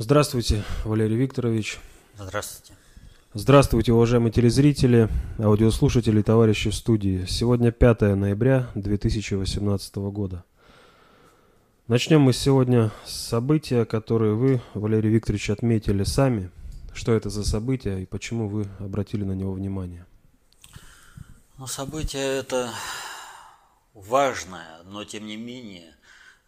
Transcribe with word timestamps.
Здравствуйте, 0.00 0.62
Валерий 0.84 1.16
Викторович. 1.16 1.80
Здравствуйте. 2.16 2.72
Здравствуйте, 3.34 3.92
уважаемые 3.92 4.30
телезрители, 4.30 5.08
аудиослушатели, 5.40 6.22
товарищи 6.22 6.70
в 6.70 6.74
студии. 6.76 7.26
Сегодня 7.26 7.72
5 7.72 8.02
ноября 8.14 8.70
2018 8.76 9.96
года. 9.96 10.44
Начнем 11.88 12.20
мы 12.20 12.32
сегодня 12.32 12.92
с 13.04 13.12
события, 13.12 13.84
которые 13.84 14.34
вы, 14.34 14.62
Валерий 14.74 15.10
Викторович, 15.10 15.50
отметили 15.50 16.04
сами. 16.04 16.52
Что 16.94 17.12
это 17.12 17.28
за 17.28 17.44
событие 17.44 18.04
и 18.04 18.06
почему 18.06 18.48
вы 18.48 18.68
обратили 18.78 19.24
на 19.24 19.32
него 19.32 19.52
внимание? 19.52 20.06
Ну, 21.56 21.66
событие 21.66 22.38
это 22.38 22.70
важное, 23.94 24.80
но 24.84 25.02
тем 25.02 25.26
не 25.26 25.36
менее 25.36 25.92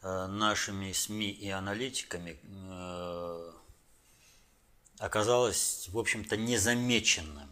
нашими 0.02 0.92
СМИ 0.92 1.30
и 1.30 1.50
аналитиками 1.50 2.38
э, 2.42 3.52
оказалось, 4.98 5.88
в 5.92 5.98
общем-то, 5.98 6.36
незамеченным. 6.36 7.48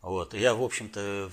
Вот. 0.00 0.34
Я, 0.34 0.54
в 0.54 0.62
общем-то, 0.62 1.30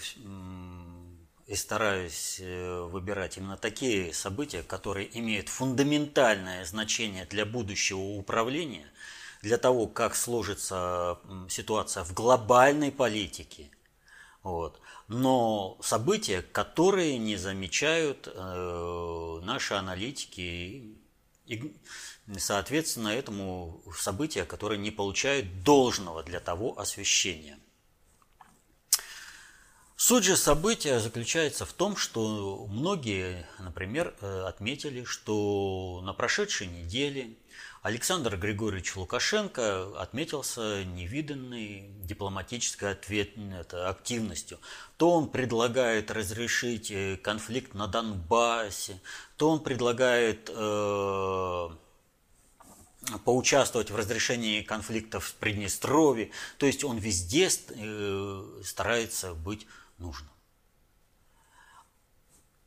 и 1.47 1.55
стараюсь 1.55 2.37
э, 2.39 2.81
выбирать 2.89 3.37
именно 3.37 3.57
такие 3.57 4.13
события, 4.13 4.63
которые 4.63 5.17
имеют 5.19 5.49
фундаментальное 5.49 6.63
значение 6.63 7.25
для 7.25 7.45
будущего 7.45 7.99
управления, 7.99 8.87
для 9.41 9.57
того, 9.57 9.87
как 9.87 10.15
сложится 10.15 11.19
ситуация 11.49 12.03
в 12.03 12.13
глобальной 12.13 12.91
политике. 12.91 13.69
Вот. 14.43 14.79
Но 15.13 15.77
события, 15.81 16.41
которые 16.41 17.17
не 17.17 17.35
замечают 17.35 18.29
э, 18.33 19.39
наши 19.43 19.73
аналитики 19.73 20.95
и, 21.45 21.75
соответственно, 22.37 23.09
этому 23.09 23.83
события, 23.93 24.45
которые 24.45 24.79
не 24.79 24.89
получают 24.89 25.63
должного 25.63 26.23
для 26.23 26.39
того 26.39 26.79
освещения. 26.79 27.59
Суть 29.97 30.23
же 30.23 30.37
события 30.37 30.97
заключается 31.01 31.65
в 31.65 31.73
том, 31.73 31.97
что 31.97 32.65
многие, 32.69 33.49
например, 33.59 34.15
э, 34.21 34.43
отметили, 34.47 35.03
что 35.03 35.99
на 36.05 36.13
прошедшей 36.13 36.67
неделе 36.67 37.35
Александр 37.81 38.37
Григорьевич 38.37 38.95
Лукашенко 38.95 39.99
отметился 39.99 40.83
невиданной 40.83 41.89
дипломатической 42.03 42.91
ответ, 42.91 43.31
это, 43.37 43.89
активностью. 43.89 44.59
То 44.97 45.11
он 45.11 45.29
предлагает 45.29 46.11
разрешить 46.11 46.91
э, 46.91 47.17
конфликт 47.17 47.73
на 47.73 47.87
Донбассе, 47.87 48.99
то 49.35 49.49
он 49.49 49.63
предлагает 49.63 50.51
э, 50.53 51.69
поучаствовать 53.25 53.89
в 53.89 53.95
разрешении 53.95 54.61
конфликтов 54.61 55.25
в 55.25 55.33
Приднестровье. 55.35 56.29
То 56.59 56.67
есть 56.67 56.83
он 56.83 56.99
везде 56.99 57.49
э, 57.49 58.61
старается 58.63 59.33
быть 59.33 59.65
нужно. 59.97 60.29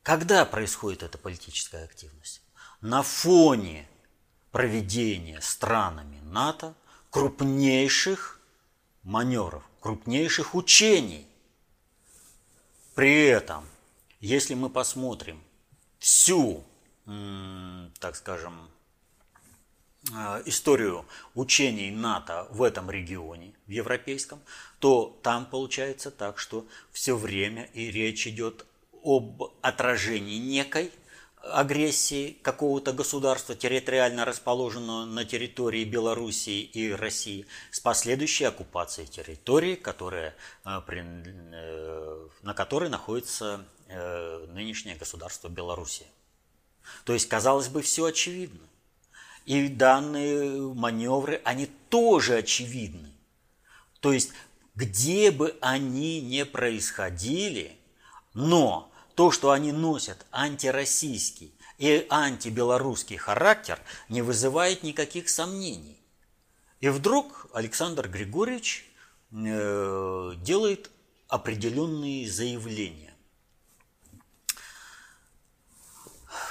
Когда 0.02 0.44
происходит 0.44 1.04
эта 1.04 1.18
политическая 1.18 1.84
активность? 1.84 2.42
На 2.80 3.02
фоне 3.02 3.88
проведения 4.54 5.40
странами 5.40 6.20
НАТО 6.30 6.76
крупнейших 7.10 8.40
маневров, 9.02 9.68
крупнейших 9.80 10.54
учений. 10.54 11.26
При 12.94 13.24
этом, 13.24 13.66
если 14.20 14.54
мы 14.54 14.70
посмотрим 14.70 15.42
всю, 15.98 16.62
так 17.04 18.14
скажем, 18.14 18.70
э, 20.12 20.42
историю 20.46 21.04
учений 21.34 21.90
НАТО 21.90 22.46
в 22.50 22.62
этом 22.62 22.92
регионе, 22.92 23.54
в 23.66 23.70
европейском, 23.70 24.40
то 24.78 25.18
там 25.24 25.46
получается 25.46 26.12
так, 26.12 26.38
что 26.38 26.64
все 26.92 27.16
время 27.16 27.64
и 27.74 27.90
речь 27.90 28.28
идет 28.28 28.66
об 29.02 29.42
отражении 29.62 30.38
некой 30.38 30.92
агрессии 31.52 32.38
какого-то 32.42 32.92
государства, 32.92 33.54
территориально 33.54 34.24
расположенного 34.24 35.04
на 35.04 35.24
территории 35.24 35.84
Белоруссии 35.84 36.62
и 36.62 36.92
России, 36.92 37.46
с 37.70 37.80
последующей 37.80 38.44
оккупацией 38.44 39.06
территории, 39.06 39.74
которая, 39.74 40.34
э, 40.64 40.80
э, 40.88 42.28
на 42.42 42.54
которой 42.54 42.88
находится 42.88 43.64
э, 43.88 44.46
нынешнее 44.48 44.96
государство 44.96 45.48
Белоруссия. 45.48 46.06
То 47.04 47.12
есть, 47.12 47.28
казалось 47.28 47.68
бы, 47.68 47.82
все 47.82 48.06
очевидно. 48.06 48.66
И 49.46 49.68
данные 49.68 50.72
маневры, 50.74 51.40
они 51.44 51.66
тоже 51.90 52.36
очевидны. 52.36 53.10
То 54.00 54.12
есть 54.12 54.32
где 54.74 55.30
бы 55.30 55.56
они 55.60 56.20
ни 56.20 56.42
происходили, 56.42 57.76
но 58.32 58.90
то, 59.14 59.30
что 59.30 59.50
они 59.50 59.72
носят 59.72 60.26
антироссийский 60.32 61.54
и 61.78 62.06
антибелорусский 62.08 63.16
характер, 63.16 63.80
не 64.08 64.22
вызывает 64.22 64.82
никаких 64.82 65.28
сомнений. 65.28 66.00
И 66.80 66.88
вдруг 66.88 67.46
Александр 67.52 68.08
Григорьевич 68.08 68.84
э, 69.32 70.32
делает 70.36 70.90
определенные 71.28 72.30
заявления. 72.30 73.14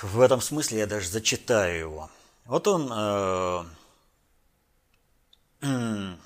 В 0.01 0.19
этом 0.19 0.41
смысле 0.41 0.79
я 0.79 0.87
даже 0.87 1.07
зачитаю 1.07 1.79
его. 1.79 2.09
Вот 2.45 2.67
он 2.67 2.89
э, 2.91 3.63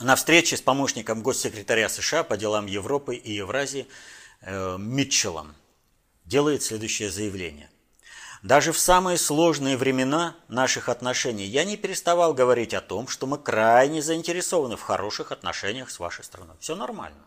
на 0.00 0.16
встрече 0.16 0.56
с 0.56 0.62
помощником 0.62 1.22
госсекретаря 1.22 1.88
США 1.88 2.22
по 2.22 2.36
делам 2.36 2.66
Европы 2.66 3.16
и 3.16 3.32
Евразии 3.32 3.88
Митчеллом 4.42 5.54
делает 6.24 6.62
следующее 6.62 7.10
заявление. 7.10 7.70
Даже 8.42 8.72
в 8.72 8.78
самые 8.78 9.18
сложные 9.18 9.76
времена 9.76 10.36
наших 10.46 10.88
отношений 10.88 11.44
я 11.44 11.64
не 11.64 11.76
переставал 11.76 12.34
говорить 12.34 12.72
о 12.72 12.80
том, 12.80 13.08
что 13.08 13.26
мы 13.26 13.36
крайне 13.36 14.00
заинтересованы 14.00 14.76
в 14.76 14.82
хороших 14.82 15.32
отношениях 15.32 15.90
с 15.90 15.98
вашей 15.98 16.24
страной. 16.24 16.56
Все 16.60 16.76
нормально. 16.76 17.24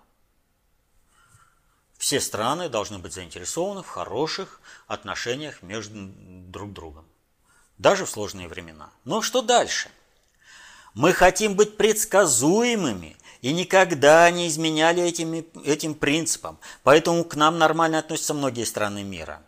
Все 1.98 2.22
страны 2.22 2.70
должны 2.70 2.98
быть 2.98 3.14
заинтересованы 3.14 3.84
в 3.84 3.88
хороших 3.88 4.62
отношениях 4.88 5.62
между 5.62 5.94
друг 5.96 6.72
другом. 6.72 7.06
Даже 7.78 8.06
в 8.06 8.10
сложные 8.10 8.48
времена. 8.48 8.90
Но 9.04 9.22
что 9.22 9.42
дальше? 9.42 9.90
Мы 10.94 11.14
хотим 11.14 11.56
быть 11.56 11.78
предсказуемыми 11.78 13.18
и 13.42 13.52
никогда 13.52 14.30
не 14.30 14.48
изменяли 14.48 15.04
этими, 15.04 15.46
этим 15.66 15.94
принципам, 15.96 16.60
поэтому 16.84 17.24
к 17.24 17.36
нам 17.36 17.58
нормально 17.58 18.00
относятся 18.00 18.34
многие 18.34 18.66
страны 18.66 19.04
мира. 19.04 19.42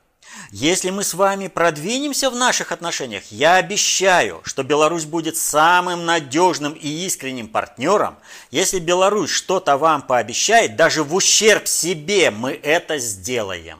Если 0.51 0.89
мы 0.89 1.03
с 1.03 1.13
вами 1.13 1.47
продвинемся 1.47 2.29
в 2.29 2.35
наших 2.35 2.71
отношениях, 2.71 3.23
я 3.31 3.55
обещаю, 3.55 4.41
что 4.43 4.63
Беларусь 4.63 5.05
будет 5.05 5.37
самым 5.37 6.05
надежным 6.05 6.73
и 6.73 6.87
искренним 7.05 7.47
партнером. 7.47 8.17
Если 8.49 8.79
Беларусь 8.79 9.29
что-то 9.29 9.77
вам 9.77 10.01
пообещает, 10.01 10.75
даже 10.75 11.03
в 11.03 11.13
ущерб 11.13 11.67
себе 11.67 12.31
мы 12.31 12.53
это 12.53 12.97
сделаем. 12.97 13.79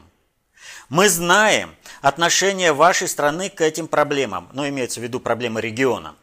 Мы 0.90 1.10
знаем 1.10 1.76
отношение 2.02 2.74
вашей 2.74 3.08
страны 3.08 3.50
к 3.50 3.62
этим 3.62 3.88
проблемам, 3.88 4.50
но 4.54 4.62
ну, 4.62 4.70
имеется 4.70 5.00
в 5.00 5.04
виду 5.04 5.20
проблемы 5.20 5.60
региона. 5.62 6.16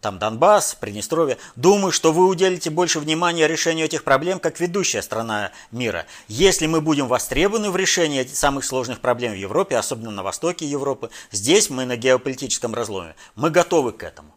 Там 0.00 0.18
Донбасс, 0.18 0.74
Приднестровье. 0.74 1.38
Думаю, 1.56 1.92
что 1.92 2.12
вы 2.12 2.26
уделите 2.26 2.68
больше 2.68 3.00
внимания 3.00 3.46
решению 3.46 3.86
этих 3.86 4.04
проблем, 4.04 4.38
как 4.38 4.60
ведущая 4.60 5.00
страна 5.00 5.52
мира. 5.70 6.06
Если 6.28 6.66
мы 6.66 6.80
будем 6.80 7.08
востребованы 7.08 7.70
в 7.70 7.76
решении 7.76 8.24
самых 8.24 8.64
сложных 8.64 9.00
проблем 9.00 9.32
в 9.32 9.36
Европе, 9.36 9.76
особенно 9.76 10.10
на 10.10 10.22
востоке 10.22 10.66
Европы, 10.66 11.10
здесь 11.30 11.70
мы 11.70 11.86
на 11.86 11.96
геополитическом 11.96 12.74
разломе. 12.74 13.14
Мы 13.34 13.50
готовы 13.50 13.92
к 13.92 14.02
этому. 14.02 14.34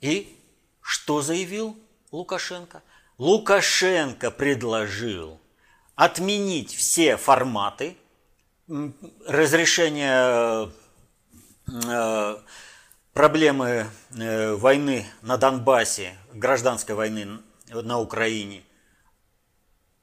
И 0.00 0.36
что 0.80 1.22
заявил 1.22 1.76
Лукашенко? 2.10 2.82
Лукашенко 3.18 4.30
предложил 4.30 5.40
отменить 5.94 6.74
все 6.74 7.16
форматы 7.16 7.96
разрешения 9.26 10.70
э, 11.66 12.36
проблемы 13.18 13.90
э, 14.10 14.54
войны 14.54 15.04
на 15.22 15.36
Донбассе, 15.38 16.16
гражданской 16.34 16.94
войны 16.94 17.40
на 17.66 17.98
Украине, 17.98 18.62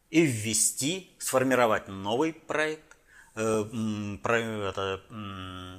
и 0.10 0.24
ввести, 0.24 1.16
сформировать 1.18 1.88
новый 1.88 2.34
проект, 2.34 2.98
э, 3.36 3.64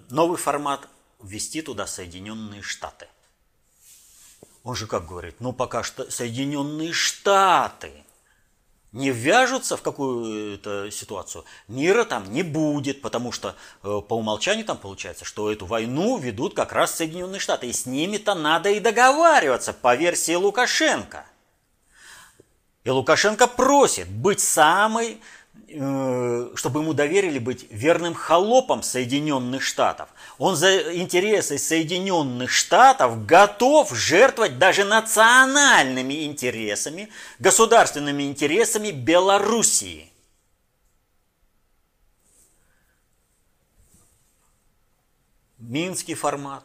новый 0.09 0.38
формат, 0.38 0.88
ввести 1.23 1.61
туда 1.61 1.87
Соединенные 1.87 2.62
Штаты. 2.62 3.06
Он 4.62 4.75
же 4.75 4.87
как 4.87 5.06
говорит, 5.06 5.38
ну 5.38 5.53
пока 5.53 5.83
что 5.83 6.11
Соединенные 6.11 6.94
Штаты 6.94 7.93
не 8.96 9.10
ввяжутся 9.10 9.76
в 9.76 9.82
какую-то 9.82 10.90
ситуацию, 10.90 11.44
мира 11.69 12.04
там 12.04 12.32
не 12.32 12.43
будет, 12.43 13.02
потому 13.02 13.31
что 13.31 13.54
э, 13.82 14.00
по 14.08 14.14
умолчанию 14.14 14.64
там 14.64 14.78
получается, 14.78 15.25
что 15.25 15.52
эту 15.52 15.66
войну 15.66 16.19
ведут 16.19 16.54
как 16.54 16.72
раз 16.72 16.96
Соединенные 16.96 17.38
Штаты, 17.38 17.69
и 17.69 17.72
с 17.72 17.87
ними-то 17.87 18.34
надо 18.34 18.70
и 18.70 18.81
договариваться 18.81 19.72
по 19.72 19.94
версии 19.94 20.34
Лукашенко. 20.34 21.26
И 22.84 22.90
Лукашенко 22.90 23.46
просит 23.46 24.08
быть 24.08 24.40
самой 24.40 25.20
Э, 25.69 26.50
чтобы 26.54 26.81
ему 26.81 26.94
доверили 26.94 27.40
быть 27.40 27.66
верным 27.70 28.14
холопом 28.14 28.84
Соединенных 28.84 29.62
Штатов. 29.62 30.08
Он 30.38 30.55
за 30.56 30.94
интересы 30.94 31.59
Соединенных 31.59 32.50
Штатов 32.50 33.25
готов 33.27 33.94
жертвовать 33.94 34.59
даже 34.59 34.85
национальными 34.85 36.25
интересами, 36.25 37.11
государственными 37.38 38.25
интересами 38.25 38.91
Белоруссии. 38.91 40.12
Минский 45.59 46.15
формат, 46.15 46.65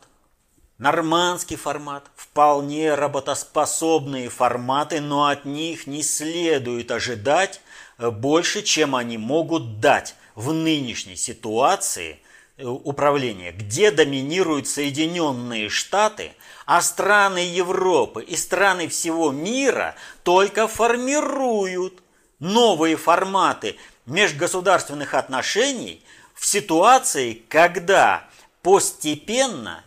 нормандский 0.77 1.55
формат, 1.55 2.03
вполне 2.15 2.93
работоспособные 2.93 4.29
форматы, 4.29 5.01
но 5.01 5.27
от 5.27 5.45
них 5.45 5.87
не 5.87 6.03
следует 6.03 6.91
ожидать 6.91 7.61
Э, 8.01 8.09
больше, 8.09 8.63
чем 8.63 8.95
они 8.95 9.17
могут 9.19 9.79
дать 9.79 10.15
в 10.33 10.51
нынешней 10.53 11.15
ситуации 11.15 12.19
управления, 12.65 13.51
где 13.51 13.91
доминируют 13.91 14.67
Соединенные 14.67 15.69
Штаты, 15.69 16.33
а 16.65 16.81
страны 16.81 17.39
Европы 17.39 18.23
и 18.23 18.35
страны 18.35 18.87
всего 18.87 19.31
мира 19.31 19.95
только 20.23 20.67
формируют 20.67 22.01
новые 22.39 22.97
форматы 22.97 23.77
межгосударственных 24.05 25.13
отношений 25.13 26.03
в 26.33 26.45
ситуации, 26.45 27.33
когда 27.49 28.27
постепенно 28.61 29.83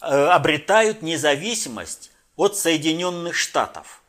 э, 0.00 0.06
обретают 0.06 1.02
независимость 1.02 2.10
от 2.36 2.56
Соединенных 2.56 3.34
Штатов. 3.34 4.02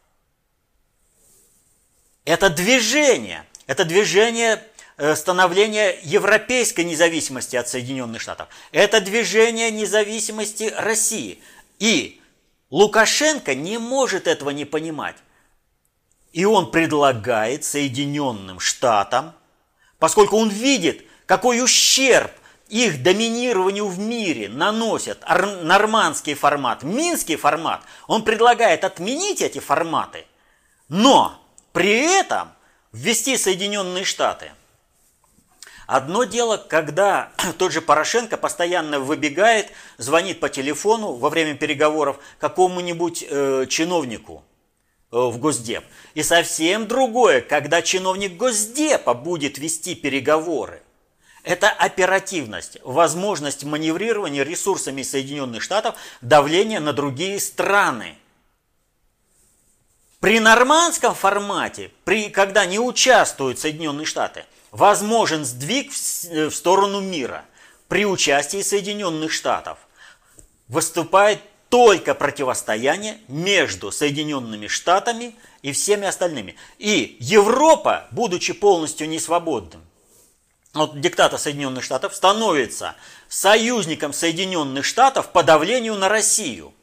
Это 2.23 2.49
движение, 2.49 3.45
это 3.67 3.83
движение 3.83 4.63
э, 5.01 5.15
становления 5.15 5.97
европейской 6.03 6.81
независимости 6.81 7.55
от 7.55 7.67
Соединенных 7.67 8.21
Штатов. 8.21 8.49
Это 8.71 9.01
движение 9.01 9.71
независимости 9.71 10.71
России. 10.77 11.41
И 11.79 12.21
Лукашенко 12.69 13.55
не 13.55 13.79
может 13.79 14.27
этого 14.27 14.51
не 14.51 14.65
понимать. 14.65 15.15
И 16.33 16.45
он 16.45 16.69
предлагает 16.69 17.63
Соединенным 17.63 18.59
Штатам, 18.59 19.33
поскольку 19.97 20.37
он 20.37 20.49
видит, 20.49 21.03
какой 21.25 21.63
ущерб 21.63 22.31
их 22.69 23.01
доминированию 23.01 23.87
в 23.87 23.97
мире 23.97 24.49
наносят 24.49 25.23
нормандский 25.27 26.35
формат, 26.35 26.83
минский 26.83 27.37
формат, 27.37 27.81
он 28.07 28.23
предлагает 28.23 28.83
отменить 28.83 29.41
эти 29.41 29.57
форматы, 29.59 30.25
но 30.89 31.43
при 31.73 32.19
этом 32.19 32.51
ввести 32.91 33.35
Соединенные 33.35 34.05
Штаты. 34.05 34.51
Одно 35.91 36.23
дело, 36.23 36.55
когда 36.55 37.33
тот 37.57 37.73
же 37.73 37.81
Порошенко 37.81 38.37
постоянно 38.37 39.01
выбегает, 39.01 39.73
звонит 39.97 40.39
по 40.39 40.47
телефону 40.47 41.11
во 41.11 41.29
время 41.29 41.55
переговоров 41.55 42.17
какому-нибудь 42.39 43.25
э, 43.29 43.65
чиновнику 43.67 44.41
э, 45.11 45.17
в 45.17 45.37
Госдеп. 45.37 45.83
И 46.13 46.23
совсем 46.23 46.87
другое, 46.87 47.41
когда 47.41 47.81
чиновник 47.81 48.37
Госдепа 48.37 49.13
будет 49.13 49.57
вести 49.57 49.93
переговоры. 49.93 50.81
Это 51.43 51.69
оперативность, 51.69 52.77
возможность 52.85 53.65
маневрирования 53.65 54.43
ресурсами 54.43 55.01
Соединенных 55.01 55.61
Штатов, 55.61 55.95
давление 56.21 56.79
на 56.79 56.93
другие 56.93 57.37
страны. 57.37 58.15
При 60.21 60.39
нормандском 60.39 61.15
формате, 61.15 61.91
при, 62.05 62.29
когда 62.29 62.65
не 62.65 62.79
участвуют 62.79 63.59
Соединенные 63.59 64.05
Штаты, 64.05 64.45
возможен 64.71 65.45
сдвиг 65.45 65.91
в, 65.91 66.25
э, 66.25 66.49
в 66.49 66.55
сторону 66.55 67.01
мира. 67.01 67.45
При 67.87 68.05
участии 68.05 68.61
Соединенных 68.61 69.31
Штатов 69.31 69.77
выступает 70.67 71.39
только 71.69 72.15
противостояние 72.15 73.19
между 73.27 73.91
Соединенными 73.91 74.67
Штатами 74.67 75.35
и 75.61 75.71
всеми 75.71 76.07
остальными. 76.07 76.55
И 76.79 77.17
Европа, 77.19 78.07
будучи 78.11 78.53
полностью 78.53 79.07
несвободным, 79.07 79.81
вот 80.73 80.99
диктата 80.99 81.37
Соединенных 81.37 81.83
Штатов 81.83 82.15
становится 82.15 82.95
союзником 83.27 84.13
Соединенных 84.13 84.85
Штатов 84.85 85.29
по 85.29 85.43
давлению 85.43 85.95
на 85.95 86.07
Россию– 86.07 86.73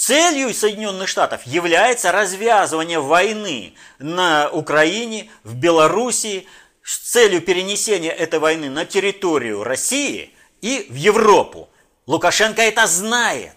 Целью 0.00 0.54
Соединенных 0.54 1.10
Штатов 1.10 1.42
является 1.44 2.10
развязывание 2.10 3.00
войны 3.00 3.74
на 3.98 4.48
Украине, 4.48 5.30
в 5.44 5.56
Белоруссии, 5.56 6.46
с 6.90 6.98
целью 7.12 7.40
перенесения 7.40 8.10
этой 8.10 8.40
войны 8.40 8.68
на 8.68 8.84
территорию 8.84 9.62
России 9.62 10.34
и 10.60 10.88
в 10.90 10.96
Европу. 10.96 11.68
Лукашенко 12.06 12.62
это 12.62 12.88
знает, 12.88 13.54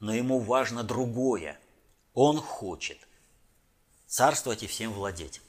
но 0.00 0.14
ему 0.14 0.38
важно 0.38 0.82
другое. 0.82 1.58
Он 2.12 2.38
хочет 2.38 2.98
царствовать 4.06 4.62
и 4.62 4.66
всем 4.66 4.92
владеть. 4.92 5.40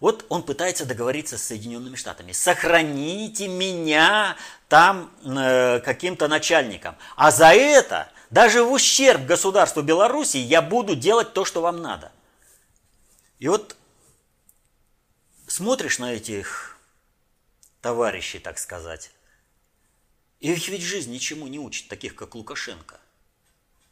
Вот 0.00 0.26
он 0.30 0.42
пытается 0.42 0.84
договориться 0.84 1.38
с 1.38 1.44
Соединенными 1.44 1.94
Штатами. 1.94 2.32
Сохраните 2.32 3.46
меня 3.46 4.36
там 4.68 5.12
э, 5.24 5.78
каким-то 5.78 6.26
начальником. 6.26 6.96
А 7.14 7.30
за 7.30 7.54
это 7.54 8.10
даже 8.30 8.64
в 8.64 8.72
ущерб 8.72 9.26
государству 9.26 9.82
Беларуси 9.82 10.38
я 10.38 10.60
буду 10.60 10.96
делать 10.96 11.32
то, 11.34 11.44
что 11.44 11.60
вам 11.60 11.82
надо. 11.82 12.10
И 13.38 13.46
вот 13.46 13.76
смотришь 15.58 15.98
на 15.98 16.12
этих 16.12 16.78
товарищей, 17.80 18.38
так 18.38 18.60
сказать, 18.60 19.10
их 20.38 20.68
ведь 20.68 20.82
жизнь 20.82 21.10
ничему 21.10 21.48
не 21.48 21.58
учит, 21.58 21.88
таких 21.88 22.14
как 22.14 22.36
Лукашенко. 22.36 23.00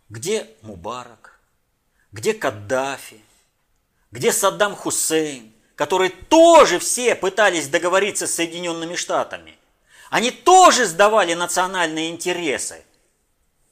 Где 0.09 0.49
Мубарак? 0.63 1.41
Где 2.13 2.35
Каддафи? 2.35 3.21
Где 4.13 4.31
Саддам 4.31 4.77
Хусейн? 4.77 5.53
Которые 5.75 6.11
тоже 6.11 6.79
все 6.79 7.17
пытались 7.17 7.67
договориться 7.67 8.29
с 8.29 8.35
Соединенными 8.37 8.95
Штатами. 8.95 9.59
Они 10.09 10.31
тоже 10.31 10.87
сдавали 10.87 11.35
национальные 11.35 12.11
интересы. 12.11 12.85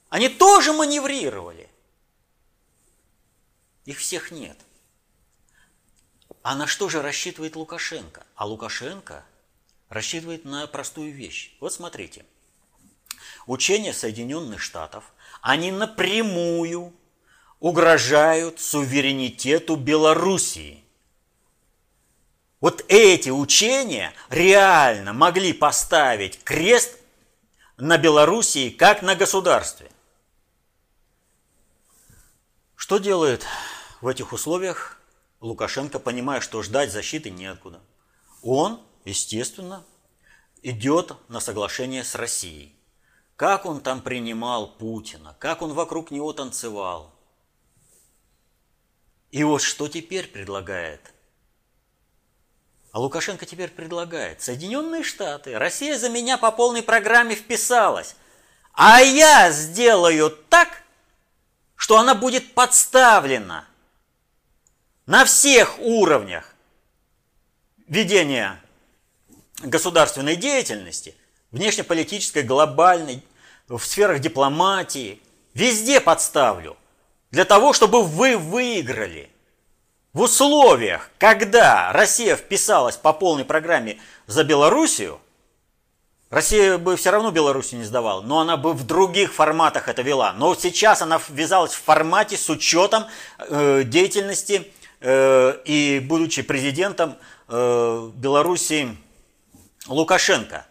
Они 0.09 0.27
тоже 0.27 0.73
маневрировали. 0.73 1.69
Их 3.85 3.99
всех 3.99 4.31
нет. 4.31 4.57
А 6.45 6.53
на 6.53 6.67
что 6.67 6.89
же 6.89 7.01
рассчитывает 7.01 7.55
Лукашенко? 7.55 8.23
А 8.35 8.45
Лукашенко 8.45 9.25
рассчитывает 9.89 10.45
на 10.45 10.67
простую 10.67 11.11
вещь. 11.11 11.55
Вот 11.59 11.73
смотрите. 11.73 12.23
Учения 13.47 13.95
Соединенных 13.95 14.61
Штатов, 14.61 15.05
они 15.41 15.71
напрямую 15.71 16.93
угрожают 17.59 18.59
суверенитету 18.59 19.75
Белоруссии. 19.75 20.83
Вот 22.61 22.85
эти 22.89 23.31
учения 23.31 24.13
реально 24.29 25.13
могли 25.13 25.51
поставить 25.51 26.43
крест 26.43 26.99
на 27.77 27.97
Белоруссии 27.97 28.69
как 28.69 29.01
на 29.01 29.15
государстве. 29.15 29.89
Что 32.75 32.99
делает 32.99 33.47
в 33.99 34.07
этих 34.07 34.31
условиях 34.31 34.94
Лукашенко, 35.45 35.99
понимая, 35.99 36.41
что 36.41 36.63
ждать 36.63 36.91
защиты 36.91 37.29
неоткуда? 37.29 37.79
Он, 38.41 38.81
естественно, 39.05 39.85
идет 40.63 41.13
на 41.29 41.39
соглашение 41.39 42.03
с 42.03 42.15
Россией. 42.15 42.75
Как 43.35 43.67
он 43.67 43.81
там 43.81 44.01
принимал 44.01 44.67
Путина, 44.67 45.35
как 45.37 45.61
он 45.61 45.73
вокруг 45.73 46.09
него 46.09 46.33
танцевал. 46.33 47.13
И 49.29 49.43
вот 49.43 49.61
что 49.61 49.87
теперь 49.87 50.27
предлагает? 50.27 51.13
А 52.91 52.99
Лукашенко 52.99 53.45
теперь 53.45 53.69
предлагает. 53.69 54.41
Соединенные 54.41 55.03
Штаты, 55.03 55.59
Россия 55.59 55.99
за 55.99 56.09
меня 56.09 56.39
по 56.39 56.51
полной 56.51 56.81
программе 56.81 57.35
вписалась. 57.35 58.15
А 58.73 58.99
я 58.99 59.51
сделаю 59.51 60.31
так, 60.31 60.69
что 61.75 61.99
она 61.99 62.15
будет 62.15 62.55
подставлена 62.55 63.67
на 65.05 65.25
всех 65.25 65.79
уровнях 65.79 66.55
ведения 67.87 68.59
государственной 69.61 70.35
деятельности, 70.35 71.15
внешнеполитической, 71.51 72.43
глобальной, 72.43 73.23
в 73.67 73.79
сферах 73.79 74.19
дипломатии, 74.19 75.21
везде 75.53 75.99
подставлю, 75.99 76.77
для 77.31 77.45
того, 77.45 77.73
чтобы 77.73 78.03
вы 78.03 78.37
выиграли. 78.37 79.29
в 80.13 80.21
условиях, 80.21 81.09
когда 81.17 81.91
Россия 81.91 82.35
вписалась 82.35 82.95
по 82.95 83.11
полной 83.11 83.43
программе 83.43 83.99
за 84.27 84.43
Белоруссию, 84.43 85.19
Россия 86.29 86.77
бы 86.77 86.95
все 86.95 87.11
равно 87.11 87.31
Белоруссию 87.31 87.79
не 87.79 87.85
сдавала, 87.85 88.21
но 88.21 88.39
она 88.39 88.57
бы 88.57 88.73
в 88.73 88.85
других 88.85 89.33
форматах 89.33 89.87
это 89.87 90.01
вела. 90.01 90.33
Но 90.33 90.55
сейчас 90.55 91.01
она 91.01 91.21
ввязалась 91.29 91.73
в 91.73 91.81
формате 91.81 92.37
с 92.37 92.49
учетом 92.49 93.05
э, 93.37 93.83
деятельности 93.83 94.55
э, 94.55 94.84
и 95.01 96.01
будучи 96.03 96.41
президентом 96.41 97.17
э, 97.47 98.11
Белоруссии 98.15 98.97
Лукашенко. 99.87 100.65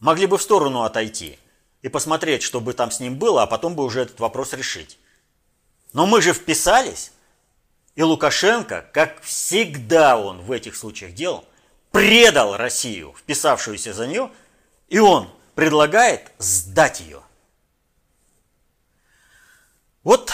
Могли 0.00 0.26
бы 0.26 0.38
в 0.38 0.42
сторону 0.42 0.82
отойти 0.82 1.38
и 1.82 1.88
посмотреть, 1.88 2.42
что 2.42 2.60
бы 2.60 2.72
там 2.72 2.90
с 2.90 3.00
ним 3.00 3.16
было, 3.16 3.42
а 3.42 3.46
потом 3.46 3.74
бы 3.74 3.84
уже 3.84 4.02
этот 4.02 4.20
вопрос 4.20 4.52
решить. 4.52 4.98
Но 5.92 6.06
мы 6.06 6.22
же 6.22 6.32
вписались. 6.32 7.12
И 7.96 8.02
Лукашенко, 8.02 8.88
как 8.92 9.20
всегда 9.22 10.18
он 10.18 10.40
в 10.40 10.52
этих 10.52 10.76
случаях 10.76 11.14
делал, 11.14 11.44
предал 11.90 12.56
Россию, 12.56 13.14
вписавшуюся 13.18 13.92
за 13.92 14.06
нее, 14.06 14.30
и 14.88 15.00
он 15.00 15.28
предлагает 15.56 16.30
сдать 16.38 17.00
ее. 17.00 17.22
Вот, 20.04 20.32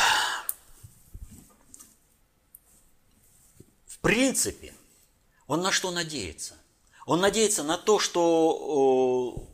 принципе, 4.05 4.73
он 5.49 5.63
на 5.63 5.73
что 5.73 5.91
надеется? 5.91 6.55
Он 7.07 7.21
надеется 7.21 7.65
на 7.65 7.77
то, 7.77 7.99
что 7.99 9.49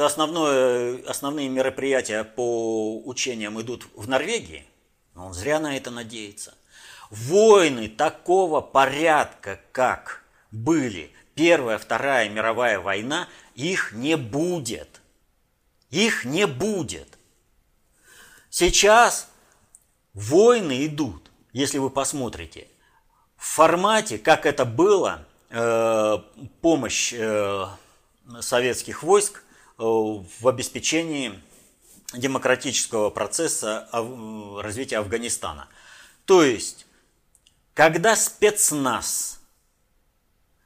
основное, 0.00 1.04
основные 1.06 1.48
мероприятия 1.48 2.24
по 2.24 3.02
учениям 3.04 3.60
идут 3.60 3.86
в 3.94 4.08
Норвегии, 4.08 4.66
но 5.14 5.26
он 5.26 5.34
зря 5.34 5.60
на 5.60 5.76
это 5.76 5.90
надеется. 5.90 6.54
Войны 7.10 7.88
такого 7.88 8.62
порядка, 8.62 9.60
как 9.72 10.24
были 10.50 11.12
Первая, 11.34 11.78
Вторая 11.78 12.28
мировая 12.28 12.80
война, 12.80 13.28
их 13.54 13.92
не 13.92 14.16
будет. 14.16 15.00
Их 15.90 16.24
не 16.24 16.46
будет. 16.46 17.18
Сейчас 18.50 19.28
войны 20.14 20.86
идут, 20.86 21.21
если 21.52 21.78
вы 21.78 21.90
посмотрите, 21.90 22.68
в 23.36 23.44
формате, 23.44 24.18
как 24.18 24.46
это 24.46 24.64
было, 24.64 25.26
э, 25.50 26.18
помощь 26.60 27.12
э, 27.12 27.66
советских 28.40 29.02
войск 29.02 29.42
э, 29.78 29.82
в 29.82 30.48
обеспечении 30.48 31.38
демократического 32.14 33.10
процесса 33.10 33.88
развития 33.92 34.98
Афганистана. 34.98 35.68
То 36.24 36.42
есть, 36.42 36.86
когда 37.74 38.16
спецназ 38.16 39.40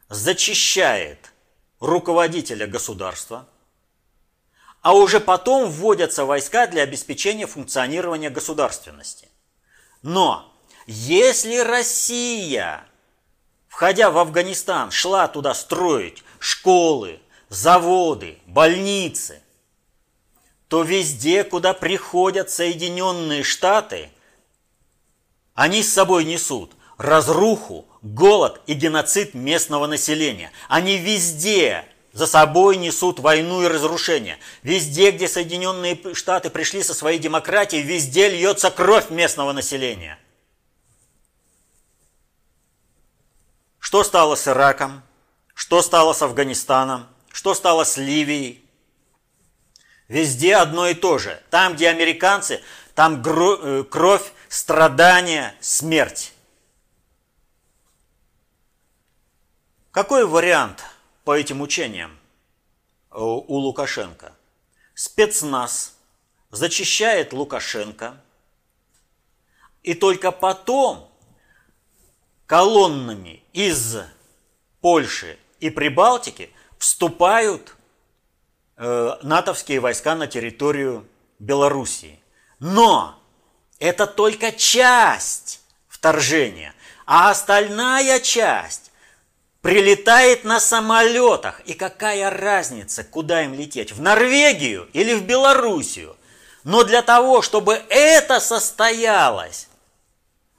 зачищает 0.08 1.32
руководителя 1.80 2.66
государства, 2.66 3.48
а 4.82 4.92
уже 4.92 5.18
потом 5.18 5.70
вводятся 5.70 6.24
войска 6.24 6.66
для 6.66 6.82
обеспечения 6.82 7.46
функционирования 7.46 8.30
государственности. 8.30 9.28
Но 10.02 10.55
если 10.86 11.58
Россия, 11.58 12.86
входя 13.68 14.10
в 14.10 14.18
Афганистан, 14.18 14.90
шла 14.90 15.28
туда 15.28 15.54
строить 15.54 16.22
школы, 16.38 17.20
заводы, 17.48 18.38
больницы, 18.46 19.42
то 20.68 20.82
везде, 20.82 21.44
куда 21.44 21.74
приходят 21.74 22.50
Соединенные 22.50 23.42
Штаты, 23.42 24.10
они 25.54 25.82
с 25.82 25.92
собой 25.92 26.24
несут 26.24 26.72
разруху, 26.98 27.86
голод 28.02 28.60
и 28.66 28.74
геноцид 28.74 29.34
местного 29.34 29.86
населения. 29.86 30.50
Они 30.68 30.98
везде 30.98 31.84
за 32.12 32.26
собой 32.26 32.76
несут 32.76 33.20
войну 33.20 33.62
и 33.62 33.68
разрушение. 33.68 34.38
Везде, 34.62 35.10
где 35.10 35.28
Соединенные 35.28 35.98
Штаты 36.14 36.50
пришли 36.50 36.82
со 36.82 36.94
своей 36.94 37.18
демократией, 37.18 37.82
везде 37.82 38.28
льется 38.28 38.70
кровь 38.70 39.10
местного 39.10 39.52
населения. 39.52 40.18
Что 43.96 44.04
стало 44.04 44.34
с 44.34 44.46
Ираком? 44.46 45.02
Что 45.54 45.80
стало 45.80 46.12
с 46.12 46.20
Афганистаном? 46.20 47.06
Что 47.32 47.54
стало 47.54 47.84
с 47.84 47.96
Ливией? 47.96 48.62
Везде 50.06 50.56
одно 50.56 50.86
и 50.86 50.92
то 50.92 51.16
же. 51.16 51.42
Там, 51.48 51.76
где 51.76 51.88
американцы, 51.88 52.62
там 52.94 53.22
э, 53.24 53.84
кровь, 53.84 54.32
страдания, 54.50 55.54
смерть. 55.60 56.34
Какой 59.92 60.26
вариант 60.26 60.84
по 61.24 61.34
этим 61.34 61.62
учениям 61.62 62.18
у 63.10 63.54
Лукашенко? 63.54 64.34
Спецназ 64.92 65.96
зачищает 66.50 67.32
Лукашенко, 67.32 68.20
и 69.82 69.94
только 69.94 70.32
потом 70.32 71.10
колоннами 72.46 73.42
из 73.52 73.96
Польши 74.80 75.38
и 75.60 75.70
Прибалтики 75.70 76.50
вступают 76.78 77.74
э, 78.76 79.16
натовские 79.22 79.80
войска 79.80 80.14
на 80.14 80.26
территорию 80.26 81.06
Белоруссии. 81.38 82.20
Но 82.58 83.18
это 83.78 84.06
только 84.06 84.52
часть 84.52 85.60
вторжения, 85.88 86.74
а 87.04 87.30
остальная 87.30 88.20
часть 88.20 88.90
прилетает 89.60 90.44
на 90.44 90.60
самолетах. 90.60 91.60
И 91.64 91.74
какая 91.74 92.30
разница, 92.30 93.02
куда 93.02 93.42
им 93.42 93.54
лететь, 93.54 93.92
в 93.92 94.00
Норвегию 94.00 94.88
или 94.92 95.14
в 95.14 95.24
Белоруссию? 95.24 96.16
Но 96.62 96.84
для 96.84 97.02
того, 97.02 97.42
чтобы 97.42 97.82
это 97.88 98.40
состоялось, 98.40 99.68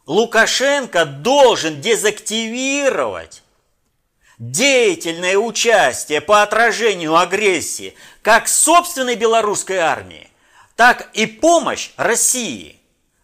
Лукашенко 0.07 1.03
должен 1.03 1.81
дезактивировать 1.81 3.43
деятельное 4.39 5.37
участие 5.37 6.21
по 6.21 6.41
отражению 6.43 7.17
агрессии 7.17 7.93
как 8.21 8.47
собственной 8.47 9.15
белорусской 9.15 9.77
армии, 9.77 10.29
так 10.77 11.09
и 11.13 11.25
помощь 11.25 11.91
России. 11.97 12.79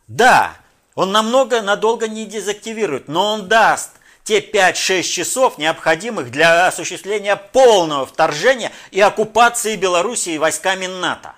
Да, 0.07 0.57
он 0.93 1.13
намного 1.13 1.61
надолго 1.61 2.09
не 2.09 2.25
дезактивирует, 2.25 3.07
но 3.07 3.31
он 3.33 3.47
даст 3.47 3.91
те 4.25 4.41
5-6 4.41 5.03
часов, 5.03 5.57
необходимых 5.57 6.31
для 6.31 6.67
осуществления 6.67 7.37
полного 7.37 8.05
вторжения 8.05 8.73
и 8.91 8.99
оккупации 8.99 9.77
Белоруссии 9.77 10.37
войсками 10.37 10.87
НАТО. 10.87 11.33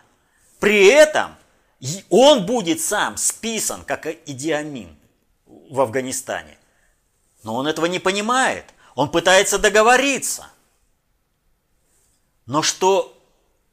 При 0.59 0.87
этом 0.87 1.35
он 2.09 2.47
будет 2.47 2.81
сам 2.81 3.17
списан 3.17 3.83
как 3.85 4.07
идиамин 4.25 4.94
в 5.69 5.81
Афганистане. 5.81 6.57
Но 7.43 7.55
он 7.55 7.67
этого 7.67 7.85
не 7.85 7.99
понимает. 7.99 8.65
Он 8.95 9.09
пытается 9.09 9.59
договориться. 9.59 10.47
Но 12.45 12.61
что 12.61 13.17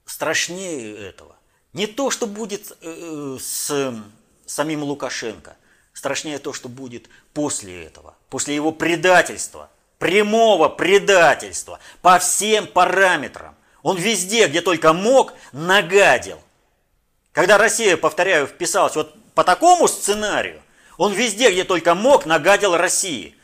страшнее 0.04 0.96
этого? 1.08 1.36
Не 1.72 1.86
то, 1.86 2.10
что 2.10 2.26
будет 2.26 2.76
э, 2.80 3.38
с 3.40 3.94
самим 4.46 4.82
Лукашенко. 4.82 5.56
Страшнее 5.92 6.38
то, 6.38 6.52
что 6.52 6.68
будет 6.68 7.08
после 7.32 7.84
этого. 7.84 8.14
После 8.28 8.54
его 8.54 8.72
предательства. 8.72 9.70
Прямого 9.98 10.68
предательства. 10.68 11.78
По 12.00 12.18
всем 12.18 12.66
параметрам. 12.66 13.54
Он 13.82 13.96
везде, 13.96 14.48
где 14.48 14.60
только 14.60 14.92
мог, 14.92 15.32
нагадил. 15.52 16.40
Когда 17.32 17.58
Россия, 17.58 17.96
повторяю, 17.96 18.46
вписалась 18.46 18.94
вот 18.94 19.14
по 19.34 19.44
такому 19.44 19.88
сценарию, 19.88 20.62
он 20.96 21.12
везде, 21.12 21.50
где 21.50 21.64
только 21.64 21.94
мог, 21.94 22.26
нагадил 22.26 22.76
России. 22.76 23.36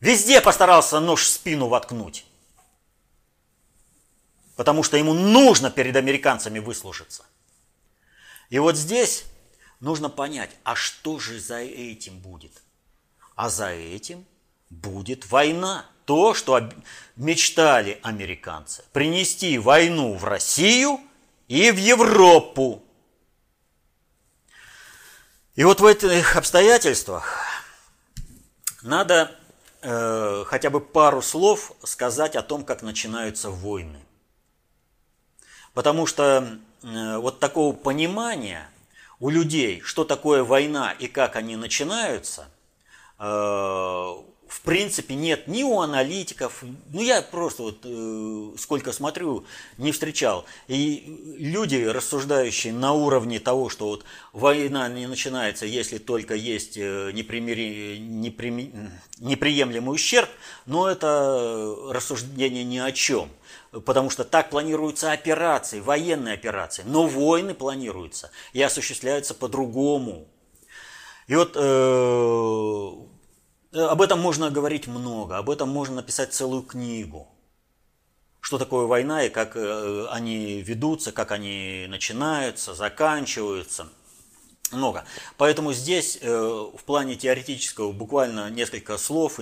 Везде 0.00 0.40
постарался 0.40 1.00
нож 1.00 1.22
в 1.22 1.28
спину 1.28 1.68
воткнуть. 1.68 2.24
Потому 4.56 4.82
что 4.82 4.96
ему 4.96 5.14
нужно 5.14 5.70
перед 5.70 5.96
американцами 5.96 6.58
выслужиться. 6.58 7.24
И 8.50 8.58
вот 8.58 8.76
здесь 8.76 9.24
нужно 9.80 10.08
понять, 10.08 10.50
а 10.62 10.74
что 10.74 11.18
же 11.18 11.40
за 11.40 11.58
этим 11.58 12.18
будет? 12.18 12.52
А 13.34 13.48
за 13.48 13.70
этим 13.70 14.24
будет 14.70 15.30
война. 15.30 15.86
То, 16.04 16.34
что 16.34 16.70
мечтали 17.16 17.98
американцы. 18.02 18.84
Принести 18.92 19.58
войну 19.58 20.14
в 20.14 20.24
Россию 20.24 21.00
и 21.48 21.70
в 21.70 21.78
Европу. 21.78 22.84
И 25.54 25.62
вот 25.62 25.80
в 25.80 25.86
этих 25.86 26.34
обстоятельствах 26.34 27.38
надо 28.82 29.30
э, 29.82 30.44
хотя 30.46 30.68
бы 30.68 30.80
пару 30.80 31.22
слов 31.22 31.72
сказать 31.84 32.34
о 32.34 32.42
том, 32.42 32.64
как 32.64 32.82
начинаются 32.82 33.50
войны. 33.50 34.00
Потому 35.72 36.06
что 36.06 36.58
э, 36.82 37.16
вот 37.18 37.38
такого 37.38 37.72
понимания 37.72 38.68
у 39.20 39.30
людей, 39.30 39.80
что 39.82 40.04
такое 40.04 40.42
война 40.42 40.90
и 40.90 41.06
как 41.06 41.36
они 41.36 41.54
начинаются, 41.54 42.48
э, 43.20 44.14
в 44.54 44.60
принципе 44.60 45.16
нет 45.16 45.48
ни 45.48 45.64
у 45.64 45.80
аналитиков, 45.80 46.62
ну 46.92 47.02
я 47.02 47.22
просто 47.22 47.64
вот 47.64 47.80
э, 47.82 48.52
сколько 48.56 48.92
смотрю, 48.92 49.44
не 49.78 49.90
встречал. 49.90 50.44
И 50.68 51.34
люди, 51.38 51.84
рассуждающие 51.84 52.72
на 52.72 52.92
уровне 52.92 53.40
того, 53.40 53.68
что 53.68 53.86
вот 53.86 54.04
война 54.32 54.88
не 54.88 55.08
начинается, 55.08 55.66
если 55.66 55.98
только 55.98 56.36
есть 56.36 56.76
э, 56.76 57.10
непримири, 57.12 57.98
непри, 57.98 58.72
неприемлемый 59.18 59.92
ущерб, 59.92 60.30
но 60.66 60.88
это 60.88 61.76
рассуждение 61.90 62.62
ни 62.62 62.78
о 62.78 62.92
чем. 62.92 63.30
Потому 63.84 64.08
что 64.08 64.22
так 64.22 64.50
планируются 64.50 65.10
операции, 65.10 65.80
военные 65.80 66.34
операции. 66.34 66.84
Но 66.86 67.08
войны 67.08 67.54
планируются 67.54 68.30
и 68.52 68.62
осуществляются 68.62 69.34
по-другому. 69.34 70.28
И 71.26 71.34
вот 71.34 71.56
э, 71.56 73.13
об 73.74 74.02
этом 74.02 74.20
можно 74.20 74.50
говорить 74.50 74.86
много, 74.86 75.38
об 75.38 75.50
этом 75.50 75.68
можно 75.68 75.96
написать 75.96 76.32
целую 76.32 76.62
книгу. 76.62 77.28
Что 78.40 78.58
такое 78.58 78.86
война 78.86 79.24
и 79.24 79.30
как 79.30 79.56
э, 79.56 80.06
они 80.10 80.60
ведутся, 80.60 81.12
как 81.12 81.32
они 81.32 81.86
начинаются, 81.88 82.74
заканчиваются. 82.74 83.88
Много. 84.70 85.04
Поэтому 85.38 85.72
здесь 85.72 86.18
э, 86.20 86.30
в 86.30 86.82
плане 86.84 87.16
теоретического 87.16 87.92
буквально 87.92 88.50
несколько 88.50 88.96
слов, 88.98 89.40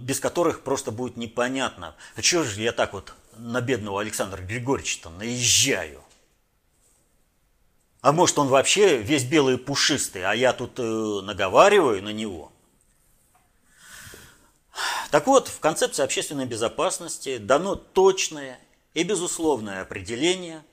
без 0.00 0.20
которых 0.20 0.62
просто 0.62 0.90
будет 0.90 1.16
непонятно. 1.16 1.94
А 2.16 2.22
чего 2.22 2.42
же 2.42 2.60
я 2.60 2.72
так 2.72 2.92
вот 2.92 3.14
на 3.36 3.60
бедного 3.60 4.00
Александра 4.00 4.42
Григорьевича 4.42 5.10
наезжаю? 5.10 6.02
А 8.00 8.12
может 8.12 8.38
он 8.38 8.48
вообще 8.48 8.98
весь 8.98 9.24
белый 9.24 9.54
и 9.54 9.58
пушистый, 9.58 10.24
а 10.24 10.34
я 10.34 10.52
тут 10.52 10.78
наговариваю 10.78 12.02
на 12.02 12.12
него– 12.12 12.52
так 15.10 15.26
вот, 15.26 15.48
в 15.48 15.60
концепции 15.60 16.02
общественной 16.02 16.46
безопасности 16.46 17.38
дано 17.38 17.74
точное 17.76 18.58
и 18.94 19.02
безусловное 19.02 19.82
определение, 19.82 20.64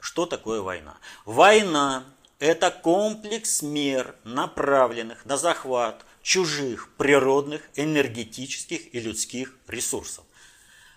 что 0.00 0.26
такое 0.26 0.60
война. 0.60 0.98
Война– 1.24 2.04
это 2.38 2.70
комплекс 2.70 3.62
мер, 3.62 4.16
направленных 4.24 5.24
на 5.24 5.36
захват 5.36 6.04
чужих 6.22 6.94
природных, 6.96 7.62
энергетических 7.74 8.94
и 8.94 9.00
людских 9.00 9.56
ресурсов. 9.66 10.24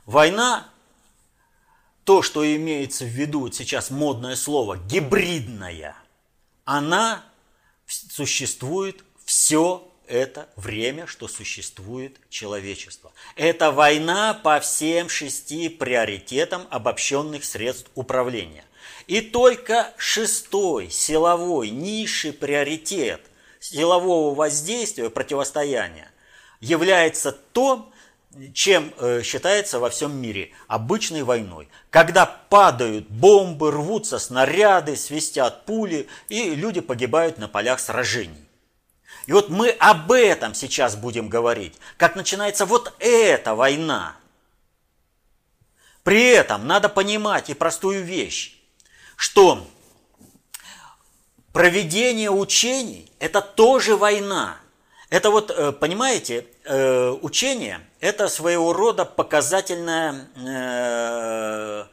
Война– 0.06 0.70
то, 2.04 2.22
что 2.22 2.46
имеется 2.56 3.06
в 3.06 3.10
виду 3.10 3.50
сейчас 3.52 3.90
модное 3.90 4.36
слово 4.36 4.78
«гибридная», 4.78 5.96
она 6.66 7.24
существует 7.86 9.04
все 9.26 9.90
это 10.14 10.48
время, 10.56 11.08
что 11.08 11.28
существует 11.28 12.18
человечество. 12.30 13.12
Это 13.36 13.72
война 13.72 14.36
по 14.36 14.60
всем 14.60 15.10
шести 15.10 15.70
приоритетам 15.70 16.68
обобщенных 16.70 17.44
средств 17.44 17.90
управления. 17.96 18.64
И 19.08 19.22
только 19.22 19.92
шестой 19.98 20.90
силовой 20.92 21.72
низший 21.72 22.32
приоритет 22.32 23.22
силового 23.60 24.36
воздействия, 24.36 25.10
противостояния 25.10 26.12
является 26.62 27.32
то, 27.32 27.92
чем 28.54 28.94
э, 29.00 29.22
считается 29.24 29.80
во 29.80 29.90
всем 29.90 30.16
мире 30.16 30.52
обычной 30.68 31.24
войной. 31.24 31.70
Когда 31.90 32.26
падают 32.26 33.10
бомбы, 33.10 33.72
рвутся 33.72 34.20
снаряды, 34.20 34.96
свистят 34.96 35.66
пули, 35.66 36.08
и 36.30 36.54
люди 36.54 36.82
погибают 36.82 37.40
на 37.40 37.48
полях 37.48 37.80
сражений. 37.80 38.43
И 39.26 39.32
вот 39.32 39.50
мы 39.50 39.70
об 39.70 40.12
этом 40.12 40.54
сейчас 40.54 40.96
будем 40.96 41.30
говорить, 41.30 41.78
как 41.98 42.16
начинается 42.16 42.66
вот 42.66 42.94
эта 43.00 43.56
война. 43.56 44.16
При 46.04 46.28
этом 46.28 46.68
надо 46.68 46.90
понимать 46.90 47.50
и 47.50 47.54
простую 47.54 48.04
вещь, 48.04 48.58
что 49.16 49.66
проведение 51.54 52.30
учений– 52.30 53.10
это 53.20 53.42
тоже 53.42 53.96
война. 53.96 54.58
Это 55.10 55.30
вот, 55.30 55.52
э, 55.52 55.72
понимаете, 55.72 56.46
э, 56.66 57.10
учение– 57.22 57.80
это 58.02 58.28
своего 58.28 58.74
рода 58.74 59.06
показательное 59.06 60.28
э, 60.36 61.86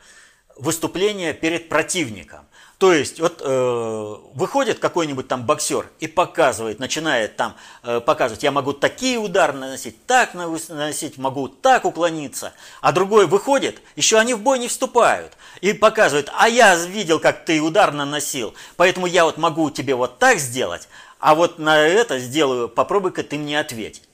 выступление 0.56 1.32
перед 1.32 1.68
противником. 1.68 2.46
То 2.80 2.94
есть 2.94 3.20
вот 3.20 3.42
э, 3.44 4.16
выходит 4.32 4.78
какой-нибудь 4.78 5.28
там 5.28 5.44
боксер 5.44 5.90
и 5.98 6.06
показывает, 6.06 6.78
начинает 6.78 7.36
там 7.36 7.54
э, 7.82 8.00
показывать, 8.00 8.42
я 8.42 8.52
могу 8.52 8.72
такие 8.72 9.18
удары 9.18 9.52
наносить, 9.52 10.06
так 10.06 10.32
наносить, 10.32 11.18
могу 11.18 11.48
так 11.48 11.84
уклониться. 11.84 12.54
А 12.80 12.92
другой 12.92 13.26
выходит, 13.26 13.82
еще 13.96 14.18
они 14.18 14.32
в 14.32 14.40
бой 14.40 14.58
не 14.58 14.68
вступают 14.68 15.34
и 15.60 15.74
показывает, 15.74 16.32
а 16.34 16.48
я 16.48 16.74
видел, 16.74 17.20
как 17.20 17.44
ты 17.44 17.60
удар 17.60 17.92
наносил, 17.92 18.54
поэтому 18.78 19.06
я 19.06 19.26
вот 19.26 19.36
могу 19.36 19.70
тебе 19.70 19.94
вот 19.94 20.18
так 20.18 20.38
сделать, 20.38 20.88
а 21.18 21.34
вот 21.34 21.58
на 21.58 21.78
это 21.86 22.18
сделаю, 22.18 22.70
попробуй-ка 22.70 23.22
ты 23.22 23.36
мне 23.36 23.60
ответить. 23.60 24.09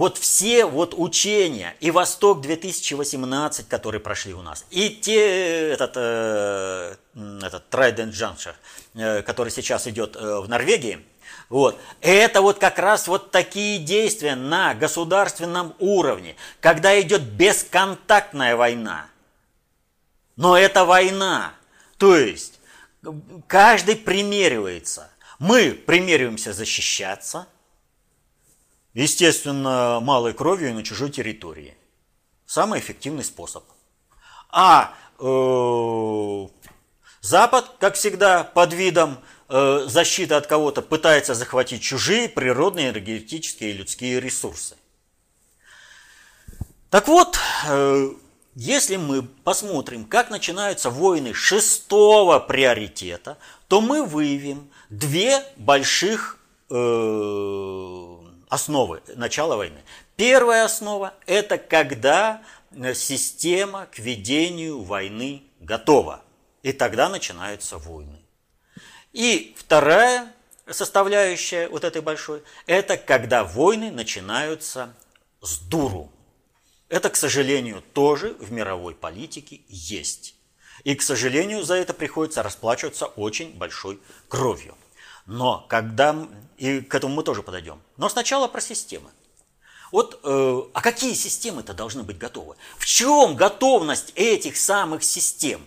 Вот 0.00 0.16
все 0.16 0.64
вот 0.64 0.94
учения 0.96 1.76
и 1.78 1.90
Восток 1.90 2.40
2018, 2.40 3.68
которые 3.68 4.00
прошли 4.00 4.32
у 4.32 4.40
нас, 4.40 4.64
и 4.70 4.88
те, 4.88 5.72
этот, 5.72 5.92
э, 5.94 6.96
этот 7.42 7.64
Trident 7.70 8.12
Juncture, 8.12 8.54
э, 8.94 9.20
который 9.20 9.52
сейчас 9.52 9.86
идет 9.86 10.16
э, 10.16 10.40
в 10.40 10.48
Норвегии, 10.48 11.04
вот. 11.50 11.78
Это 12.00 12.40
вот 12.40 12.58
как 12.58 12.78
раз 12.78 13.08
вот 13.08 13.30
такие 13.30 13.78
действия 13.78 14.36
на 14.36 14.72
государственном 14.72 15.74
уровне, 15.78 16.34
когда 16.60 16.98
идет 16.98 17.20
бесконтактная 17.20 18.56
война. 18.56 19.04
Но 20.34 20.56
это 20.56 20.86
война. 20.86 21.52
То 21.98 22.16
есть 22.16 22.58
каждый 23.46 23.96
примеривается. 23.96 25.10
Мы 25.38 25.72
примериваемся 25.72 26.54
защищаться– 26.54 27.46
Естественно, 28.94 30.00
малой 30.00 30.32
кровью 30.32 30.70
и 30.70 30.72
на 30.72 30.82
чужой 30.82 31.10
территории. 31.10 31.76
Самый 32.46 32.80
эффективный 32.80 33.24
способ. 33.24 33.64
А 34.50 34.94
э, 35.18 36.46
Запад, 37.20 37.72
как 37.78 37.94
всегда, 37.96 38.44
под 38.44 38.72
видом 38.72 39.18
э, 39.48 39.84
защиты 39.86 40.34
от 40.34 40.46
кого-то 40.46 40.80
пытается 40.80 41.34
захватить 41.34 41.82
чужие 41.82 42.28
природные, 42.28 42.90
энергетические 42.90 43.70
и 43.70 43.74
людские 43.74 44.20
ресурсы. 44.20 44.76
Так 46.88 47.08
вот, 47.08 47.38
э, 47.68 48.10
если 48.54 48.96
мы 48.96 49.22
посмотрим, 49.22 50.06
как 50.06 50.30
начинаются 50.30 50.88
войны 50.88 51.34
шестого 51.34 52.40
приоритета, 52.40 53.36
то 53.68 53.82
мы 53.82 54.04
выявим 54.04 54.70
две 54.88 55.44
больших 55.56 56.38
э, 56.70 58.16
основы 58.50 59.00
начала 59.14 59.56
войны. 59.56 59.80
Первая 60.16 60.66
основа– 60.66 61.14
это 61.26 61.56
когда 61.56 62.42
э, 62.72 62.92
система 62.92 63.86
к 63.86 63.98
ведению 63.98 64.82
войны 64.82 65.44
готова. 65.60 66.22
И 66.62 66.72
тогда 66.72 67.08
начинаются 67.08 67.78
войны. 67.78 68.18
И 69.12 69.54
вторая 69.56 70.30
составляющая 70.68 71.68
вот 71.68 71.84
этой 71.84 72.02
большой– 72.02 72.42
это 72.66 72.98
когда 72.98 73.44
войны 73.44 73.90
начинаются 73.90 74.94
с 75.40 75.58
дуру. 75.58 76.12
Это, 76.88 77.08
к 77.08 77.16
сожалению, 77.16 77.82
тоже 77.94 78.34
в 78.40 78.52
мировой 78.52 78.94
политике 78.94 79.60
есть. 79.68 80.34
И, 80.82 80.94
к 80.96 81.02
сожалению, 81.02 81.62
за 81.62 81.74
это 81.74 81.94
приходится 81.94 82.42
расплачиваться 82.42 83.06
очень 83.06 83.56
большой 83.56 84.00
кровью. 84.28 84.76
Но 85.30 85.64
когда... 85.68 86.16
И 86.56 86.80
к 86.80 86.92
этому 86.92 87.14
мы 87.14 87.22
тоже 87.22 87.42
подойдем. 87.42 87.80
Но 87.96 88.08
сначала 88.08 88.48
про 88.48 88.60
системы. 88.60 89.10
Вот, 89.92 90.20
э, 90.24 90.62
а 90.74 90.80
какие 90.82 91.14
системы-то 91.14 91.72
должны 91.72 92.02
быть 92.02 92.18
готовы? 92.18 92.56
В 92.78 92.84
чем 92.84 93.36
готовность 93.36 94.12
этих 94.16 94.56
самых 94.56 95.04
систем? 95.04 95.64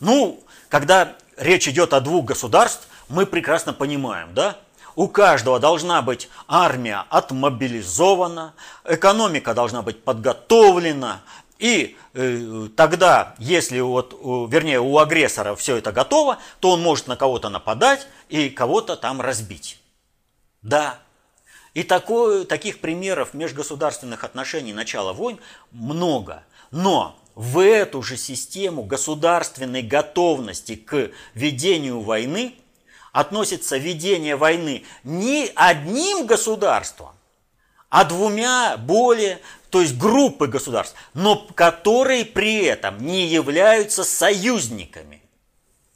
Ну, 0.00 0.42
когда 0.70 1.14
речь 1.36 1.68
идет 1.68 1.92
о 1.92 2.00
двух 2.00 2.24
государств, 2.24 2.88
мы 3.08 3.26
прекрасно 3.26 3.74
понимаем, 3.74 4.34
да? 4.34 4.58
У 4.94 5.08
каждого 5.08 5.60
должна 5.60 6.00
быть 6.00 6.30
армия 6.48 7.04
отмобилизована, 7.10 8.54
экономика 8.84 9.52
должна 9.52 9.82
быть 9.82 10.02
подготовлена, 10.04 11.22
и 11.62 11.96
э, 12.14 12.68
тогда, 12.74 13.36
если 13.38 13.78
вот, 13.78 14.18
вернее, 14.50 14.80
у 14.80 14.98
агрессора 14.98 15.54
все 15.54 15.76
это 15.76 15.92
готово, 15.92 16.38
то 16.58 16.72
он 16.72 16.82
может 16.82 17.06
на 17.06 17.14
кого-то 17.14 17.50
нападать 17.50 18.08
и 18.28 18.50
кого-то 18.50 18.96
там 18.96 19.20
разбить. 19.20 19.78
Да. 20.60 20.98
И 21.72 21.84
такое, 21.84 22.44
таких 22.46 22.80
примеров 22.80 23.32
межгосударственных 23.32 24.24
отношений 24.24 24.72
начала 24.72 25.12
войн 25.12 25.38
много. 25.70 26.42
Но 26.72 27.16
в 27.36 27.60
эту 27.60 28.02
же 28.02 28.16
систему 28.16 28.82
государственной 28.82 29.82
готовности 29.82 30.74
к 30.74 31.12
ведению 31.34 32.00
войны 32.00 32.56
относится 33.12 33.76
ведение 33.76 34.34
войны 34.34 34.82
не 35.04 35.52
одним 35.54 36.26
государством, 36.26 37.12
а 37.88 38.04
двумя 38.04 38.76
более, 38.78 39.38
то 39.72 39.80
есть 39.80 39.96
группы 39.96 40.48
государств, 40.48 40.94
но 41.14 41.48
которые 41.54 42.26
при 42.26 42.62
этом 42.62 42.98
не 42.98 43.26
являются 43.26 44.04
союзниками. 44.04 45.22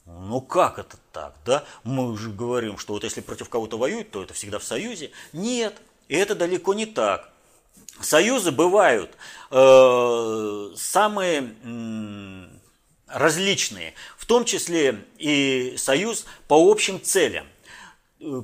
Ну 0.06 0.40
как 0.40 0.78
это 0.78 0.96
так, 1.12 1.34
да? 1.44 1.62
Мы 1.84 2.10
уже 2.10 2.30
говорим, 2.30 2.78
что 2.78 2.94
вот 2.94 3.04
если 3.04 3.20
против 3.20 3.50
кого-то 3.50 3.76
воюют, 3.76 4.10
то 4.10 4.22
это 4.22 4.32
всегда 4.32 4.58
в 4.58 4.64
союзе. 4.64 5.10
Нет, 5.34 5.74
это 6.08 6.34
далеко 6.34 6.72
не 6.72 6.86
так. 6.86 7.28
Союзы 8.00 8.50
бывают 8.50 9.10
э, 9.50 10.70
самые 10.74 11.54
э, 11.62 12.46
различные, 13.08 13.92
в 14.16 14.24
том 14.24 14.46
числе 14.46 15.04
и 15.18 15.74
союз 15.76 16.24
по 16.48 16.54
общим 16.54 16.98
целям. 17.02 17.46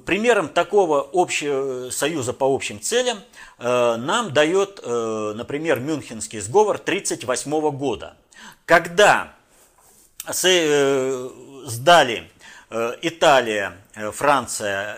Примером 0.04 0.50
такого 0.50 1.08
общего 1.10 1.88
союза 1.88 2.34
по 2.34 2.54
общим 2.54 2.82
целям 2.82 3.16
э, 3.16 3.22
нам 3.64 4.32
дает, 4.32 4.80
э, 4.82 5.32
например, 5.36 5.80
Мюнхенский 5.80 6.40
сговор 6.40 6.76
1938 6.76 7.70
года, 7.70 8.16
когда 8.66 9.34
э, 10.44 11.30
сдали 11.66 12.30
Италия, 13.02 13.76
Франция, 14.14 14.96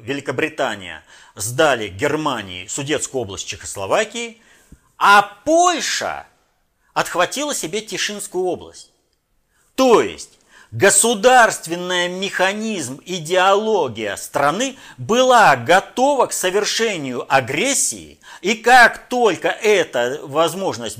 Великобритания 0.00 1.04
сдали 1.36 1.86
Германии 1.86 2.66
Судетскую 2.66 3.22
область 3.22 3.46
Чехословакии, 3.46 4.42
а 4.98 5.22
Польша 5.44 6.26
отхватила 6.94 7.54
себе 7.54 7.80
Тишинскую 7.80 8.44
область. 8.44 8.90
То 9.74 10.02
есть 10.02 10.38
государственный 10.72 12.08
механизм, 12.08 13.00
идеология 13.04 14.16
страны 14.16 14.76
была 14.98 15.54
готова 15.54 16.26
к 16.26 16.32
совершению 16.32 17.24
агрессии, 17.32 18.18
и 18.40 18.54
как 18.54 19.08
только 19.08 19.48
эта 19.48 20.20
возможность 20.22 20.96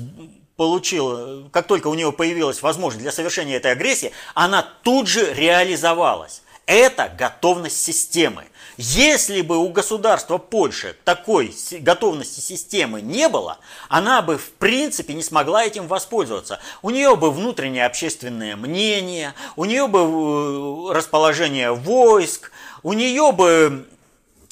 получила, 0.55 1.49
как 1.49 1.67
только 1.67 1.87
у 1.87 1.95
него 1.95 2.11
появилась 2.11 2.61
возможность 2.61 3.01
для 3.01 3.11
совершения 3.11 3.57
этой 3.57 3.71
агрессии, 3.71 4.11
она 4.35 4.61
тут 4.83 5.07
же 5.07 5.33
реализовалась. 5.33 6.43
Это 6.65 7.11
готовность 7.17 7.81
системы. 7.83 8.45
Если 8.77 9.41
бы 9.41 9.57
у 9.57 9.69
государства 9.69 10.37
Польши 10.37 10.95
такой 11.03 11.55
готовности 11.79 12.39
системы 12.39 13.01
не 13.01 13.29
было, 13.29 13.59
она 13.87 14.21
бы 14.21 14.37
в 14.37 14.51
принципе 14.53 15.13
не 15.13 15.21
смогла 15.21 15.63
этим 15.63 15.87
воспользоваться. 15.87 16.59
У 16.81 16.89
нее 16.89 17.15
бы 17.15 17.31
внутреннее 17.31 17.85
общественное 17.85 18.55
мнение, 18.55 19.35
у 19.55 19.65
нее 19.65 19.87
бы 19.87 19.99
э, 19.99 20.93
расположение 20.93 21.71
войск, 21.71 22.51
у 22.81 22.93
нее 22.93 23.31
бы 23.31 23.87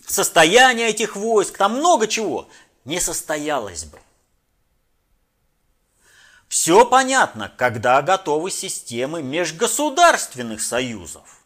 состояние 0.06 0.90
этих 0.90 1.16
войск, 1.16 1.58
там 1.58 1.78
много 1.78 2.08
чего 2.08 2.48
не 2.86 3.00
состоялось 3.00 3.86
бы. 3.86 3.98
Все 6.48 6.86
понятно, 6.86 7.52
когда 7.56 8.02
готовы 8.02 8.52
системы 8.52 9.24
межгосударственных 9.24 10.62
союзов. 10.62 11.41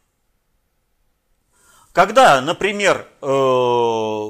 Когда, 1.96 2.42
например, 2.42 3.08
э, 3.22 4.30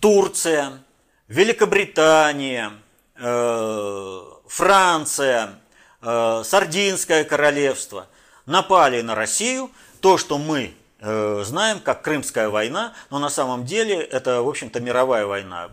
Турция, 0.00 0.82
Великобритания, 1.28 2.72
э, 3.14 4.20
Франция, 4.48 5.60
э, 6.02 6.42
Сардинское 6.44 7.22
королевство 7.22 8.08
напали 8.44 9.02
на 9.02 9.14
Россию, 9.14 9.70
то, 10.00 10.18
что 10.18 10.36
мы 10.36 10.74
знаем 10.98 11.80
как 11.80 12.02
Крымская 12.02 12.48
война, 12.48 12.94
но 13.10 13.18
на 13.18 13.28
самом 13.28 13.64
деле 13.64 14.00
это, 14.00 14.40
в 14.42 14.48
общем-то, 14.48 14.78
мировая 14.78 15.26
война. 15.26 15.70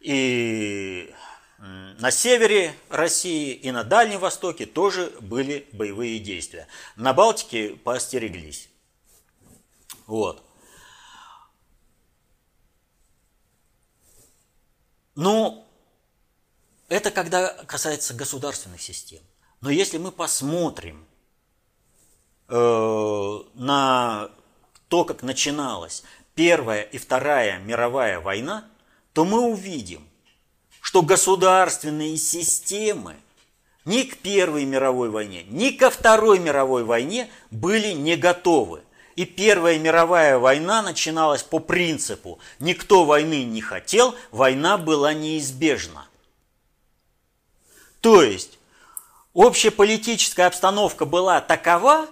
И 0.00 1.14
на 1.60 2.10
севере 2.10 2.74
России 2.88 3.52
и 3.52 3.70
на 3.70 3.84
Дальнем 3.84 4.20
Востоке 4.20 4.64
тоже 4.64 5.12
были 5.20 5.68
боевые 5.72 6.18
действия. 6.18 6.66
На 6.96 7.12
Балтике 7.12 7.76
поостереглись. 7.76 8.70
Вот. 10.06 10.42
Ну, 15.14 15.66
это 16.88 17.10
когда 17.10 17.52
касается 17.64 18.14
государственных 18.14 18.80
систем. 18.80 19.20
Но 19.60 19.68
если 19.68 19.98
мы 19.98 20.12
посмотрим 20.12 21.06
э, 22.48 23.38
на 23.54 24.30
то, 24.88 25.04
как 25.04 25.22
начиналась 25.22 26.02
Первая 26.34 26.82
и 26.82 26.96
Вторая 26.96 27.58
мировая 27.58 28.18
война, 28.18 28.66
то 29.12 29.26
мы 29.26 29.40
увидим, 29.40 30.09
что 30.90 31.02
государственные 31.02 32.16
системы 32.16 33.14
ни 33.84 34.02
к 34.02 34.16
Первой 34.16 34.64
мировой 34.64 35.08
войне, 35.08 35.44
ни 35.44 35.70
ко 35.70 35.88
Второй 35.88 36.40
мировой 36.40 36.82
войне 36.82 37.30
были 37.52 37.92
не 37.92 38.16
готовы. 38.16 38.82
И 39.14 39.24
Первая 39.24 39.78
мировая 39.78 40.36
война 40.36 40.82
начиналась 40.82 41.44
по 41.44 41.60
принципу 41.60 42.40
«никто 42.58 43.04
войны 43.04 43.44
не 43.44 43.60
хотел, 43.60 44.16
война 44.32 44.78
была 44.78 45.14
неизбежна». 45.14 46.08
То 48.00 48.24
есть 48.24 48.58
общая 49.32 49.70
политическая 49.70 50.46
обстановка 50.46 51.04
была 51.04 51.40
такова, 51.40 52.08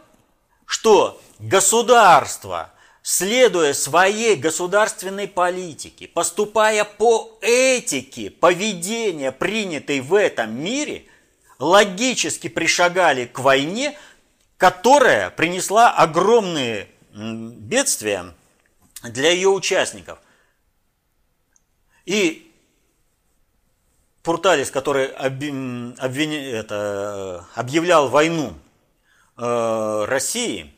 что 0.67 1.21
государство 1.41 2.71
следуя 3.09 3.73
своей 3.73 4.37
государственной 4.37 5.29
политике, 5.29 6.07
поступая 6.07 6.85
по 6.85 7.39
этике 7.41 8.29
поведения, 8.31 9.33
принятой 9.33 10.01
в 10.01 10.13
этом 10.13 10.55
мире, 10.63 11.07
логически 11.59 12.49
пришагали 12.49 13.25
к 13.25 13.39
войне, 13.39 13.99
которая 14.59 15.31
принесла 15.31 15.91
огромные 15.91 16.87
бедствия 17.15 18.35
для 19.03 19.31
ее 19.31 19.49
участников. 19.49 20.19
И 22.05 22.53
Пурталис, 24.23 24.71
который 24.71 25.07
обвин... 25.07 25.97
это, 25.99 27.47
объявлял 27.55 28.11
войну 28.11 28.53
э, 29.39 30.05
России, 30.07 30.75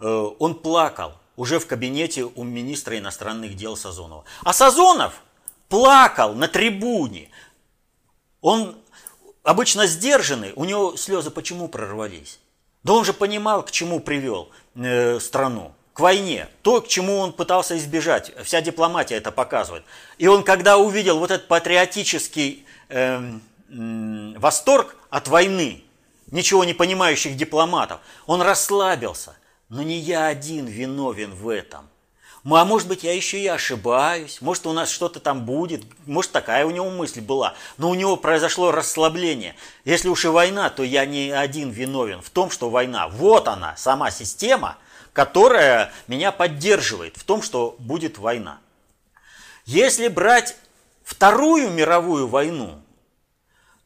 э, 0.00 0.30
он 0.40 0.56
плакал 0.56 1.14
уже 1.38 1.60
в 1.60 1.66
кабинете 1.66 2.24
у 2.24 2.42
министра 2.42 2.98
иностранных 2.98 3.54
дел 3.54 3.76
Сазонова. 3.76 4.24
А 4.42 4.52
Сазонов 4.52 5.14
плакал 5.68 6.34
на 6.34 6.48
трибуне. 6.48 7.30
Он 8.40 8.76
обычно 9.44 9.86
сдержанный, 9.86 10.52
у 10.56 10.64
него 10.64 10.96
слезы 10.96 11.30
почему 11.30 11.68
прорвались? 11.68 12.40
Да 12.82 12.92
он 12.92 13.04
же 13.04 13.12
понимал, 13.12 13.64
к 13.64 13.70
чему 13.70 14.00
привел 14.00 14.50
э, 14.74 15.20
страну. 15.20 15.72
К 15.92 16.00
войне. 16.00 16.48
То, 16.62 16.80
к 16.80 16.88
чему 16.88 17.18
он 17.18 17.32
пытался 17.32 17.78
избежать. 17.78 18.32
Вся 18.44 18.60
дипломатия 18.60 19.14
это 19.14 19.30
показывает. 19.30 19.84
И 20.16 20.26
он, 20.26 20.42
когда 20.42 20.76
увидел 20.76 21.20
вот 21.20 21.30
этот 21.30 21.46
патриотический 21.46 22.66
э, 22.88 23.20
э, 23.68 24.34
восторг 24.38 24.96
от 25.08 25.28
войны, 25.28 25.84
ничего 26.32 26.64
не 26.64 26.74
понимающих 26.74 27.36
дипломатов, 27.36 28.00
он 28.26 28.42
расслабился– 28.42 29.36
но 29.68 29.82
не 29.82 29.98
я 29.98 30.26
один 30.26 30.66
виновен 30.66 31.34
в 31.34 31.48
этом. 31.48 31.88
А 32.44 32.64
может 32.64 32.88
быть, 32.88 33.04
я 33.04 33.14
еще 33.14 33.38
и 33.38 33.46
ошибаюсь, 33.46 34.40
может, 34.40 34.66
у 34.66 34.72
нас 34.72 34.90
что-то 34.90 35.20
там 35.20 35.44
будет, 35.44 35.82
может, 36.06 36.32
такая 36.32 36.64
у 36.64 36.70
него 36.70 36.88
мысль 36.88 37.20
была. 37.20 37.54
Но 37.76 37.90
у 37.90 37.94
него 37.94 38.16
произошло 38.16 38.70
расслабление. 38.70 39.54
Если 39.84 40.08
уж 40.08 40.24
и 40.24 40.28
война, 40.28 40.70
то 40.70 40.82
я 40.82 41.04
не 41.04 41.30
один 41.30 41.70
виновен 41.70 42.22
в 42.22 42.30
том, 42.30 42.50
что 42.50 42.70
война. 42.70 43.08
Вот 43.08 43.48
она, 43.48 43.76
сама 43.76 44.10
система, 44.10 44.78
которая 45.12 45.92
меня 46.06 46.32
поддерживает 46.32 47.16
в 47.16 47.24
том, 47.24 47.42
что 47.42 47.76
будет 47.78 48.18
война. 48.18 48.60
Если 49.66 50.08
брать 50.08 50.56
Вторую 51.02 51.70
мировую 51.70 52.28
войну, 52.28 52.80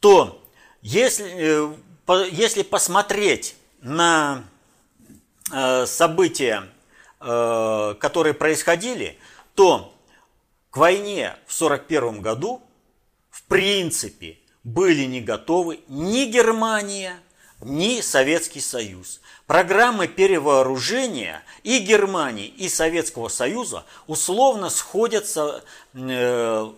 то 0.01 0.45
если, 0.83 1.75
э, 2.09 2.29
если 2.33 2.62
посмотреть 2.62 3.55
на 3.81 4.42
события, 5.87 6.68
э, 7.20 7.94
которые 7.98 8.35
происходили, 8.35 9.18
то 9.55 9.94
к 10.70 10.76
войне 10.76 11.37
в 11.46 11.55
1941 11.55 12.20
году 12.20 12.62
в 13.31 13.42
принципе 13.44 14.38
были 14.64 15.05
не 15.05 15.20
готовы 15.20 15.81
ни 15.88 16.26
Германия, 16.26 17.18
ни 17.61 18.00
Советский 18.00 18.61
Союз. 18.61 19.21
Программы 19.53 20.09
перевооружения 20.09 21.43
и 21.62 21.79
Германии, 21.81 22.47
и 22.47 22.71
Советского 22.71 23.29
Союза 23.29 23.85
условно 24.07 24.71
сходятся, 24.71 25.62
э, 25.93 26.71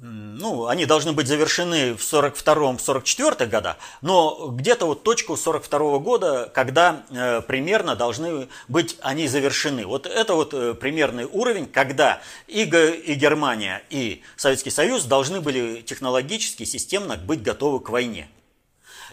ну, 0.00 0.66
они 0.66 0.86
должны 0.86 1.12
быть 1.12 1.26
завершены 1.26 1.94
в 1.94 2.00
42-44 2.00 3.44
годах, 3.44 3.76
но 4.00 4.48
где-то 4.48 4.86
вот 4.86 5.02
точку 5.02 5.36
42 5.36 5.98
года, 5.98 6.50
когда 6.54 7.04
э, 7.10 7.42
примерно 7.42 7.96
должны 7.96 8.48
быть 8.66 8.96
они 9.02 9.28
завершены. 9.28 9.84
Вот 9.84 10.06
это 10.06 10.34
вот 10.34 10.54
э, 10.54 10.72
примерный 10.72 11.26
уровень, 11.26 11.66
когда 11.66 12.22
и, 12.48 12.62
и 12.62 13.12
Германия, 13.12 13.82
и 13.90 14.22
Советский 14.36 14.70
Союз 14.70 15.04
должны 15.04 15.42
были 15.42 15.82
технологически, 15.82 16.64
системно 16.64 17.18
быть 17.18 17.42
готовы 17.42 17.80
к 17.80 17.90
войне. 17.90 18.30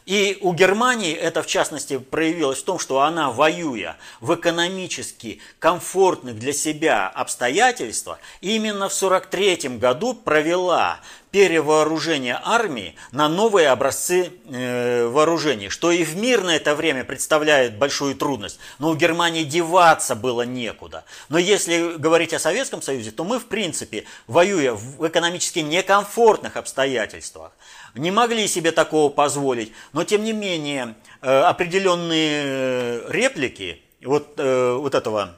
И 0.09 0.39
у 0.41 0.53
Германии 0.53 1.13
это, 1.13 1.43
в 1.43 1.45
частности, 1.45 1.99
проявилось 1.99 2.57
в 2.57 2.63
том, 2.63 2.79
что 2.79 3.01
она, 3.01 3.29
воюя 3.29 3.95
в 4.21 4.33
экономически 4.33 5.39
комфортных 5.59 6.39
для 6.39 6.51
себя 6.51 7.07
обстоятельствах, 7.07 8.17
именно 8.41 8.89
в 8.89 8.95
1943 9.03 9.77
году 9.77 10.15
провела 10.15 10.99
перевооружение 11.29 12.39
армии 12.43 12.95
на 13.11 13.29
новые 13.29 13.69
образцы 13.69 14.31
э, 14.45 15.05
вооружений, 15.07 15.69
что 15.69 15.91
и 15.91 16.03
в 16.03 16.17
мирное 16.17 16.55
это 16.55 16.73
время 16.73 17.03
представляет 17.03 17.77
большую 17.77 18.15
трудность. 18.15 18.59
Но 18.79 18.89
у 18.89 18.95
Германии 18.95 19.43
деваться 19.43 20.15
было 20.15 20.41
некуда. 20.41 21.05
Но 21.29 21.37
если 21.37 21.97
говорить 21.97 22.33
о 22.33 22.39
Советском 22.39 22.81
Союзе, 22.81 23.11
то 23.11 23.23
мы, 23.23 23.39
в 23.39 23.45
принципе, 23.45 24.05
воюя 24.25 24.73
в 24.73 25.07
экономически 25.07 25.59
некомфортных 25.59 26.57
обстоятельствах, 26.57 27.51
не 27.95 28.11
могли 28.11 28.47
себе 28.47 28.71
такого 28.71 29.09
позволить, 29.09 29.73
но 29.93 30.03
тем 30.03 30.23
не 30.23 30.33
менее 30.33 30.95
э, 31.21 31.41
определенные 31.41 32.43
э, 32.43 33.11
реплики 33.11 33.81
вот, 34.03 34.33
э, 34.37 34.73
вот 34.73 34.95
этого 34.95 35.35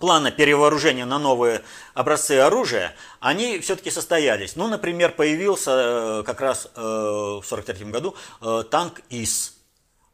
плана 0.00 0.30
перевооружения 0.30 1.04
на 1.04 1.18
новые 1.18 1.62
образцы 1.94 2.38
оружия, 2.38 2.94
они 3.20 3.58
все-таки 3.58 3.90
состоялись. 3.90 4.56
Ну, 4.56 4.68
например, 4.68 5.12
появился 5.12 6.22
как 6.24 6.40
раз 6.40 6.70
в 6.74 7.42
1943 7.42 7.90
году 7.90 8.16
танк 8.70 9.02
ИС. 9.10 9.54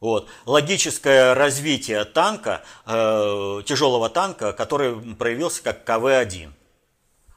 Вот. 0.01 0.27
Логическое 0.45 1.33
развитие 1.33 2.03
танка, 2.03 2.63
тяжелого 2.85 4.09
танка, 4.09 4.51
который 4.51 5.15
проявился 5.15 5.63
как 5.63 5.85
КВ-1. 5.85 6.49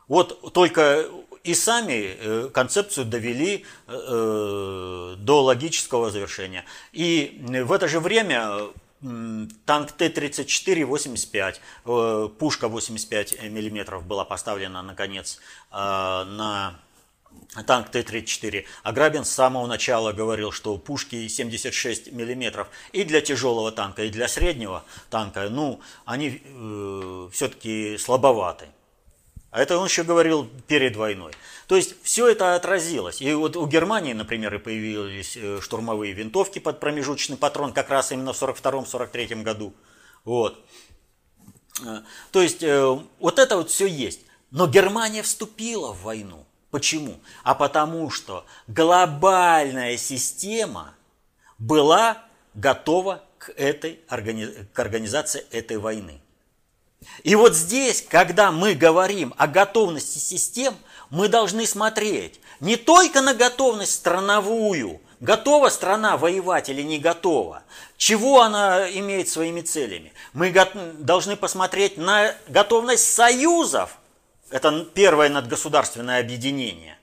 Вот 0.09 0.53
только 0.53 1.07
и 1.45 1.55
сами 1.55 2.17
э, 2.19 2.51
концепцию 2.53 3.07
довели 3.07 3.65
э, 3.89 5.15
до 5.19 5.43
логического 5.43 6.11
завершения. 6.11 6.65
И 6.93 7.41
в 7.65 7.73
это 7.73 7.89
же 7.89 8.01
время 8.01 8.71
танк 9.67 9.93
Т-34-85, 9.93 11.55
э, 11.85 12.29
пушка 12.39 12.69
85 12.69 13.43
мм 13.43 14.01
была 14.01 14.25
поставлена, 14.25 14.83
наконец, 14.83 15.41
на 15.71 16.79
танк 17.67 17.91
Т-34. 17.91 18.65
Аграбин 18.83 19.25
с 19.25 19.31
самого 19.31 19.67
начала 19.67 20.13
говорил, 20.13 20.53
что 20.53 20.79
пушки 20.79 21.29
76 21.29 22.13
мм 22.13 22.67
и 22.93 23.05
для 23.05 23.21
тяжелого 23.21 23.73
танка, 23.73 24.05
и 24.05 24.11
для 24.11 24.29
среднего 24.29 24.85
танка, 25.11 25.49
ну, 25.51 25.81
они 26.05 26.41
э, 26.45 27.29
все-таки 27.33 27.99
слабоваты. 27.99 28.67
А 29.53 29.61
это 29.61 29.77
он 29.77 29.85
еще 29.85 30.03
говорил 30.03 30.49
перед 30.67 30.97
войной. 30.97 31.33
То 31.67 31.77
есть 31.77 32.03
все 32.03 32.27
это 32.27 32.55
отразилось. 32.57 33.21
И 33.21 33.35
вот 33.35 33.55
у 33.55 33.67
Германии, 33.67 34.15
например, 34.15 34.55
и 34.55 34.59
появились 34.59 35.37
э, 35.37 35.61
штурмовые 35.61 36.15
винтовки 36.15 36.59
под 36.59 36.81
промежуточный 36.81 37.37
патрон 37.37 37.75
как 37.75 37.91
раз 37.91 38.13
именно 38.13 38.33
в 38.33 38.43
1942-1943 38.43 39.43
году. 39.43 39.75
Вот. 40.25 40.59
Э, 41.85 42.01
то 42.31 42.41
есть 42.41 42.63
э, 42.63 42.99
вот 43.19 43.39
это 43.39 43.59
вот 43.59 43.69
все 43.69 43.87
есть. 43.87 44.21
Но 44.51 44.67
Германия 44.67 45.23
вступила 45.23 45.93
в 45.93 46.03
войну. 46.03 46.47
Почему? 46.71 47.21
А 47.45 47.55
потому 47.55 48.09
что 48.09 48.47
глобальная 48.69 49.99
система 49.99 50.95
была 51.59 52.25
готова 52.55 53.23
к, 53.37 53.51
этой, 53.51 54.01
к 54.73 54.79
организации 54.79 55.45
этой 55.51 55.77
войны. 55.77 56.23
И 57.23 57.35
вот 57.35 57.55
здесь, 57.55 58.05
когда 58.09 58.53
мы 58.53 58.75
говорим 58.75 59.35
о 59.37 59.47
готовности 59.47 60.19
систем, 60.19 60.75
мы 61.11 61.29
должны 61.29 61.67
смотреть 61.67 62.41
не 62.61 62.77
только 62.77 63.21
на 63.21 63.35
готовность 63.35 63.95
страновую, 63.95 65.01
готова 65.21 65.69
страна 65.69 66.17
воевать 66.17 66.69
или 66.69 66.83
не 66.83 66.99
готова, 66.99 67.63
чего 67.97 68.43
она 68.43 68.91
имеет 68.91 69.29
своими 69.29 69.61
целями. 69.61 70.13
Мы 70.33 70.53
должны 70.99 71.37
посмотреть 71.37 71.97
на 71.97 72.35
готовность 72.49 73.13
союзов, 73.13 73.99
это 74.51 74.87
первое 74.95 75.29
надгосударственное 75.29 76.21
объединение. 76.21 76.99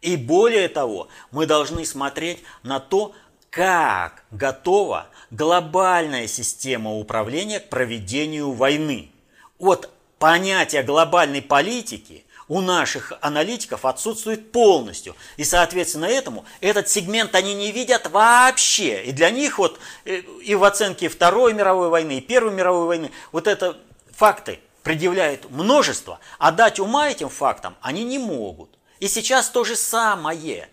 И 0.00 0.16
более 0.16 0.68
того, 0.68 1.08
мы 1.30 1.46
должны 1.46 1.84
смотреть 1.84 2.42
на 2.62 2.80
то, 2.80 3.12
как 3.50 4.24
готова 4.30 5.08
глобальная 5.30 6.26
система 6.26 6.94
управления 6.94 7.60
к 7.60 7.68
проведению 7.68 8.52
войны 8.52 9.10
от 9.60 9.90
понятия 10.18 10.82
глобальной 10.82 11.42
политики 11.42 12.24
у 12.48 12.60
наших 12.60 13.12
аналитиков 13.20 13.84
отсутствует 13.84 14.50
полностью. 14.50 15.14
И, 15.36 15.44
соответственно, 15.44 16.06
этому 16.06 16.44
этот 16.60 16.88
сегмент 16.88 17.34
они 17.36 17.54
не 17.54 17.70
видят 17.70 18.10
вообще. 18.10 19.04
И 19.04 19.12
для 19.12 19.30
них 19.30 19.58
вот 19.58 19.78
э, 20.04 20.16
и 20.18 20.54
в 20.56 20.64
оценке 20.64 21.08
Второй 21.08 21.54
мировой 21.54 21.90
войны, 21.90 22.18
и 22.18 22.20
Первой 22.20 22.52
мировой 22.52 22.86
войны, 22.86 23.12
вот 23.30 23.46
это 23.46 23.78
факты 24.12 24.58
предъявляют 24.82 25.48
множество, 25.50 26.18
а 26.38 26.50
дать 26.50 26.80
ума 26.80 27.08
этим 27.08 27.28
фактам 27.28 27.76
они 27.80 28.02
не 28.02 28.18
могут. 28.18 28.70
И 28.98 29.06
сейчас 29.06 29.48
то 29.48 29.62
же 29.62 29.76
самое. 29.76 30.68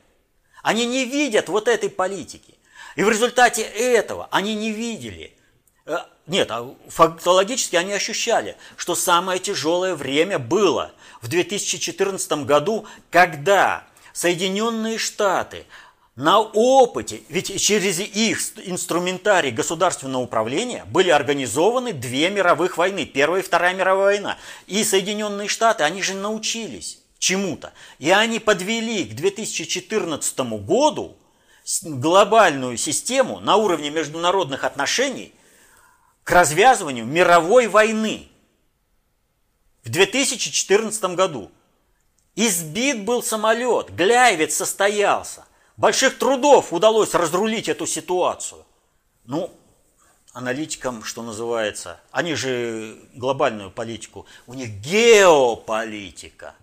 Они 0.64 0.86
не 0.88 1.06
видят 1.06 1.48
вот 1.48 1.68
этой 1.68 1.90
политики. 1.90 2.56
И 2.96 3.04
в 3.04 3.10
результате 3.10 3.62
этого 3.62 4.28
они 4.32 4.56
не 4.56 4.72
видели 4.72 5.38
Э, 5.88 6.00
нет, 6.28 6.52
а 6.52 6.76
фактологически 6.90 7.78
они 7.78 7.94
ощущали, 7.94 8.58
что 8.76 8.96
самое 8.96 9.40
тяжелое 9.40 9.96
время 9.96 10.40
было 10.40 10.92
в 11.22 11.30
2014 11.30 12.46
году, 12.46 12.86
когда 13.10 13.86
Соединенные 14.12 14.98
Штаты 14.98 15.66
на 16.18 16.42
опыте, 16.42 17.22
ведь 17.30 17.62
через 17.62 18.00
их 18.00 18.40
инструментарий 18.66 19.52
государственного 19.52 20.24
управления 20.24 20.84
были 20.86 21.12
организованы 21.12 21.94
две 21.94 22.30
мировых 22.30 22.78
войны, 22.78 23.06
Первая 23.06 23.42
и 23.42 23.46
Вторая 23.46 23.76
мировая 23.76 24.16
война. 24.16 24.38
И 24.66 24.84
Соединенные 24.84 25.48
Штаты, 25.48 25.84
они 25.84 26.02
же 26.02 26.16
научились 26.16 27.00
чему-то. 27.20 27.72
И 28.00 28.10
они 28.10 28.40
подвели 28.40 29.06
к 29.06 29.14
2014 29.14 30.40
году 30.66 31.16
глобальную 31.84 32.78
систему 32.78 33.40
на 33.40 33.56
уровне 33.56 33.92
международных 33.92 34.64
отношений 34.64 35.34
к 36.28 36.32
развязыванию 36.32 37.06
мировой 37.06 37.68
войны 37.68 38.28
в 39.86 39.90
2014 39.90 41.16
году. 41.16 41.50
Избит 42.36 43.06
был 43.06 43.24
самолет, 43.24 43.96
Гляевец 43.96 44.54
состоялся. 44.54 45.46
Больших 45.78 46.18
трудов 46.18 46.74
удалось 46.74 47.14
разрулить 47.14 47.70
эту 47.70 47.88
ситуацию. 47.88 48.66
Ну, 49.24 49.58
аналитикам, 50.34 51.02
что 51.06 51.24
называется, 51.24 52.02
они 52.12 52.36
же 52.36 53.00
глобальную 53.14 53.72
политику, 53.72 54.26
у 54.48 54.54
них 54.54 54.70
геополитика. 54.82 56.56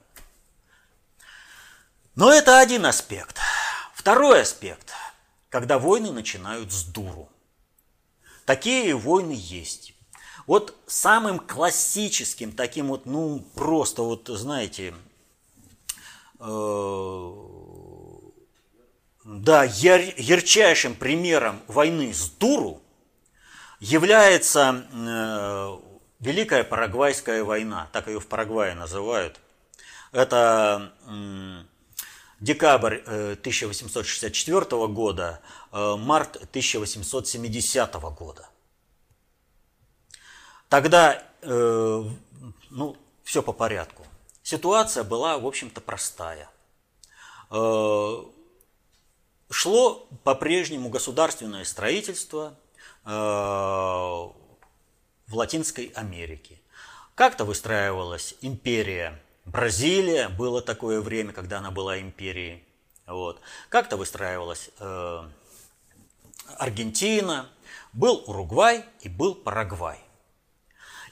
Но 2.17 2.31
это 2.31 2.59
один 2.59 2.85
аспект. 2.85 3.39
Второй 3.95 4.43
аспект, 4.43 4.93
когда 5.49 5.79
войны 5.79 6.13
начинают 6.13 6.71
с 6.71 6.85
дуру. 6.85 7.31
Такие 8.45 8.95
войны 8.95 9.35
есть. 9.37 9.95
Вот 10.47 10.77
самым 10.87 11.39
классическим, 11.39 12.53
таким 12.53 12.89
вот, 12.89 13.07
ну, 13.07 13.43
просто 13.55 14.03
вот, 14.03 14.29
знаете, 14.29 14.95
э, 16.39 17.33
да, 19.25 19.65
яр, 19.65 20.03
ярчайшим 20.19 20.95
примером 20.95 21.61
войны 21.67 22.13
с 22.13 22.29
дуру 22.29 22.83
является 23.81 24.87
э, 24.93 25.79
Великая 26.21 26.65
Парагвайская 26.65 27.43
война, 27.43 27.89
так 27.93 28.09
ее 28.09 28.21
в 28.21 28.27
Парагвае 28.27 28.75
называют. 28.75 29.41
Это 30.13 30.93
э, 31.07 31.63
декабрь 32.41 32.97
1864 32.97 34.67
э, 34.71 34.87
года, 34.89 35.41
э, 35.73 35.97
март 35.97 36.37
1870 36.37 37.95
года. 38.17 38.49
Тогда, 40.69 41.23
э, 41.43 42.05
ну, 42.71 42.97
все 43.23 43.43
по 43.43 43.53
порядку. 43.53 44.07
Ситуация 44.43 45.05
была, 45.05 45.39
в 45.39 45.47
общем-то, 45.47 45.81
простая. 45.81 46.51
Шло 49.51 50.09
по-прежнему 50.25 50.89
государственное 50.91 51.65
строительство 51.65 52.59
в 53.05 54.35
Латинской 55.29 55.93
Америке. 55.95 56.61
Как-то 57.15 57.45
выстраивалась 57.45 58.35
империя 58.41 59.23
Бразилия, 59.45 60.29
было 60.29 60.63
такое 60.63 61.01
время, 61.01 61.33
когда 61.33 61.59
она 61.59 61.71
была 61.71 62.01
империей. 62.01 62.65
Вот. 63.07 63.41
Как-то 63.69 63.97
выстраивалась 63.97 64.71
э, 64.81 65.23
Аргентина, 66.59 67.49
был 67.93 68.25
Уругвай 68.27 68.85
и 69.03 69.09
был 69.09 69.35
Парагвай. 69.35 69.99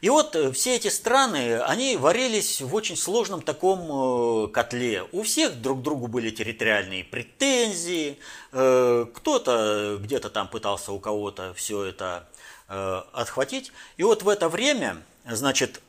И 0.03 0.11
вот 0.11 0.35
э, 0.35 0.51
все 0.51 0.75
эти 0.77 0.88
страны, 0.88 1.61
они 1.61 1.97
варились 1.97 2.61
в 2.61 2.75
очень 2.75 2.97
сложном 2.97 3.40
таком 3.40 4.47
э, 4.47 4.49
котле. 4.49 5.05
У 5.12 5.23
всех 5.23 5.62
друг 5.62 5.79
к 5.79 5.83
другу 5.83 6.09
были 6.09 6.31
территориальные 6.31 7.05
претензии, 7.05 8.18
э, 8.51 9.07
кто-то 9.14 9.99
где-то 10.01 10.29
там 10.29 10.49
пытался 10.49 10.92
у 10.92 10.99
кого-то 10.99 11.55
все 11.55 11.85
это 11.85 12.29
отхватить. 13.12 13.71
И 13.99 14.03
вот 14.03 14.23
в 14.23 14.29
это 14.31 14.49
время, 14.49 15.03
значит, 15.29 15.83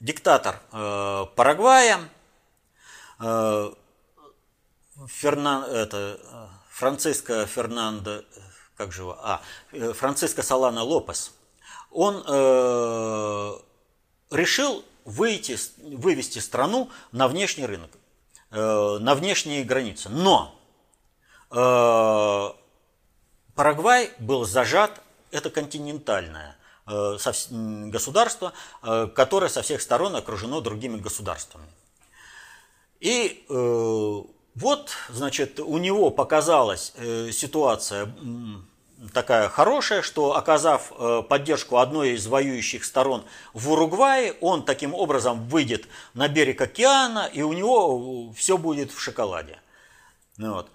диктатор 0.00 0.60
Парагвая, 0.70 2.08
Фернан, 5.08 5.64
это, 5.64 6.20
Франциско 6.70 7.46
Фернандо 7.46 8.22
как 8.76 8.92
же 8.92 9.02
его, 9.02 9.18
а, 9.20 9.40
э, 9.72 9.92
Франциско 9.92 10.42
Салана 10.42 10.82
Лопес, 10.82 11.32
он 11.90 12.22
э, 12.26 13.52
решил 14.30 14.84
выйти, 15.04 15.56
вывести 15.78 16.40
страну 16.40 16.90
на 17.12 17.28
внешний 17.28 17.64
рынок, 17.64 17.90
э, 18.50 18.98
на 19.00 19.14
внешние 19.14 19.64
границы. 19.64 20.10
Но 20.10 20.54
э, 21.50 22.52
Парагвай 23.54 24.10
был 24.18 24.44
зажат, 24.44 25.00
это 25.30 25.48
континентальное 25.48 26.50
э, 26.50 26.65
государство, 26.86 28.52
э, 28.82 29.08
которое 29.14 29.48
со 29.48 29.62
всех 29.62 29.82
сторон 29.82 30.14
окружено 30.16 30.60
другими 30.60 30.98
государствами. 30.98 31.66
И 33.00 33.44
э, 33.48 34.22
вот, 34.54 34.90
значит, 35.10 35.60
у 35.60 35.78
него 35.78 36.10
показалась 36.10 36.92
э, 36.96 37.30
ситуация 37.32 38.14
такая 39.12 39.48
хорошая, 39.48 40.02
что 40.02 40.36
оказав 40.36 40.92
э, 40.98 41.22
поддержку 41.28 41.76
одной 41.78 42.12
из 42.12 42.26
воюющих 42.26 42.84
сторон 42.84 43.24
в 43.52 43.70
Уругвае, 43.70 44.34
он 44.40 44.64
таким 44.64 44.94
образом 44.94 45.46
выйдет 45.48 45.86
на 46.14 46.28
берег 46.28 46.60
океана, 46.60 47.28
и 47.32 47.42
у 47.42 47.52
него 47.52 48.32
все 48.32 48.56
будет 48.56 48.92
в 48.92 49.00
шоколаде. 49.00 49.60
Ну 50.38 50.54
вот. 50.54 50.70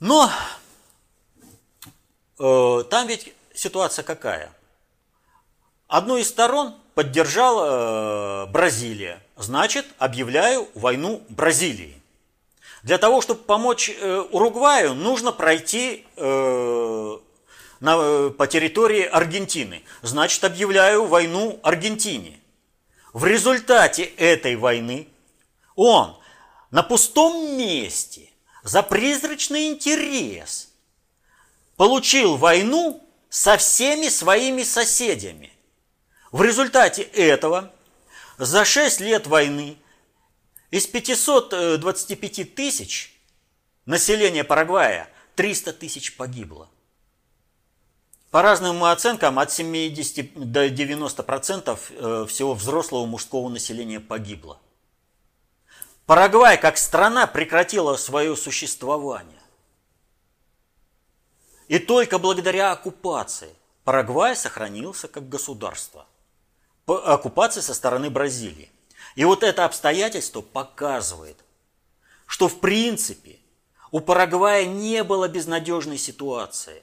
Но 0.00 0.30
э, 2.38 2.84
там 2.90 3.06
ведь 3.06 3.32
ситуация 3.54 4.02
какая? 4.02 4.50
Одну 5.90 6.18
из 6.18 6.28
сторон 6.28 6.76
поддержала 6.94 8.44
э, 8.44 8.52
Бразилия. 8.52 9.20
Значит, 9.36 9.84
объявляю 9.98 10.68
войну 10.74 11.20
Бразилии. 11.28 12.00
Для 12.84 12.96
того, 12.96 13.20
чтобы 13.20 13.40
помочь 13.42 13.90
э, 13.90 14.24
Уругваю, 14.30 14.94
нужно 14.94 15.32
пройти 15.32 16.06
э, 16.14 17.18
по 17.80 18.46
территории 18.46 19.02
Аргентины. 19.02 19.82
Значит, 20.02 20.44
объявляю 20.44 21.06
войну 21.06 21.58
Аргентине. 21.64 22.38
В 23.12 23.24
результате 23.24 24.04
этой 24.04 24.54
войны 24.54 25.08
он 25.74 26.16
на 26.70 26.84
пустом 26.84 27.58
месте 27.58 28.30
за 28.62 28.84
призрачный 28.84 29.66
интерес 29.66 30.68
получил 31.76 32.36
войну 32.36 33.02
со 33.28 33.56
всеми 33.56 34.08
своими 34.08 34.62
соседями. 34.62 35.50
В 36.32 36.42
результате 36.42 37.02
этого 37.02 37.72
за 38.38 38.64
6 38.64 39.00
лет 39.00 39.26
войны 39.26 39.76
из 40.70 40.86
525 40.86 42.54
тысяч 42.54 43.20
населения 43.84 44.44
Парагвая 44.44 45.10
300 45.34 45.72
тысяч 45.72 46.16
погибло. 46.16 46.68
По 48.30 48.42
разным 48.42 48.84
оценкам, 48.84 49.40
от 49.40 49.50
70 49.50 50.52
до 50.52 50.68
90% 50.68 51.22
процентов 51.24 51.90
э, 51.90 52.26
всего 52.28 52.54
взрослого 52.54 53.04
мужского 53.06 53.48
населения 53.48 53.98
погибло. 53.98 54.60
Парагвай 56.06 56.56
как 56.56 56.78
страна 56.78 57.26
прекратила 57.26 57.96
свое 57.96 58.36
существование. 58.36 59.40
И 61.66 61.80
только 61.80 62.18
благодаря 62.20 62.70
оккупации 62.70 63.52
Парагвай 63.82 64.36
сохранился 64.36 65.08
как 65.08 65.28
государство. 65.28 66.06
Оккупации 66.98 67.60
со 67.60 67.74
стороны 67.74 68.10
Бразилии. 68.10 68.70
И 69.14 69.24
вот 69.24 69.42
это 69.42 69.64
обстоятельство 69.64 70.40
показывает, 70.40 71.36
что 72.26 72.48
в 72.48 72.60
принципе 72.60 73.38
у 73.90 74.00
Парагвая 74.00 74.64
не 74.64 75.02
было 75.02 75.28
безнадежной 75.28 75.98
ситуации. 75.98 76.82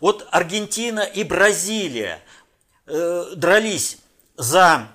Вот 0.00 0.26
Аргентина 0.30 1.00
и 1.00 1.22
Бразилия 1.24 2.20
э, 2.86 3.32
дрались 3.36 3.98
за 4.36 4.88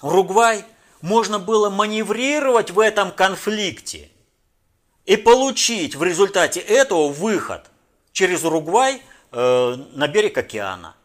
Уругвай, 0.00 0.64
можно 1.00 1.38
было 1.38 1.70
маневрировать 1.70 2.70
в 2.70 2.80
этом 2.80 3.12
конфликте 3.12 4.10
и 5.04 5.16
получить 5.16 5.94
в 5.94 6.02
результате 6.02 6.60
этого 6.60 7.08
выход 7.08 7.70
через 8.12 8.44
Уругвай 8.44 9.02
э, 9.30 9.76
на 9.92 10.08
берег 10.08 10.38
океана. 10.38 10.96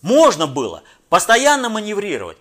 Можно 0.00 0.46
было 0.46 0.82
постоянно 1.10 1.68
маневрировать 1.68 2.38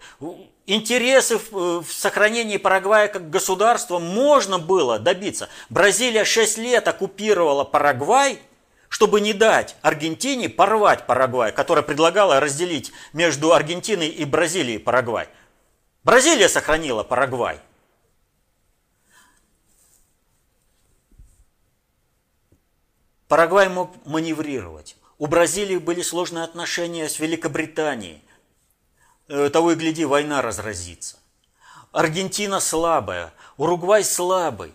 интересы 0.66 1.38
в, 1.38 1.82
в 1.82 1.92
сохранении 1.92 2.58
Парагвая 2.58 3.10
как 3.10 3.30
государства 3.30 4.00
можно 4.00 4.60
было 4.60 5.00
добиться. 5.00 5.50
Бразилия 5.70 6.24
6 6.24 6.60
лет 6.60 6.88
оккупировала 6.88 7.64
Парагвай, 7.66 8.40
чтобы 8.88 9.20
не 9.20 9.34
дать 9.34 9.76
Аргентине 9.82 10.48
порвать 10.48 11.06
Парагвай, 11.08 11.52
которая 11.52 11.84
предлагала 11.84 12.40
разделить 12.40 12.92
между 13.12 13.54
Аргентиной 13.54 14.08
и 14.08 14.24
Бразилией 14.24 14.80
Парагвай. 14.80 15.28
Бразилия 16.04 16.48
сохранила 16.48 17.04
Парагвай. 17.04 17.60
Парагвай 23.28 23.70
мог 23.70 23.94
маневрировать. 24.06 24.96
У 25.18 25.28
Бразилии 25.28 25.78
были 25.78 26.02
сложные 26.02 26.44
отношения 26.44 27.10
с 27.10 27.20
Великобританией. 27.20 28.24
Э, 29.30 29.50
того 29.52 29.74
и 29.74 29.76
гляди, 29.76 30.06
война 30.06 30.42
разразится. 30.42 31.18
Аргентина 31.92 32.60
слабая, 32.60 33.32
Уругвай 33.58 34.04
слабый. 34.04 34.74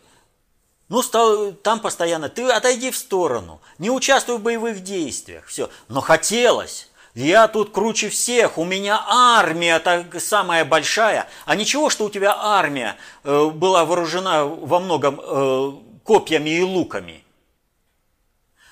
Ну, 0.88 1.02
стал, 1.02 1.52
там 1.52 1.80
постоянно, 1.80 2.28
ты 2.28 2.42
отойди 2.44 2.90
в 2.90 2.96
сторону, 2.96 3.60
не 3.78 3.90
участвуй 3.90 4.38
в 4.38 4.42
боевых 4.42 4.82
действиях, 4.82 5.46
все. 5.46 5.70
Но 5.88 6.00
хотелось, 6.00 6.90
я 7.14 7.48
тут 7.48 7.72
круче 7.72 8.10
всех, 8.10 8.58
у 8.58 8.64
меня 8.64 9.02
армия 9.08 9.80
так 9.80 10.20
самая 10.20 10.64
большая. 10.64 11.28
А 11.46 11.56
ничего, 11.56 11.90
что 11.90 12.04
у 12.04 12.10
тебя 12.10 12.36
армия 12.36 12.96
э, 13.24 13.46
была 13.48 13.84
вооружена 13.84 14.44
во 14.44 14.78
многом 14.78 15.20
э, 15.20 15.72
копьями 16.04 16.50
и 16.50 16.62
луками. 16.62 17.24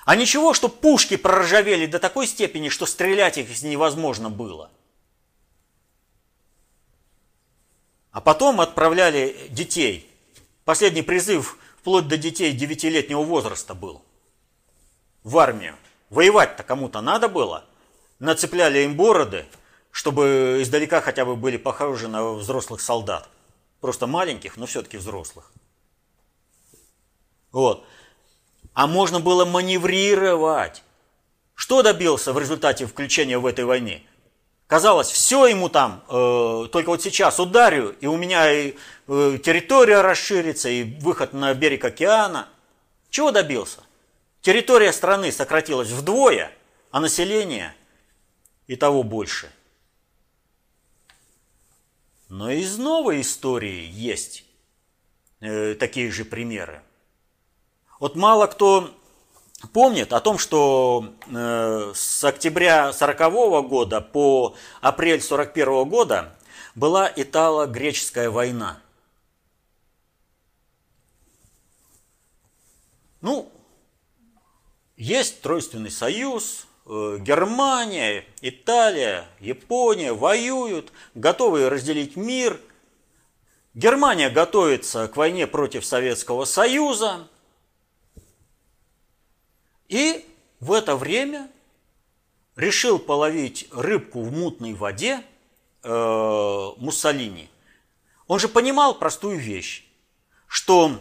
А 0.05 0.15
ничего, 0.15 0.53
что 0.53 0.69
пушки 0.69 1.17
проржавели 1.17 1.87
до 1.87 1.99
такой 1.99 2.27
степени, 2.27 2.69
что 2.69 2.85
стрелять 2.85 3.37
их 3.37 3.63
невозможно 3.63 4.29
было. 4.29 4.69
А 8.13 8.21
потом 8.21 8.61
отправляли 8.61 9.35
детей. 9.49 10.09
Последний 10.65 11.01
призыв 11.01 11.57
вплоть 11.79 12.07
до 12.07 12.15
детей 12.15 12.53
девятилетнего 12.53 13.23
возраста 13.23 13.73
был 13.73 14.03
в 15.23 15.37
армию. 15.39 15.75
Воевать-то 16.11 16.61
кому-то 16.63 17.01
надо 17.01 17.27
было. 17.27 17.65
Нацепляли 18.19 18.79
им 18.79 18.95
бороды, 18.95 19.47
чтобы 19.89 20.59
издалека 20.61 21.01
хотя 21.01 21.25
бы 21.25 21.35
были 21.35 21.57
похожи 21.57 22.07
на 22.07 22.33
взрослых 22.33 22.81
солдат. 22.81 23.27
Просто 23.81 24.05
маленьких, 24.05 24.57
но 24.57 24.67
все-таки 24.67 24.97
взрослых. 24.97 25.51
Вот. 27.51 27.83
А 28.73 28.85
можно 28.85 29.19
было 29.19 29.43
маневрировать. 29.43 30.83
Что 31.55 31.81
добился 31.81 32.31
в 32.31 32.37
результате 32.37 32.85
включения 32.85 33.39
в 33.39 33.45
этой 33.47 33.65
войне? 33.65 34.03
Казалось, 34.73 35.11
все 35.11 35.45
ему 35.45 35.69
там, 35.69 36.03
э, 36.09 36.67
только 36.71 36.87
вот 36.87 37.03
сейчас 37.03 37.39
ударю, 37.39 37.95
и 38.01 38.07
у 38.07 38.17
меня 38.17 38.51
и 38.51 38.73
э, 39.07 39.37
территория 39.37 40.01
расширится, 40.01 40.67
и 40.67 40.97
выход 40.99 41.31
на 41.31 41.53
берег 41.53 41.85
океана. 41.85 42.49
Чего 43.11 43.29
добился? 43.29 43.83
Территория 44.41 44.91
страны 44.91 45.31
сократилась 45.31 45.89
вдвое, 45.89 46.51
а 46.89 46.99
население 46.99 47.75
и 48.65 48.75
того 48.75 49.03
больше. 49.03 49.51
Но 52.29 52.49
из 52.49 52.75
новой 52.79 53.21
истории 53.21 53.87
есть 53.91 54.43
э, 55.39 55.75
такие 55.75 56.11
же 56.11 56.25
примеры. 56.25 56.81
Вот 57.99 58.15
мало 58.15 58.47
кто 58.47 58.89
помнит 59.71 60.13
о 60.13 60.19
том, 60.19 60.37
что 60.37 61.13
э, 61.27 61.91
с 61.95 62.23
октября 62.23 62.91
40 62.91 63.67
года 63.67 64.01
по 64.01 64.55
апрель 64.81 65.21
41 65.21 65.85
года 65.87 66.35
была 66.75 67.11
Итало-Греческая 67.15 68.29
война. 68.29 68.79
Ну, 73.21 73.49
есть 74.97 75.41
Тройственный 75.41 75.91
союз, 75.91 76.67
э, 76.85 77.17
Германия, 77.21 78.25
Италия, 78.41 79.27
Япония 79.39 80.13
воюют, 80.13 80.91
готовы 81.15 81.69
разделить 81.69 82.15
мир. 82.15 82.59
Германия 83.73 84.29
готовится 84.29 85.07
к 85.07 85.15
войне 85.15 85.47
против 85.47 85.85
Советского 85.85 86.45
Союза. 86.45 87.27
И 89.93 90.25
в 90.59 90.73
это 90.73 90.95
время 90.95 91.47
решил 92.55 92.97
половить 92.97 93.67
рыбку 93.71 94.23
в 94.23 94.31
мутной 94.31 94.73
воде 94.73 95.21
э, 95.83 96.69
Муссолини. 96.77 97.47
Он 98.25 98.39
же 98.39 98.47
понимал 98.47 98.95
простую 98.95 99.37
вещь, 99.37 99.85
что 100.47 100.99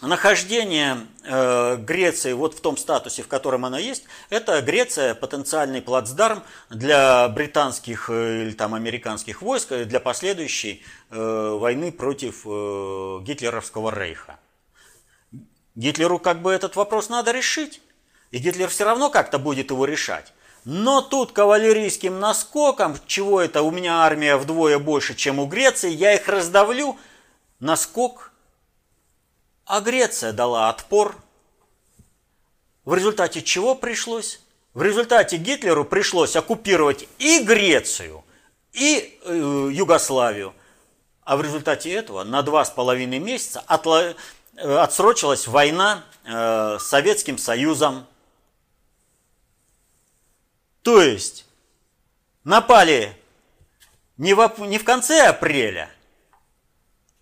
нахождение 0.00 1.06
э, 1.24 1.76
Греции 1.76 2.32
вот 2.32 2.54
в 2.54 2.62
том 2.62 2.78
статусе, 2.78 3.22
в 3.22 3.28
котором 3.28 3.66
она 3.66 3.78
есть, 3.78 4.04
это 4.30 4.62
Греция 4.62 5.14
потенциальный 5.14 5.82
плацдарм 5.82 6.42
для 6.70 7.28
британских 7.28 8.08
э, 8.08 8.44
или 8.44 8.52
там 8.52 8.72
американских 8.72 9.42
войск 9.42 9.72
э, 9.72 9.84
для 9.84 10.00
последующей 10.00 10.82
э, 11.10 11.58
войны 11.60 11.92
против 11.92 12.46
э, 12.46 13.18
гитлеровского 13.24 13.90
рейха. 13.94 14.38
Гитлеру 15.74 16.18
как 16.18 16.40
бы 16.40 16.50
этот 16.50 16.76
вопрос 16.76 17.10
надо 17.10 17.32
решить, 17.32 17.82
и 18.30 18.38
Гитлер 18.38 18.68
все 18.68 18.84
равно 18.84 19.10
как-то 19.10 19.38
будет 19.38 19.70
его 19.70 19.84
решать. 19.84 20.32
Но 20.64 21.00
тут 21.00 21.32
кавалерийским 21.32 22.18
наскоком, 22.18 22.96
чего 23.06 23.40
это 23.40 23.62
у 23.62 23.70
меня 23.70 24.02
армия 24.02 24.36
вдвое 24.36 24.78
больше, 24.78 25.14
чем 25.14 25.38
у 25.38 25.46
Греции, 25.46 25.90
я 25.90 26.14
их 26.14 26.28
раздавлю, 26.28 26.96
наскок 27.60 28.32
а 29.66 29.80
Греция 29.80 30.32
дала 30.32 30.68
отпор. 30.70 31.16
В 32.84 32.94
результате 32.94 33.42
чего 33.42 33.74
пришлось? 33.74 34.40
В 34.74 34.82
результате 34.82 35.38
Гитлеру 35.38 35.84
пришлось 35.84 36.36
оккупировать 36.36 37.08
и 37.18 37.40
Грецию, 37.40 38.24
и 38.72 39.18
э, 39.24 39.68
Югославию. 39.72 40.54
А 41.24 41.36
в 41.36 41.42
результате 41.42 41.92
этого 41.92 42.22
на 42.22 42.42
два 42.42 42.64
с 42.64 42.70
половиной 42.70 43.18
месяца 43.18 43.62
отло... 43.66 44.14
Э, 44.56 44.76
отсрочилась 44.78 45.48
война 45.48 46.04
э, 46.24 46.78
с 46.78 46.84
Советским 46.84 47.36
Союзом. 47.36 48.06
То 50.86 51.02
есть 51.02 51.44
напали 52.44 53.14
не 54.16 54.34
в, 54.34 54.56
не 54.60 54.78
в 54.78 54.84
конце 54.84 55.26
апреля, 55.26 55.90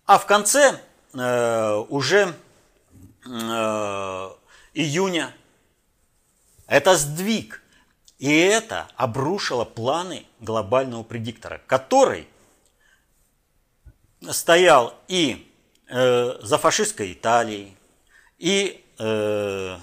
а 0.05 0.19
в 0.19 0.25
конце 0.25 0.79
Э, 1.17 1.85
уже 1.89 2.35
э, 3.25 4.29
июня. 4.73 5.33
Это 6.67 6.97
сдвиг. 6.97 7.61
И 8.17 8.29
это 8.37 8.87
обрушило 8.95 9.65
планы 9.65 10.25
глобального 10.39 11.03
предиктора, 11.03 11.61
который 11.67 12.27
стоял 14.29 14.93
и 15.07 15.51
э, 15.87 16.37
за 16.41 16.57
фашистской 16.57 17.13
Италией, 17.13 17.77
и 18.37 18.83
э, 18.99 19.77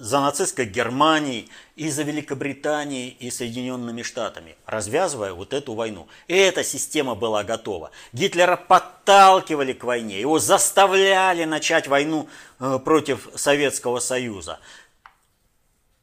за 0.00 0.20
нацистской 0.20 0.64
Германией, 0.64 1.48
и 1.76 1.90
за 1.90 2.02
Великобританией 2.02 3.16
и 3.20 3.30
Соединенными 3.30 4.02
Штатами, 4.02 4.56
развязывая 4.66 5.32
вот 5.32 5.52
эту 5.52 5.74
войну. 5.74 6.08
И 6.26 6.34
эта 6.34 6.64
система 6.64 7.14
была 7.14 7.44
готова. 7.44 7.90
Гитлера 8.12 8.56
подталкивали 8.56 9.72
к 9.72 9.84
войне, 9.84 10.20
его 10.20 10.38
заставляли 10.38 11.44
начать 11.44 11.86
войну 11.86 12.28
э, 12.58 12.78
против 12.84 13.28
Советского 13.34 13.98
Союза. 14.00 14.58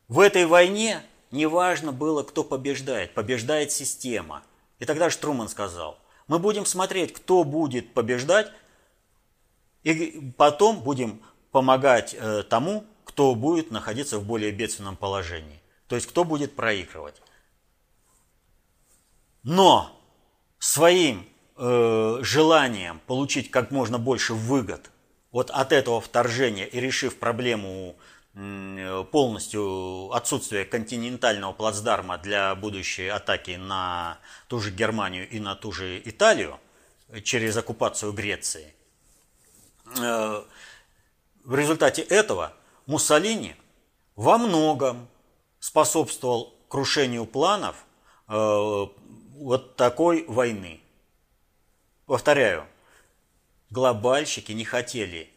В 0.08 0.20
этой 0.20 0.46
войне 0.46 1.02
неважно 1.32 1.92
было, 1.92 2.24
кто 2.24 2.44
побеждает, 2.44 3.14
побеждает 3.14 3.72
система. 3.72 4.44
И 4.80 4.86
тогда 4.86 5.10
Штруман 5.10 5.50
сказал, 5.50 5.98
мы 6.28 6.40
будем 6.40 6.66
смотреть, 6.66 7.14
кто 7.14 7.44
будет 7.44 7.94
побеждать, 7.94 8.52
и 9.84 10.34
потом 10.38 10.80
будем 10.80 11.22
помогать 11.52 12.16
э, 12.18 12.44
тому, 12.44 12.86
кто 13.18 13.34
будет 13.34 13.72
находиться 13.72 14.20
в 14.20 14.26
более 14.26 14.52
бедственном 14.52 14.96
положении. 14.96 15.60
То 15.88 15.96
есть 15.96 16.08
кто 16.08 16.24
будет 16.24 16.56
проигрывать. 16.56 17.16
Но 19.42 20.00
своим 20.60 21.28
э, 21.56 22.20
желанием 22.22 23.02
получить 23.08 23.50
как 23.50 23.72
можно 23.72 23.98
больше 23.98 24.36
выгод 24.36 24.92
вот 25.32 25.50
от 25.50 25.72
этого 25.72 26.00
вторжения 26.00 26.68
и 26.68 26.80
решив 26.80 27.18
проблему 27.18 27.96
полностью 29.12 30.12
отсутствия 30.14 30.64
континентального 30.64 31.54
плацдарма 31.54 32.20
для 32.20 32.54
будущей 32.54 33.08
атаки 33.08 33.56
на 33.58 34.20
ту 34.48 34.60
же 34.60 34.70
Германию 34.70 35.28
и 35.28 35.40
на 35.40 35.56
ту 35.56 35.72
же 35.72 36.00
Италию 36.06 36.60
через 37.24 37.58
оккупацию 37.58 38.14
Греции, 38.14 38.76
э, 40.00 40.44
в 41.44 41.56
результате 41.56 42.04
этого 42.04 42.54
Муссолини 42.88 43.56
во 44.16 44.38
многом 44.38 45.10
способствовал 45.60 46.56
крушению 46.70 47.26
планов 47.26 47.86
э, 48.30 48.34
вот 48.34 49.76
такой 49.76 50.26
войны. 50.28 50.80
Повторяю, 52.06 52.66
глобальщики 53.70 54.54
не 54.54 54.64
хотели 54.64 55.30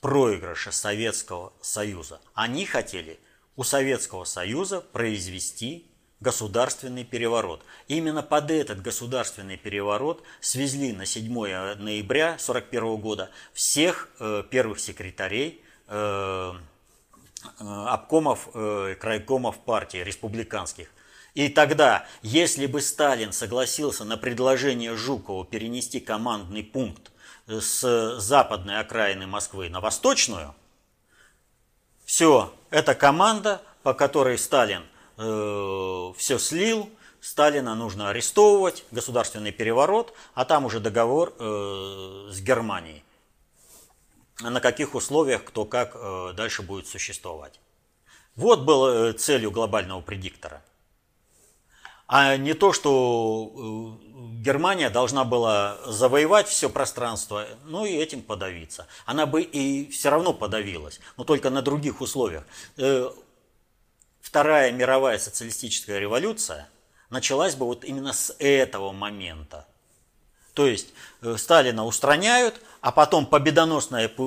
проигрыша 0.00 0.72
Советского 0.72 1.52
Союза. 1.60 2.20
Они 2.34 2.66
хотели 2.66 3.20
у 3.54 3.62
Советского 3.62 4.24
Союза 4.24 4.80
произвести 4.80 5.86
государственный 6.18 7.04
переворот. 7.04 7.62
Именно 7.86 8.24
под 8.24 8.50
этот 8.50 8.82
государственный 8.82 9.56
переворот 9.56 10.24
свезли 10.40 10.92
на 10.92 11.06
7 11.06 11.32
ноября 11.32 12.34
1941 12.34 12.96
года 12.96 13.30
всех 13.52 14.08
э, 14.18 14.42
первых 14.50 14.80
секретарей 14.80 15.62
э, 15.86 16.52
обкомов, 17.58 18.48
э, 18.54 18.96
крайкомов 19.00 19.58
партии 19.58 19.98
республиканских. 19.98 20.88
И 21.34 21.48
тогда, 21.48 22.06
если 22.22 22.66
бы 22.66 22.80
Сталин 22.80 23.32
согласился 23.32 24.04
на 24.04 24.16
предложение 24.16 24.96
Жукова 24.96 25.44
перенести 25.44 26.00
командный 26.00 26.62
пункт 26.62 27.12
с 27.46 28.18
западной 28.18 28.80
окраины 28.80 29.26
Москвы 29.26 29.68
на 29.68 29.80
восточную, 29.80 30.54
все, 32.06 32.54
это 32.70 32.94
команда, 32.94 33.60
по 33.82 33.92
которой 33.92 34.38
Сталин 34.38 34.82
э, 35.18 36.12
все 36.16 36.38
слил, 36.38 36.88
Сталина 37.20 37.74
нужно 37.74 38.10
арестовывать, 38.10 38.84
государственный 38.92 39.50
переворот, 39.50 40.14
а 40.34 40.44
там 40.44 40.64
уже 40.64 40.80
договор 40.80 41.34
э, 41.38 42.28
с 42.30 42.40
Германией 42.40 43.02
на 44.40 44.60
каких 44.60 44.94
условиях 44.94 45.44
кто 45.44 45.64
как 45.64 45.92
э, 45.94 46.32
дальше 46.34 46.62
будет 46.62 46.86
существовать. 46.86 47.58
Вот 48.34 48.62
было 48.62 49.08
э, 49.08 49.12
целью 49.12 49.50
глобального 49.50 50.00
предиктора. 50.00 50.62
А 52.06 52.36
не 52.36 52.54
то, 52.54 52.72
что 52.72 53.98
э, 54.02 54.42
Германия 54.42 54.90
должна 54.90 55.24
была 55.24 55.78
завоевать 55.86 56.48
все 56.48 56.68
пространство, 56.68 57.46
ну 57.64 57.84
и 57.84 57.92
этим 57.92 58.22
подавиться. 58.22 58.86
Она 59.06 59.26
бы 59.26 59.42
и 59.42 59.90
все 59.90 60.10
равно 60.10 60.32
подавилась, 60.32 61.00
но 61.16 61.24
только 61.24 61.50
на 61.50 61.62
других 61.62 62.00
условиях. 62.00 62.44
Вторая 64.20 64.72
мировая 64.72 65.18
социалистическая 65.18 65.98
революция 65.98 66.68
началась 67.10 67.54
бы 67.54 67.64
вот 67.64 67.84
именно 67.84 68.12
с 68.12 68.34
этого 68.38 68.92
момента. 68.92 69.66
То 70.54 70.66
есть 70.66 70.88
Сталина 71.36 71.84
устраняют, 71.84 72.60
а 72.86 72.92
потом 72.92 73.26
победоносное 73.26 74.08
э, 74.08 74.22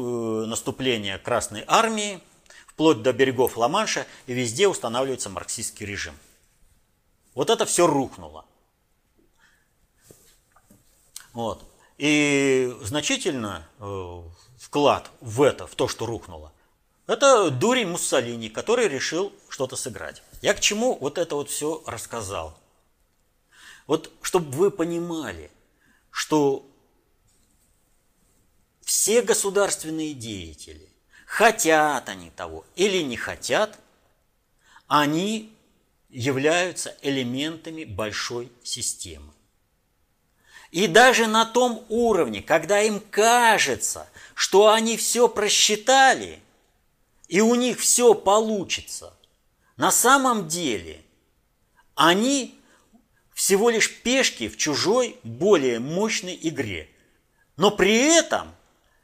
наступление 0.46 1.18
Красной 1.18 1.64
Армии, 1.66 2.20
вплоть 2.68 3.02
до 3.02 3.14
берегов 3.14 3.56
Ла-Манша, 3.56 4.06
и 4.28 4.34
везде 4.34 4.68
устанавливается 4.68 5.30
марксистский 5.30 5.86
режим. 5.86 6.14
Вот 7.36 7.50
это 7.50 7.66
все 7.66 7.88
рухнуло. 7.88 8.44
Вот. 11.32 11.64
И 11.98 12.76
значительно 12.82 13.66
э, 13.80 14.24
вклад 14.58 15.10
в 15.22 15.42
это, 15.42 15.66
в 15.66 15.76
то, 15.76 15.88
что 15.88 16.06
рухнуло, 16.06 16.52
это 17.08 17.52
дурень 17.52 17.88
Муссолини, 17.88 18.50
который 18.50 18.90
решил 18.90 19.32
что-то 19.48 19.78
сыграть. 19.78 20.22
Я 20.42 20.54
к 20.54 20.60
чему 20.60 20.98
вот 21.00 21.18
это 21.18 21.36
вот 21.36 21.50
все 21.50 21.82
рассказал? 21.86 22.60
Вот 23.88 24.12
чтобы 24.22 24.52
вы 24.52 24.70
понимали, 24.70 25.50
что 26.12 26.69
все 29.10 29.24
государственные 29.24 30.14
деятели, 30.14 30.88
хотят 31.26 32.10
они 32.10 32.30
того 32.30 32.64
или 32.76 33.02
не 33.02 33.18
хотят, 33.18 33.80
они 34.88 35.52
являются 36.10 36.96
элементами 37.02 37.86
большой 37.86 38.52
системы. 38.62 39.34
И 40.70 40.86
даже 40.86 41.26
на 41.26 41.48
том 41.48 41.84
уровне, 41.90 42.44
когда 42.44 42.84
им 42.84 43.00
кажется, 43.00 44.08
что 44.36 44.70
они 44.70 44.96
все 44.96 45.28
просчитали, 45.28 46.40
и 47.28 47.42
у 47.42 47.56
них 47.56 47.80
все 47.80 48.14
получится, 48.14 49.16
на 49.76 49.90
самом 49.90 50.48
деле 50.48 51.02
они 51.96 52.60
всего 53.34 53.72
лишь 53.72 53.92
пешки 54.04 54.48
в 54.48 54.56
чужой 54.56 55.18
более 55.24 55.80
мощной 55.80 56.38
игре. 56.40 56.92
Но 57.58 57.72
при 57.72 58.16
этом 58.16 58.54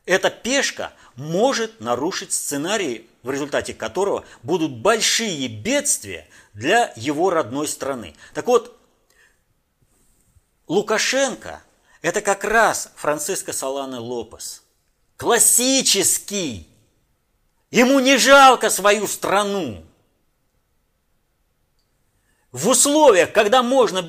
эта 0.05 0.29
пешка 0.29 0.93
может 1.15 1.79
нарушить 1.81 2.31
сценарий, 2.31 3.09
в 3.23 3.31
результате 3.31 3.73
которого 3.73 4.23
будут 4.43 4.71
большие 4.71 5.47
бедствия 5.47 6.27
для 6.53 6.93
его 6.95 7.29
родной 7.29 7.67
страны. 7.67 8.15
Так 8.33 8.47
вот, 8.47 8.77
Лукашенко– 10.67 11.61
это 12.01 12.21
как 12.21 12.43
раз 12.43 12.91
Франциско 12.95 13.53
Саланы 13.53 13.99
Лопес. 13.99 14.63
Классический. 15.17 16.67
Ему 17.71 17.99
не 17.99 18.17
жалко 18.17 18.69
свою 18.69 19.07
страну. 19.07 19.83
В 22.51 22.69
условиях, 22.69 23.33
когда 23.33 23.63
можно 23.63 24.01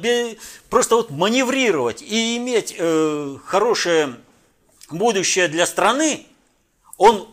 просто 0.70 0.96
вот 0.96 1.10
маневрировать 1.10 2.00
и 2.00 2.36
иметь 2.36 2.74
э, 2.78 3.36
хорошее 3.44 4.16
будущее 4.94 5.48
для 5.48 5.66
страны, 5.66 6.26
он 6.96 7.28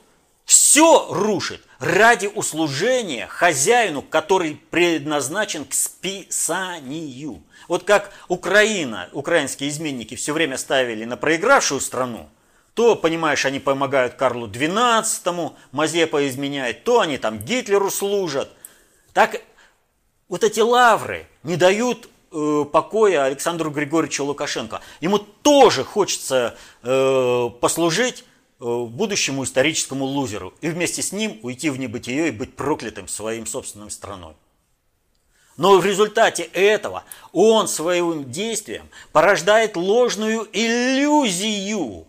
все 0.45 1.07
рушит 1.09 1.61
ради 1.79 2.27
услужения 2.27 3.27
хозяину, 3.27 4.01
который 4.01 4.61
предназначен 4.69 5.65
к 5.65 5.73
списанию. 5.73 7.43
Вот 7.67 7.83
как 7.83 8.11
Украина, 8.27 9.09
украинские 9.13 9.69
изменники 9.69 10.15
все 10.15 10.33
время 10.33 10.57
ставили 10.57 11.05
на 11.05 11.17
проигравшую 11.17 11.81
страну, 11.81 12.29
то, 12.73 12.95
понимаешь, 12.95 13.45
они 13.45 13.59
помогают 13.59 14.15
Карлу 14.15 14.47
XII, 14.47 15.53
Мазепа 15.71 16.27
изменяет, 16.27 16.83
то 16.83 16.99
они 17.01 17.17
там 17.17 17.39
Гитлеру 17.39 17.91
служат. 17.91 18.49
Так 19.13 19.41
вот 20.27 20.43
эти 20.43 20.59
лавры 20.59 21.27
не 21.43 21.55
дают 21.55 22.09
э, 22.33 22.65
покоя 22.71 23.25
Александру 23.25 23.69
Григорьевичу 23.69 24.25
Лукашенко. 24.25 24.81
Ему 25.01 25.19
тоже 25.19 25.83
хочется 25.83 26.55
э, 26.81 27.49
послужить 27.61 28.25
э, 28.59 28.63
будущему 28.65 29.43
историческому 29.43 30.05
лузеру 30.05 30.53
и 30.61 30.69
вместе 30.69 31.01
с 31.01 31.11
ним 31.11 31.39
уйти 31.43 31.69
в 31.69 31.77
небытие 31.77 32.29
и 32.29 32.31
быть 32.31 32.55
проклятым 32.55 33.07
своим 33.07 33.45
собственным 33.45 33.89
страной. 33.89 34.33
Но 35.57 35.77
в 35.77 35.85
результате 35.85 36.43
этого 36.43 37.03
он 37.31 37.67
своим 37.67 38.31
действием 38.31 38.89
порождает 39.11 39.75
ложную 39.75 40.47
иллюзию 40.51 42.07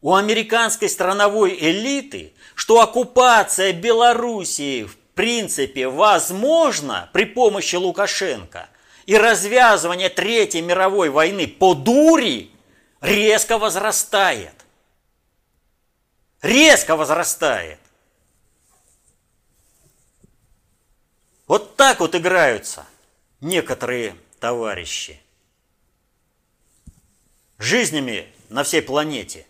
у 0.00 0.14
американской 0.14 0.88
страновой 0.88 1.56
элиты, 1.58 2.32
что 2.54 2.80
оккупация 2.80 3.72
Белоруссии 3.72 4.84
в 4.84 4.96
принципе 5.16 5.88
возможна 5.88 7.10
при 7.12 7.24
помощи 7.24 7.74
Лукашенко 7.74 8.68
и 9.06 9.16
развязывание 9.16 10.10
Третьей 10.10 10.62
мировой 10.62 11.08
войны 11.08 11.46
по 11.46 11.74
дури 11.74 12.50
резко 13.00 13.58
возрастает. 13.58 14.54
Резко 16.42 16.96
возрастает. 16.96 17.78
Вот 21.46 21.76
так 21.76 22.00
вот 22.00 22.14
играются 22.14 22.84
некоторые 23.40 24.16
товарищи 24.40 25.20
жизнями 27.58 28.32
на 28.48 28.64
всей 28.64 28.82
планете. 28.82 29.46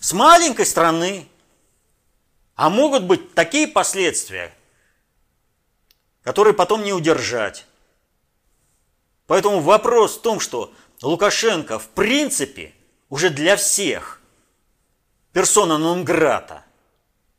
С 0.00 0.12
маленькой 0.12 0.66
страны. 0.66 1.28
А 2.56 2.70
могут 2.70 3.02
быть 3.02 3.34
такие 3.34 3.66
последствия, 3.66 4.54
которые 6.22 6.54
потом 6.54 6.84
не 6.84 6.92
удержать. 6.92 7.66
Поэтому 9.26 9.60
вопрос 9.60 10.16
в 10.16 10.22
том, 10.22 10.40
что 10.40 10.72
Лукашенко 11.02 11.78
в 11.78 11.88
принципе 11.88 12.72
уже 13.08 13.30
для 13.30 13.56
всех 13.56 14.20
персона 15.32 15.78
нон-грата, 15.78 16.64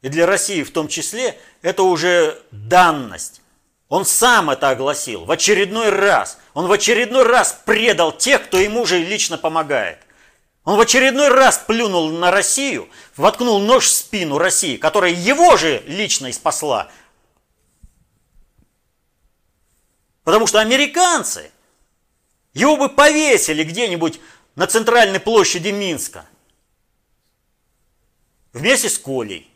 и 0.02 0.10
для 0.10 0.28
России 0.28 0.62
в 0.62 0.72
том 0.72 0.88
числе, 0.88 1.36
это 1.64 1.82
уже 1.82 2.40
данность. 2.52 3.42
Он 3.90 4.06
сам 4.06 4.52
это 4.52 4.70
огласил 4.70 5.26
в 5.26 5.32
очередной 5.32 5.90
раз. 5.90 6.38
Он 6.54 6.68
в 6.68 6.72
очередной 6.72 7.24
раз 7.24 7.60
предал 7.66 8.12
тех, 8.16 8.44
кто 8.46 8.60
ему 8.60 8.86
же 8.86 9.00
лично 9.00 9.38
помогает. 9.38 9.98
Он 10.64 10.78
в 10.78 10.80
очередной 10.80 11.30
раз 11.30 11.58
плюнул 11.58 12.10
на 12.12 12.30
Россию, 12.30 12.88
воткнул 13.16 13.60
нож 13.60 13.86
в 13.86 13.92
спину 13.92 14.38
России, 14.38 14.78
которая 14.78 15.12
его 15.12 15.58
же 15.58 15.82
лично 15.88 16.28
и 16.28 16.32
спасла. 16.32 16.90
Потому 20.24 20.46
что 20.46 20.60
американцы 20.60 21.52
его 22.56 22.78
бы 22.78 22.90
повесили 22.90 23.64
где-нибудь 23.64 24.20
на 24.56 24.66
центральной 24.66 25.20
площади 25.20 25.68
Минска 25.68 26.26
вместе 28.54 28.90
с 28.90 28.98
Колей. 28.98 29.52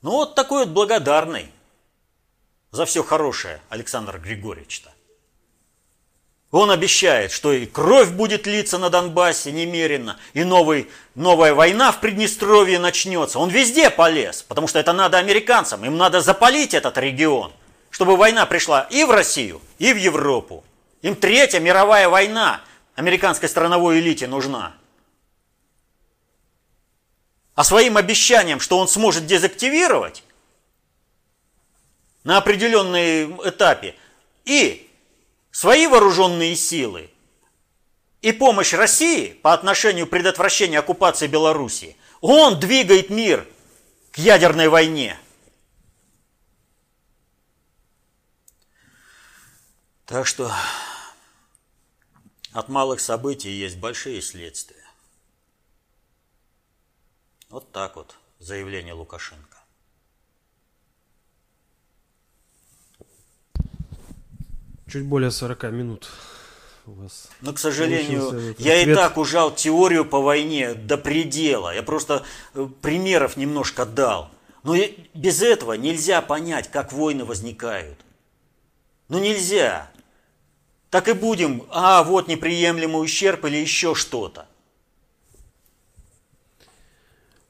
Ну 0.00 0.10
вот 0.10 0.34
такой 0.34 0.64
вот 0.64 0.70
благодарный 0.70 1.50
за 2.70 2.86
все 2.86 3.04
хорошее 3.04 3.60
Александр 3.68 4.18
Григорьевич-то. 4.18 4.90
Он 6.50 6.70
обещает, 6.70 7.32
что 7.32 7.52
и 7.52 7.66
кровь 7.66 8.10
будет 8.10 8.46
литься 8.46 8.78
на 8.78 8.88
Донбассе 8.88 9.50
немерено, 9.50 10.18
и 10.34 10.44
новый, 10.44 10.88
новая 11.14 11.52
война 11.52 11.90
в 11.90 12.00
Приднестровье 12.00 12.78
начнется. 12.78 13.38
Он 13.38 13.50
везде 13.50 13.90
полез, 13.90 14.42
потому 14.42 14.68
что 14.68 14.78
это 14.78 14.92
надо 14.92 15.18
американцам. 15.18 15.84
Им 15.84 15.96
надо 15.96 16.20
запалить 16.20 16.72
этот 16.72 16.96
регион, 16.96 17.52
чтобы 17.94 18.16
война 18.16 18.44
пришла 18.44 18.88
и 18.90 19.04
в 19.04 19.12
Россию, 19.12 19.62
и 19.78 19.92
в 19.92 19.96
Европу. 19.96 20.64
Им 21.02 21.14
третья 21.14 21.60
мировая 21.60 22.08
война 22.08 22.60
американской 22.96 23.48
страновой 23.48 24.00
элите 24.00 24.26
нужна 24.26 24.74
а 27.54 27.62
своим 27.62 27.96
обещанием, 27.96 28.58
что 28.58 28.78
он 28.78 28.88
сможет 28.88 29.26
дезактивировать 29.26 30.24
на 32.24 32.38
определенном 32.38 33.40
этапе 33.48 33.94
и 34.44 34.90
свои 35.52 35.86
вооруженные 35.86 36.56
силы, 36.56 37.10
и 38.22 38.32
помощь 38.32 38.72
России 38.72 39.38
по 39.42 39.52
отношению 39.52 40.08
к 40.08 40.10
предотвращению 40.10 40.80
оккупации 40.80 41.28
Белоруссии, 41.28 41.96
он 42.20 42.58
двигает 42.58 43.08
мир 43.08 43.46
к 44.10 44.18
ядерной 44.18 44.66
войне. 44.66 45.16
Так 50.06 50.26
что 50.26 50.52
от 52.52 52.68
малых 52.68 53.00
событий 53.00 53.50
есть 53.50 53.78
большие 53.78 54.20
следствия. 54.20 54.84
Вот 57.48 57.72
так 57.72 57.96
вот 57.96 58.16
заявление 58.38 58.92
Лукашенко. 58.92 59.58
Чуть 64.86 65.06
более 65.06 65.30
40 65.30 65.62
минут 65.72 66.10
у 66.86 66.92
вас. 66.92 67.28
Но, 67.40 67.52
к 67.52 67.58
сожалению, 67.58 68.54
я 68.58 68.80
ответ. 68.80 68.88
и 68.88 68.94
так 68.94 69.16
ужал 69.16 69.54
теорию 69.54 70.04
по 70.04 70.20
войне 70.20 70.74
до 70.74 70.98
предела. 70.98 71.74
Я 71.74 71.82
просто 71.82 72.24
э, 72.52 72.68
примеров 72.82 73.36
немножко 73.36 73.86
дал. 73.86 74.30
Но 74.62 74.76
без 75.14 75.42
этого 75.42 75.72
нельзя 75.72 76.20
понять, 76.22 76.70
как 76.70 76.92
войны 76.92 77.24
возникают. 77.24 77.98
Ну 79.08 79.18
нельзя. 79.18 79.90
Так 80.94 81.08
и 81.08 81.12
будем, 81.12 81.66
а 81.70 82.04
вот 82.04 82.28
неприемлемый 82.28 83.02
ущерб 83.02 83.46
или 83.46 83.56
еще 83.56 83.96
что-то. 83.96 84.46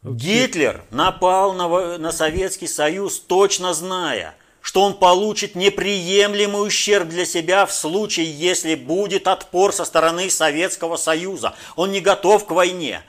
Гитлер 0.03 0.83
напал 0.89 1.53
на, 1.53 1.99
на 1.99 2.11
Советский 2.11 2.67
Союз, 2.67 3.21
точно 3.21 3.75
зная, 3.75 4.35
что 4.63 4.81
он 4.81 4.95
получит 4.95 5.57
неприемлемый 5.57 6.67
ущерб 6.67 7.09
для 7.09 7.27
себя 7.27 7.67
в 7.67 7.75
случае, 7.75 8.33
если 8.33 8.77
будет 8.77 9.29
отпор 9.29 9.75
со 9.75 9.85
стороны 9.85 10.31
Советского 10.31 10.97
Союза. 10.97 11.55
Он 11.77 11.93
не 11.93 12.01
готов 12.01 12.47
к 12.47 12.51
войне. 12.51 13.03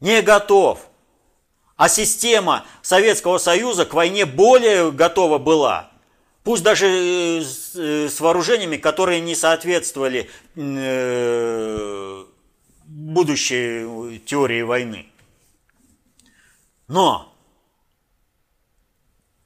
Не 0.00 0.22
готов. 0.22 0.78
А 1.76 1.90
система 1.90 2.64
Советского 2.80 3.36
Союза 3.36 3.84
к 3.84 3.92
войне 3.92 4.24
более 4.24 4.90
готова 4.92 5.36
была. 5.36 5.90
Пусть 6.48 6.62
даже 6.62 6.86
э, 6.86 7.42
с, 7.42 7.76
э, 7.76 8.08
с 8.08 8.20
вооружениями, 8.20 8.78
которые 8.78 9.20
не 9.20 9.34
соответствовали 9.34 10.30
э, 10.56 12.24
будущей 12.86 14.18
теории 14.20 14.62
войны. 14.62 15.12
Но 16.86 17.36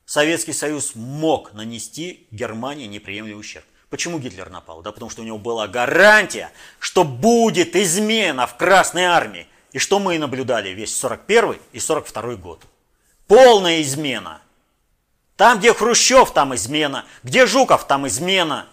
Советский 0.04 0.52
Союз 0.52 0.94
мог 0.94 1.54
нанести 1.54 2.28
Германии 2.30 2.86
неприемлемый 2.86 3.40
ущерб. 3.40 3.64
Почему 3.90 4.20
Гитлер 4.20 4.48
напал? 4.48 4.82
Да 4.82 4.92
потому 4.92 5.10
что 5.10 5.22
у 5.22 5.24
него 5.24 5.38
была 5.38 5.66
гарантия, 5.66 6.52
что 6.78 7.02
будет 7.02 7.74
измена 7.74 8.46
в 8.46 8.56
Красной 8.56 9.06
Армии. 9.06 9.48
И 9.72 9.80
что 9.80 9.98
мы 9.98 10.18
наблюдали 10.18 10.68
весь 10.68 10.94
41 10.94 11.56
и 11.72 11.80
42 11.80 12.36
год. 12.36 12.62
Полная 13.26 13.82
измена. 13.82 14.40
Там, 15.42 15.58
где 15.58 15.74
Хрущев, 15.74 16.32
там 16.32 16.54
измена. 16.54 17.04
Где 17.24 17.46
Жуков, 17.46 17.88
там 17.88 18.06
измена. 18.06 18.68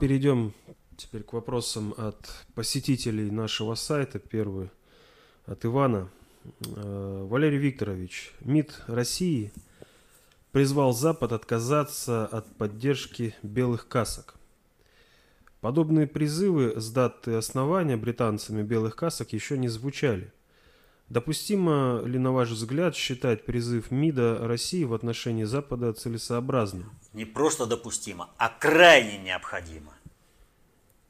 Перейдем 0.00 0.54
Теперь 0.96 1.22
к 1.22 1.34
вопросам 1.34 1.92
от 1.98 2.46
посетителей 2.54 3.30
нашего 3.30 3.74
сайта. 3.74 4.20
Первый 4.20 4.70
от 5.44 5.66
Ивана. 5.66 6.08
Э, 6.64 7.26
Валерий 7.28 7.58
Викторович, 7.58 8.32
МИД 8.40 8.84
России 8.86 9.52
призвал 10.50 10.94
Запад 10.94 11.32
отказаться 11.32 12.24
от 12.24 12.46
поддержки 12.56 13.34
белых 13.42 13.86
касок. 13.86 14.35
Подобные 15.66 16.06
призывы 16.06 16.80
с 16.80 16.92
даты 16.92 17.32
основания 17.32 17.96
британцами 17.96 18.62
белых 18.62 18.94
касок 18.94 19.32
еще 19.32 19.58
не 19.58 19.66
звучали. 19.66 20.32
Допустимо 21.08 22.02
ли, 22.04 22.20
на 22.20 22.30
ваш 22.30 22.50
взгляд, 22.50 22.94
считать 22.94 23.44
призыв 23.44 23.90
МИДа 23.90 24.46
России 24.46 24.84
в 24.84 24.94
отношении 24.94 25.42
Запада 25.42 25.92
целесообразным? 25.92 26.92
Не 27.14 27.24
просто 27.24 27.66
допустимо, 27.66 28.30
а 28.36 28.48
крайне 28.48 29.18
необходимо. 29.18 29.92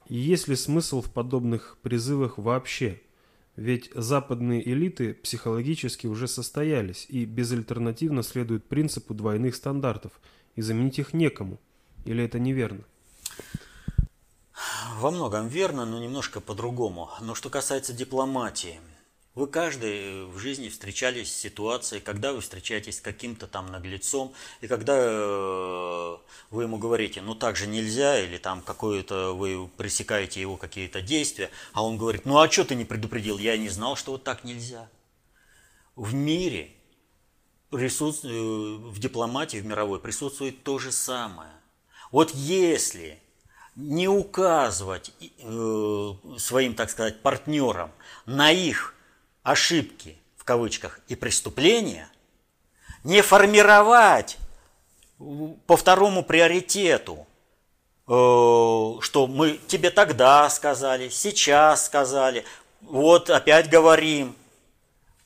И 0.08 0.16
есть 0.16 0.48
ли 0.48 0.56
смысл 0.56 1.02
в 1.02 1.12
подобных 1.12 1.76
призывах 1.82 2.38
вообще? 2.38 3.02
Ведь 3.56 3.90
западные 3.94 4.66
элиты 4.66 5.12
психологически 5.12 6.06
уже 6.06 6.28
состоялись 6.28 7.04
и 7.10 7.26
безальтернативно 7.26 8.22
следуют 8.22 8.64
принципу 8.64 9.12
двойных 9.12 9.54
стандартов, 9.54 10.12
и 10.54 10.62
заменить 10.62 10.98
их 10.98 11.12
некому. 11.12 11.60
Или 12.06 12.24
это 12.24 12.38
неверно? 12.38 12.84
Во 14.98 15.10
многом 15.10 15.48
верно, 15.48 15.84
но 15.84 15.98
немножко 15.98 16.40
по-другому. 16.40 17.10
Но 17.20 17.34
что 17.34 17.50
касается 17.50 17.92
дипломатии– 17.92 18.80
вы 19.36 19.46
каждый 19.46 20.24
в 20.24 20.38
жизни 20.38 20.70
встречались 20.70 21.30
с 21.30 21.36
ситуацией, 21.36 22.00
когда 22.00 22.32
вы 22.32 22.40
встречаетесь 22.40 22.96
с 22.96 23.00
каким-то 23.02 23.46
там 23.46 23.66
наглецом, 23.66 24.32
и 24.62 24.66
когда 24.66 24.96
э, 24.96 26.16
вы 26.50 26.62
ему 26.62 26.78
говорите, 26.78 27.20
ну 27.20 27.34
так 27.34 27.54
же 27.54 27.66
нельзя, 27.66 28.18
или 28.18 28.38
там 28.38 28.62
какое-то 28.62 29.34
вы 29.34 29.68
пресекаете 29.76 30.40
его 30.40 30.56
какие-то 30.56 31.02
действия, 31.02 31.50
а 31.74 31.84
он 31.84 31.98
говорит, 31.98 32.24
ну 32.24 32.38
а 32.38 32.50
что 32.50 32.64
ты 32.64 32.74
не 32.74 32.86
предупредил, 32.86 33.36
я 33.36 33.58
не 33.58 33.68
знал, 33.68 33.94
что 33.94 34.12
вот 34.12 34.24
так 34.24 34.42
нельзя. 34.42 34.88
В 35.96 36.14
мире, 36.14 36.70
присутствует, 37.68 38.34
э, 38.34 38.88
в 38.88 38.98
дипломатии, 38.98 39.58
в 39.58 39.66
мировой 39.66 40.00
присутствует 40.00 40.62
то 40.62 40.78
же 40.78 40.92
самое. 40.92 41.52
Вот 42.10 42.34
если 42.34 43.20
не 43.76 44.08
указывать 44.08 45.12
э, 45.20 46.12
своим, 46.38 46.74
так 46.74 46.90
сказать, 46.90 47.20
партнерам 47.20 47.92
на 48.24 48.50
их 48.50 48.94
ошибки, 49.42 50.16
в 50.36 50.44
кавычках, 50.44 51.00
и 51.08 51.14
преступления, 51.14 52.08
не 53.04 53.20
формировать 53.20 54.38
по 55.66 55.76
второму 55.76 56.24
приоритету, 56.24 57.26
э, 58.08 58.10
что 58.10 59.26
мы 59.28 59.60
тебе 59.68 59.90
тогда 59.90 60.48
сказали, 60.48 61.10
сейчас 61.10 61.86
сказали, 61.86 62.44
вот 62.80 63.28
опять 63.28 63.68
говорим. 63.68 64.34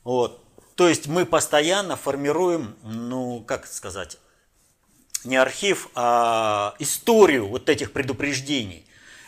Вот. 0.02 0.42
То 0.74 0.88
есть 0.88 1.06
мы 1.06 1.24
постоянно 1.24 1.96
формируем, 1.96 2.74
ну, 2.82 3.44
как 3.46 3.66
сказать, 3.66 4.18
не 5.24 5.36
архив, 5.36 5.88
а 5.94 6.74
историю 6.78 7.46
вот 7.48 7.68
этих 7.68 7.92
предупреждений. 7.92 8.84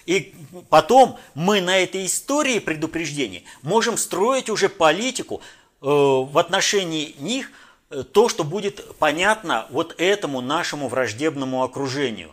И 0.07 0.35
потом 0.69 1.19
мы 1.35 1.61
на 1.61 1.79
этой 1.79 2.07
истории 2.07 2.59
предупреждений 2.59 3.45
можем 3.63 3.97
строить 3.97 4.51
уже 4.51 4.69
политику 4.69 5.41
э, 5.81 5.87
в 5.87 6.37
отношении 6.39 7.15
них, 7.19 7.53
э, 7.91 8.03
то, 8.03 8.29
что 8.29 8.43
будет 8.43 8.97
понятно 8.97 9.67
вот 9.71 9.95
этому 9.99 10.41
нашему 10.41 10.89
враждебному 10.89 11.63
окружению. 11.63 12.33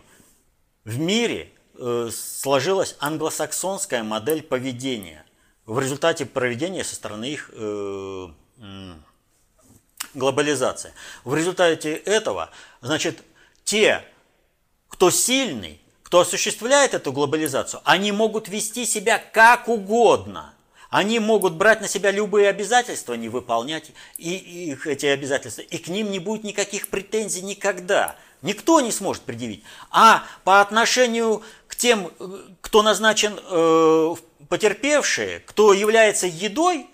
В 0.84 0.98
мире 0.98 1.52
э, 1.78 2.10
сложилась 2.12 2.96
англосаксонская 2.98 4.02
модель 4.02 4.42
поведения 4.42 5.24
в 5.66 5.78
результате 5.78 6.26
проведения 6.26 6.82
со 6.82 6.96
стороны 6.96 7.26
их 7.26 7.50
глобализации. 10.14 10.92
В 11.24 11.34
результате 11.36 11.94
этого, 11.94 12.50
значит, 12.80 13.22
те, 13.70 14.02
кто 14.88 15.12
сильный, 15.12 15.80
кто 16.02 16.18
осуществляет 16.18 16.92
эту 16.92 17.12
глобализацию, 17.12 17.80
они 17.84 18.10
могут 18.10 18.48
вести 18.48 18.84
себя 18.84 19.22
как 19.32 19.68
угодно. 19.68 20.54
Они 20.88 21.20
могут 21.20 21.52
брать 21.52 21.80
на 21.80 21.86
себя 21.86 22.10
любые 22.10 22.48
обязательства, 22.48 23.14
не 23.14 23.28
выполнять 23.28 23.92
и, 24.18 24.34
их 24.72 24.88
эти 24.88 25.06
обязательства, 25.06 25.62
и 25.62 25.78
к 25.78 25.86
ним 25.86 26.10
не 26.10 26.18
будет 26.18 26.42
никаких 26.42 26.88
претензий 26.88 27.42
никогда. 27.42 28.16
Никто 28.42 28.80
не 28.80 28.90
сможет 28.90 29.22
предъявить. 29.22 29.62
А 29.92 30.24
по 30.42 30.60
отношению 30.60 31.44
к 31.68 31.76
тем, 31.76 32.10
кто 32.60 32.82
назначен 32.82 33.38
э, 33.40 34.14
потерпевшие, 34.48 35.38
кто 35.46 35.72
является 35.72 36.26
едой 36.26 36.89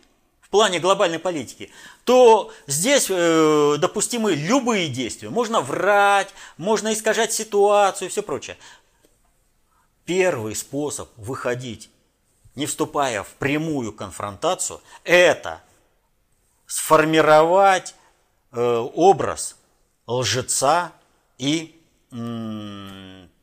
плане 0.57 0.81
глобальной 0.81 1.19
политики, 1.19 1.71
то 2.05 2.51
здесь 2.67 3.09
э, 3.11 3.77
допустимы 3.79 4.33
любые 4.33 4.89
действия. 4.89 5.29
Можно 5.29 5.61
врать, 5.61 6.33
можно 6.57 6.95
искажать 6.95 7.31
ситуацию 7.31 8.09
и 8.09 8.11
все 8.11 8.23
прочее. 8.23 8.57
Первый 10.07 10.57
способ 10.57 11.11
выходить, 11.19 11.91
не 12.55 12.65
вступая 12.65 13.23
в 13.23 13.29
прямую 13.35 13.93
конфронтацию, 13.93 14.81
это 15.05 15.61
сформировать 16.67 17.95
э, 18.53 18.89
образ 18.95 19.57
лжеца 20.07 20.93
и 21.37 21.79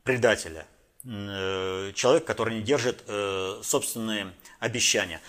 предателя. 0.03 0.66
Э, 1.05 1.91
человек, 1.93 2.26
который 2.26 2.55
не 2.55 2.64
держит 2.64 3.03
э, 3.05 3.59
собственные 3.61 4.34
обещания. 4.59 5.22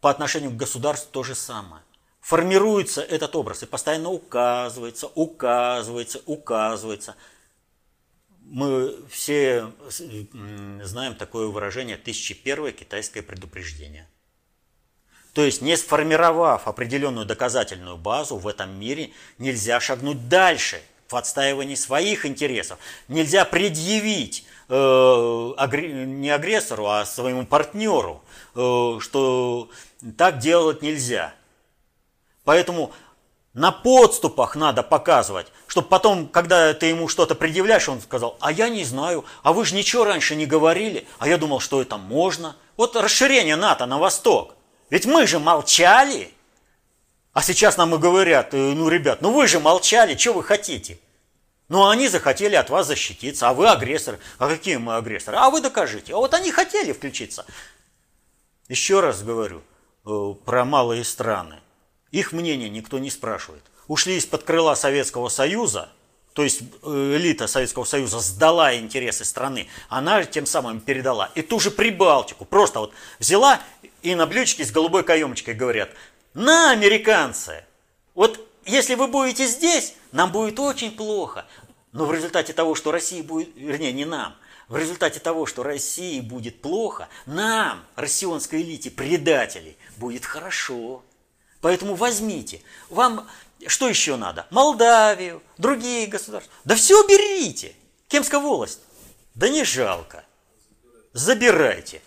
По 0.00 0.10
отношению 0.10 0.50
к 0.50 0.56
государству 0.56 1.10
то 1.10 1.22
же 1.22 1.34
самое. 1.34 1.82
Формируется 2.20 3.02
этот 3.02 3.34
образ 3.36 3.62
и 3.62 3.66
постоянно 3.66 4.10
указывается, 4.10 5.08
указывается, 5.14 6.20
указывается– 6.26 7.16
мы 8.50 8.96
все 9.10 9.70
знаем 10.82 11.14
такое 11.14 11.48
выражение 11.48 11.96
«тысячи 11.96 12.34
китайское 12.72 13.22
предупреждение». 13.22 14.08
То 15.34 15.44
есть, 15.44 15.60
не 15.60 15.76
сформировав 15.76 16.66
определенную 16.66 17.26
доказательную 17.26 17.96
базу 17.96 18.36
в 18.38 18.48
этом 18.48 18.78
мире, 18.80 19.10
нельзя 19.36 19.78
шагнуть 19.78 20.28
дальше 20.28 20.80
в 21.08 21.14
отстаивании 21.14 21.74
своих 21.74 22.26
интересов. 22.26 22.78
Нельзя 23.06 23.44
предъявить 23.44 24.46
э, 24.68 24.74
не 26.06 26.30
агрессору, 26.30 26.86
а 26.86 27.04
своему 27.04 27.46
партнеру, 27.46 28.22
э, 28.54 28.98
что 29.00 29.70
так 30.16 30.38
делать 30.38 30.82
нельзя. 30.82 31.34
Поэтому 32.44 32.92
на 33.52 33.72
подступах 33.72 34.54
надо 34.56 34.82
показывать, 34.82 35.48
чтобы 35.66 35.88
потом, 35.88 36.28
когда 36.28 36.72
ты 36.74 36.86
ему 36.86 37.08
что-то 37.08 37.34
предъявляешь, 37.34 37.88
он 37.88 38.00
сказал, 38.00 38.36
а 38.40 38.52
я 38.52 38.68
не 38.68 38.84
знаю, 38.84 39.24
а 39.42 39.52
вы 39.52 39.64
же 39.64 39.74
ничего 39.74 40.04
раньше 40.04 40.36
не 40.36 40.46
говорили, 40.46 41.06
а 41.18 41.28
я 41.28 41.38
думал, 41.38 41.60
что 41.60 41.82
это 41.82 41.96
можно. 41.96 42.56
Вот 42.76 42.94
расширение 42.94 43.56
НАТО 43.56 43.86
на 43.86 43.98
восток. 43.98 44.54
Ведь 44.90 45.06
мы 45.06 45.26
же 45.26 45.38
молчали. 45.38 46.32
А 47.32 47.42
сейчас 47.42 47.76
нам 47.76 47.94
и 47.94 47.98
говорят, 47.98 48.54
«Э, 48.54 48.72
ну, 48.74 48.88
ребят, 48.88 49.20
ну 49.20 49.32
вы 49.32 49.46
же 49.46 49.60
молчали, 49.60 50.16
что 50.16 50.32
вы 50.32 50.42
хотите? 50.42 50.98
Ну, 51.68 51.86
они 51.86 52.08
захотели 52.08 52.54
от 52.54 52.70
вас 52.70 52.86
защититься, 52.86 53.48
а 53.48 53.54
вы 53.54 53.68
агрессор. 53.68 54.18
А 54.38 54.48
какие 54.48 54.76
мы 54.76 54.96
агрессоры? 54.96 55.36
А 55.36 55.50
вы 55.50 55.60
докажите. 55.60 56.14
А 56.14 56.16
вот 56.16 56.32
они 56.32 56.50
хотели 56.50 56.92
включиться. 56.92 57.44
Еще 58.68 59.00
раз 59.00 59.22
говорю 59.22 59.62
про 60.44 60.64
малые 60.64 61.04
страны. 61.04 61.60
Их 62.10 62.32
мнение 62.32 62.68
никто 62.68 62.98
не 62.98 63.10
спрашивает. 63.10 63.62
Ушли 63.86 64.16
из-под 64.16 64.42
крыла 64.42 64.74
Советского 64.74 65.28
Союза, 65.28 65.88
то 66.34 66.44
есть 66.44 66.60
э, 66.82 67.16
элита 67.16 67.46
Советского 67.46 67.84
Союза 67.84 68.20
сдала 68.20 68.76
интересы 68.76 69.24
страны, 69.24 69.68
она 69.88 70.24
тем 70.24 70.46
самым 70.46 70.80
передала. 70.80 71.30
И 71.34 71.42
ту 71.42 71.58
же 71.58 71.70
Прибалтику 71.70 72.44
просто 72.44 72.80
вот 72.80 72.92
взяла 73.18 73.60
и 74.02 74.14
на 74.14 74.26
блюдечке 74.26 74.64
с 74.64 74.70
голубой 74.70 75.02
каемочкой 75.02 75.54
говорят, 75.54 75.90
на, 76.34 76.70
американцы, 76.70 77.64
вот 78.14 78.46
если 78.64 78.94
вы 78.94 79.08
будете 79.08 79.46
здесь, 79.46 79.94
нам 80.12 80.30
будет 80.30 80.60
очень 80.60 80.92
плохо. 80.92 81.46
Но 81.92 82.04
в 82.04 82.12
результате 82.12 82.52
того, 82.52 82.74
что 82.74 82.92
России 82.92 83.22
будет, 83.22 83.48
вернее, 83.56 83.92
не 83.92 84.04
нам, 84.04 84.36
в 84.68 84.76
результате 84.76 85.20
того, 85.20 85.46
что 85.46 85.62
России 85.62 86.20
будет 86.20 86.60
плохо, 86.60 87.08
нам, 87.24 87.82
россионской 87.96 88.60
элите, 88.60 88.90
предателей, 88.90 89.77
будет 89.98 90.24
хорошо. 90.24 91.02
Поэтому 91.60 91.94
возьмите. 91.94 92.62
Вам 92.88 93.28
что 93.66 93.88
еще 93.88 94.16
надо? 94.16 94.46
Молдавию, 94.50 95.42
другие 95.56 96.06
государства. 96.06 96.52
Да 96.64 96.76
все 96.76 97.06
берите. 97.06 97.74
Кемская 98.08 98.40
волость. 98.40 98.80
Да 99.34 99.48
не 99.48 99.64
жалко. 99.64 100.24
Забирайте. 101.12 102.02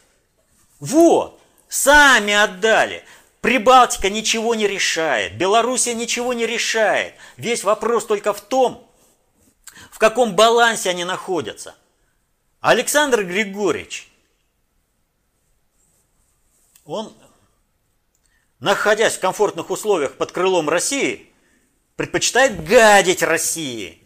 Вот. 0.79 1.39
Сами 1.67 2.33
отдали. 2.33 3.03
Прибалтика 3.41 4.09
ничего 4.09 4.55
не 4.55 4.67
решает. 4.67 5.37
Белоруссия 5.37 5.93
ничего 5.93 6.33
не 6.33 6.45
решает. 6.45 7.15
Весь 7.37 7.63
вопрос 7.63 8.05
только 8.05 8.33
в 8.33 8.41
том, 8.41 8.87
в 9.91 9.97
каком 9.97 10.35
балансе 10.35 10.89
они 10.89 11.03
находятся. 11.03 11.75
Александр 12.59 13.23
Григорьевич, 13.23 14.07
он, 16.85 17.15
находясь 18.61 19.17
в 19.17 19.19
комфортных 19.19 19.69
условиях 19.69 20.13
под 20.13 20.31
крылом 20.31 20.69
России, 20.69 21.29
предпочитает 21.97 22.63
гадить 22.63 23.23
России. 23.23 24.01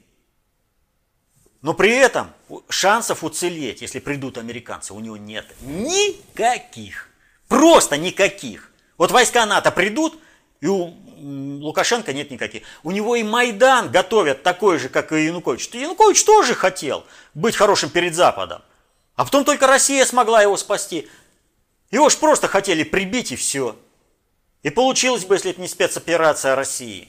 Но 1.62 1.74
при 1.74 1.92
этом 1.92 2.32
шансов 2.70 3.24
уцелеть, 3.24 3.82
если 3.82 4.00
придут 4.00 4.38
американцы, 4.38 4.94
у 4.94 5.00
него 5.00 5.18
нет 5.18 5.46
никаких. 5.62 7.10
Просто 7.48 7.98
никаких. 7.98 8.72
Вот 8.98 9.12
войска 9.12 9.46
НАТО 9.46 9.72
придут, 9.72 10.20
и 10.62 10.68
у 10.68 10.94
Лукашенко 11.18 12.14
нет 12.14 12.32
никаких. 12.32 12.64
У 12.84 12.92
него 12.92 13.16
и 13.16 13.24
Майдан 13.24 13.92
готовят 13.92 14.44
такой 14.44 14.80
же, 14.80 14.90
как 14.90 15.12
и 15.12 15.26
Янукович. 15.26 15.70
Янукович 15.74 16.24
тоже 16.24 16.56
хотел 16.56 17.06
быть 17.34 17.56
хорошим 17.56 17.90
перед 17.90 18.16
Западом. 18.16 18.62
А 19.16 19.26
потом 19.26 19.44
только 19.44 19.68
Россия 19.68 20.06
смогла 20.06 20.42
его 20.42 20.58
спасти. 20.58 21.10
Его 21.92 22.10
ж 22.10 22.18
просто 22.18 22.48
хотели 22.48 22.84
прибить 22.84 23.32
и 23.32 23.36
все. 23.36 23.76
И 24.66 24.72
получилось 24.72 25.26
бы, 25.26 25.36
если 25.36 25.52
это 25.52 25.62
не 25.62 25.68
спецоперация 25.68 26.56
России. 26.56 27.08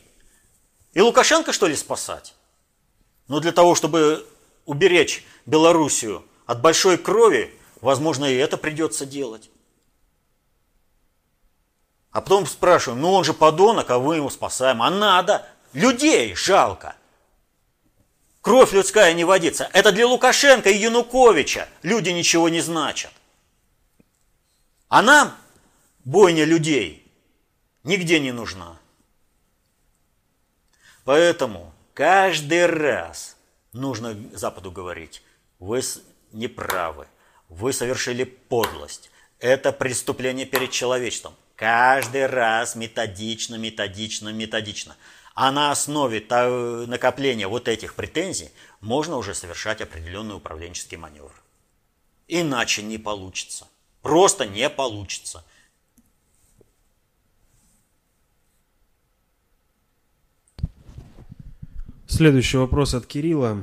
И 0.93 1.01
Лукашенко, 1.01 1.55
что 1.55 1.67
ли, 1.67 1.75
спасать? 1.75 2.35
Но 3.29 3.41
для 3.41 3.51
того, 3.51 3.75
чтобы 3.75 4.27
уберечь 4.67 5.25
Белоруссию 5.47 6.23
от 6.45 6.61
большой 6.61 6.99
крови, 6.99 7.59
возможно, 7.81 8.27
и 8.27 8.37
это 8.37 8.59
придется 8.59 9.07
делать. 9.07 9.49
А 12.11 12.21
потом 12.21 12.45
спрашиваем, 12.45 13.01
ну 13.01 13.15
он 13.15 13.25
же 13.25 13.33
подонок, 13.33 13.91
а 13.91 13.99
вы 13.99 14.17
ему 14.17 14.29
спасаем. 14.29 14.83
А 14.83 14.91
надо. 14.91 15.49
Людей 15.73 16.35
жалко. 16.35 16.95
Кровь 18.43 18.75
людская 18.75 19.15
не 19.15 19.25
водится. 19.25 19.71
Это 19.73 19.93
для 19.93 20.07
Лукашенко 20.07 20.69
и 20.69 20.77
Януковича 20.77 21.71
люди 21.81 22.11
ничего 22.11 22.51
не 22.51 22.61
значат. 22.61 23.13
А 24.89 25.01
нам 25.01 25.35
бойня 26.05 26.45
людей 26.45 27.06
нигде 27.87 28.21
не 28.21 28.33
нужна. 28.33 28.79
Поэтому 31.05 31.73
каждый 31.95 32.67
раз 32.67 33.37
нужно 33.73 34.15
Западу 34.35 34.71
говорить, 34.71 35.23
вы 35.59 35.81
не 36.33 36.49
правы, 36.49 37.07
вы 37.49 37.73
совершили 37.73 38.25
подлость, 38.25 39.11
это 39.39 39.73
преступление 39.73 40.47
перед 40.47 40.71
человечеством. 40.71 41.35
Каждый 41.55 42.27
раз 42.27 42.75
методично, 42.75 43.55
методично, 43.55 44.31
методично. 44.31 44.97
А 45.35 45.53
на 45.53 45.71
основе 45.71 46.21
накопления 46.87 47.47
вот 47.47 47.69
этих 47.69 47.95
претензий 47.95 48.51
можно 48.81 49.17
уже 49.17 49.35
совершать 49.35 49.81
определенный 49.81 50.35
управленческий 50.35 50.97
маневр. 50.97 51.33
Иначе 52.29 52.83
не 52.83 52.99
получится. 52.99 53.69
Просто 54.03 54.47
не 54.47 54.69
получится. 54.69 55.45
Следующий 62.17 62.57
вопрос 62.57 62.95
от 62.95 63.05
Кирилла. 63.05 63.63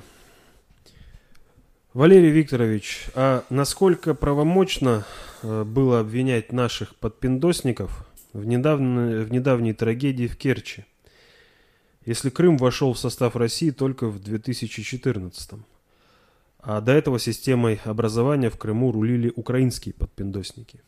Валерий 1.95 2.29
Викторович, 2.29 3.07
а 3.15 3.43
насколько 3.49 4.13
правомочно 4.13 5.07
э, 5.41 5.63
было 5.63 6.01
обвинять 6.01 6.51
наших 6.51 6.95
подпиндосников 6.97 8.05
в, 8.31 8.45
недавно, 8.45 9.23
в 9.23 9.31
недавней 9.31 9.73
трагедии 9.73 10.27
в 10.27 10.37
Керчи, 10.37 10.85
если 12.05 12.29
Крым 12.29 12.57
вошел 12.57 12.93
в 12.93 12.99
состав 12.99 13.35
России 13.35 13.71
только 13.71 14.05
в 14.05 14.21
2014 14.21 15.53
а 16.59 16.79
до 16.79 16.91
этого 16.91 17.17
системой 17.17 17.81
образования 17.85 18.51
в 18.51 18.57
Крыму 18.59 18.91
рулили 18.91 19.33
украинские 19.35 19.95
подпиндосники? 19.95 20.79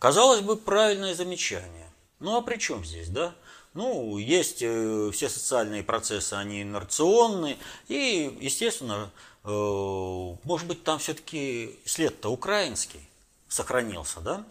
Казалось 0.00 0.40
бы, 0.40 0.56
правильное 0.56 1.14
замечание. 1.14 1.88
Ну 2.18 2.36
а 2.36 2.42
при 2.42 2.56
чем 2.56 2.84
здесь, 2.84 3.10
да? 3.10 3.32
Ну, 3.72 4.18
есть 4.18 4.62
э, 4.62 5.10
все 5.12 5.28
социальные 5.28 5.84
процессы, 5.84 6.34
они 6.34 6.62
инерционные, 6.62 7.56
и, 7.86 8.36
естественно, 8.40 9.10
э, 9.44 9.48
может 9.48 10.66
быть, 10.66 10.82
там 10.82 10.98
все-таки 10.98 11.78
след-то 11.84 12.30
украинский 12.30 13.08
сохранился, 13.48 14.20
да? 14.20 14.44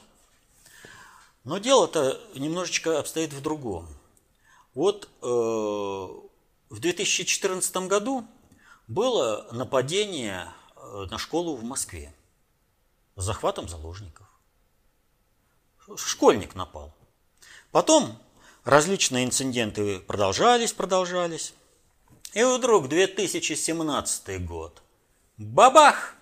Но 1.43 1.57
дело-то 1.57 2.22
немножечко 2.36 2.99
обстоит 2.99 3.34
в 3.34 3.41
другом. 3.41 3.88
Вот 4.74 5.09
э, 5.22 5.26
в 5.26 6.80
2014 6.80 7.76
году 7.88 8.26
было 8.88 9.47
нападение 9.51 10.47
э, 10.76 11.07
на 11.09 11.17
школу 11.17 11.55
в 11.55 11.63
Москве 11.63 12.13
с 13.15 13.24
захватом 13.24 13.67
заложников. 13.67 14.28
Школьник 15.97 16.55
напал. 16.55 16.93
Потом 17.72 18.17
различные 18.64 19.26
инциденты 19.26 19.99
продолжались, 19.99 20.74
продолжались. 20.74 21.53
И 22.34 22.43
вдруг 22.43 22.88
2017 22.88 24.45
год. 24.45 24.82
Бабах! 25.38 26.16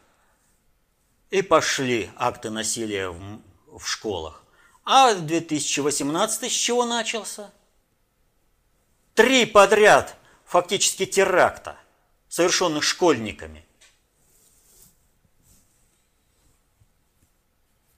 И 1.30 1.42
пошли 1.42 2.10
акты 2.16 2.50
насилия 2.50 3.10
в, 3.10 3.42
в 3.68 3.86
школах. 3.86 4.44
А 4.86 5.14
2018 5.14 6.50
с 6.50 6.56
чего 6.56 6.86
начался? 6.86 7.52
Три 9.14 9.46
подряд 9.46 10.16
фактически 10.46 11.06
теракта, 11.06 11.78
совершенных 12.30 12.84
школьниками. 12.84 13.66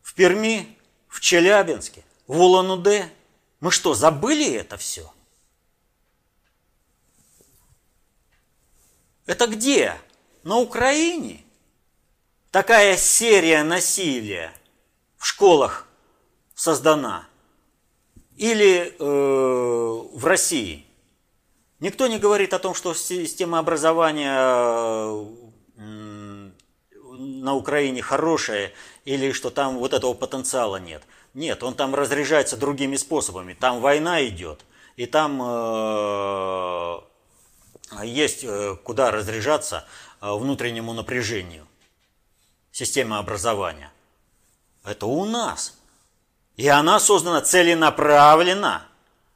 В 0.01 0.15
Перми, 0.15 0.75
в 1.07 1.19
Челябинске, 1.19 2.03
в 2.25 2.41
Улан-Удэ– 2.41 3.11
мы 3.59 3.71
что, 3.71 3.93
забыли 3.93 4.53
это 4.53 4.77
все? 4.77 5.11
Это 9.25 9.47
где? 9.47 9.95
На 10.43 10.57
Украине? 10.57 11.43
Такая 12.51 12.97
серия 12.97 13.63
насилия 13.63 14.51
в 15.17 15.25
школах 15.25 15.87
создана? 16.55 17.27
Или 18.37 18.95
э, 18.97 19.03
в 19.03 20.25
России? 20.25 20.85
Никто 21.79 22.07
не 22.07 22.17
говорит 22.17 22.53
о 22.53 22.59
том, 22.59 22.73
что 22.73 22.93
система 22.93 23.59
образования 23.59 24.35
э, 24.35 25.25
на 27.19 27.53
Украине 27.55 28.01
хорошая 28.01 28.71
или 29.05 29.31
что 29.31 29.49
там 29.49 29.77
вот 29.77 29.93
этого 29.93 30.13
потенциала 30.13 30.77
нет. 30.77 31.03
Нет, 31.33 31.63
он 31.63 31.75
там 31.75 31.93
разряжается 31.95 32.57
другими 32.57 32.95
способами. 32.95 33.53
Там 33.53 33.81
война 33.81 34.25
идет, 34.25 34.65
и 34.95 35.05
там 35.05 35.39
э, 35.41 36.99
есть 38.03 38.43
э, 38.43 38.75
куда 38.83 39.11
разряжаться 39.11 39.85
э, 40.21 40.31
внутреннему 40.31 40.93
напряжению. 40.93 41.67
Система 42.71 43.19
образования. 43.19 43.91
Это 44.83 45.05
у 45.05 45.25
нас. 45.25 45.77
И 46.57 46.67
она 46.67 46.99
создана 46.99 47.41
целенаправленно 47.41 48.85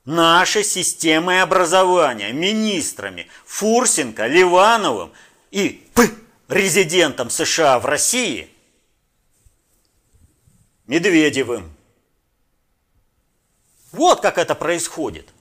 нашей 0.06 0.64
системой 0.64 1.42
образования, 1.42 2.34
министрами 2.34 3.28
Фурсенко, 3.46 4.28
Ливановым 4.28 5.12
и 5.52 5.90
П, 5.94 6.10
резидентом 6.50 7.30
США 7.30 7.80
в 7.80 7.86
России 7.86 8.50
Медведевым. 10.88 11.72
Вот 13.94 14.22
как 14.22 14.38
это 14.38 14.56
происходит. 14.56 15.32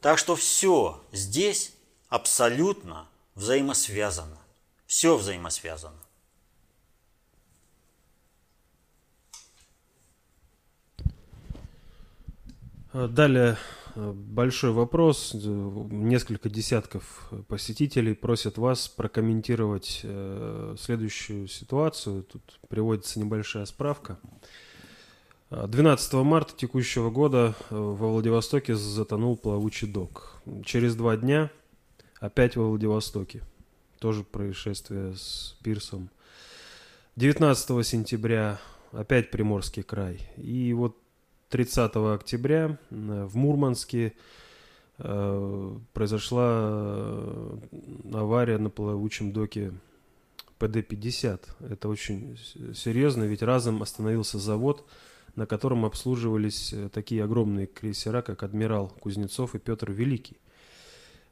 Так 0.00 0.18
что 0.18 0.36
все 0.36 1.02
здесь 1.10 1.74
абсолютно 2.08 3.08
взаимосвязано. 3.34 4.38
Все 4.86 5.16
взаимосвязано. 5.16 5.98
Далее 12.92 13.56
большой 13.96 14.72
вопрос. 14.72 15.32
Несколько 15.34 16.48
десятков 16.48 17.32
посетителей 17.48 18.14
просят 18.14 18.58
вас 18.58 18.86
прокомментировать 18.86 20.04
следующую 20.78 21.48
ситуацию. 21.48 22.22
Тут 22.22 22.60
приводится 22.68 23.18
небольшая 23.18 23.64
справка. 23.64 24.20
12 25.50 26.12
марта 26.14 26.54
текущего 26.54 27.10
года 27.10 27.54
во 27.70 28.12
Владивостоке 28.12 28.74
затонул 28.74 29.36
плавучий 29.36 29.88
док. 29.88 30.42
Через 30.64 30.94
два 30.94 31.16
дня 31.16 31.50
опять 32.20 32.56
во 32.56 32.68
Владивостоке. 32.68 33.42
Тоже 33.98 34.24
происшествие 34.24 35.14
с 35.16 35.56
пирсом. 35.62 36.10
19 37.16 37.86
сентября 37.86 38.60
опять 38.92 39.30
Приморский 39.30 39.82
край. 39.82 40.20
И 40.36 40.72
вот 40.74 40.98
30 41.48 41.96
октября 41.96 42.78
в 42.90 43.34
Мурманске 43.34 44.12
э, 44.98 45.76
произошла 45.94 46.50
э, 46.50 47.58
авария 48.12 48.58
на 48.58 48.68
плавучем 48.68 49.32
доке 49.32 49.72
ПД-50. 50.58 51.40
Это 51.70 51.88
очень 51.88 52.38
серьезно, 52.74 53.24
ведь 53.24 53.42
разом 53.42 53.82
остановился 53.82 54.38
завод, 54.38 54.86
на 55.38 55.46
котором 55.46 55.84
обслуживались 55.84 56.72
э, 56.72 56.88
такие 56.92 57.22
огромные 57.22 57.68
крейсера, 57.68 58.22
как 58.22 58.42
«Адмирал» 58.42 58.88
Кузнецов 59.00 59.54
и 59.54 59.60
Петр 59.60 59.92
Великий. 59.92 60.36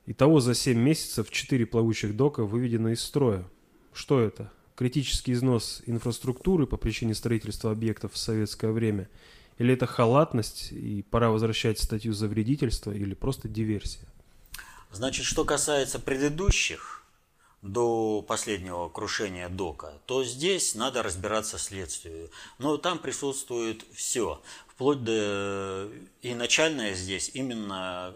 Итого 0.07 0.39
за 0.39 0.55
7 0.55 0.79
месяцев 0.79 1.29
4 1.29 1.67
плавучих 1.67 2.17
дока 2.17 2.45
выведено 2.45 2.91
из 2.91 3.03
строя. 3.03 3.45
Что 3.93 4.21
это? 4.21 4.53
Критический 4.77 5.33
износ 5.33 5.83
инфраструктуры 5.87 6.69
по 6.69 6.77
причине 6.77 7.17
строительства 7.17 7.73
объектов 7.73 8.13
в 8.13 8.17
советское 8.17 8.71
время? 8.71 9.09
Или 9.59 9.75
это 9.75 9.87
халатность 9.87 10.71
и 10.71 11.03
пора 11.11 11.31
возвращать 11.31 11.81
статью 11.81 12.13
за 12.13 12.29
вредительство 12.29 12.93
или 12.93 13.15
просто 13.15 13.49
диверсия? 13.49 14.07
Значит, 14.93 15.25
что 15.25 15.45
касается 15.45 15.99
предыдущих, 15.99 16.96
до 17.73 18.23
последнего 18.23 18.89
крушения 18.89 19.49
дока, 19.49 19.95
то 20.07 20.25
здесь 20.25 20.75
надо 20.75 21.03
разбираться 21.03 21.59
следствию. 21.59 22.31
Но 22.59 22.77
там 22.77 22.99
присутствует 22.99 23.85
все, 23.95 24.41
вплоть 24.69 25.03
до 25.03 25.91
и 26.23 26.35
начальное 26.35 26.95
здесь 26.95 27.31
именно 27.35 28.15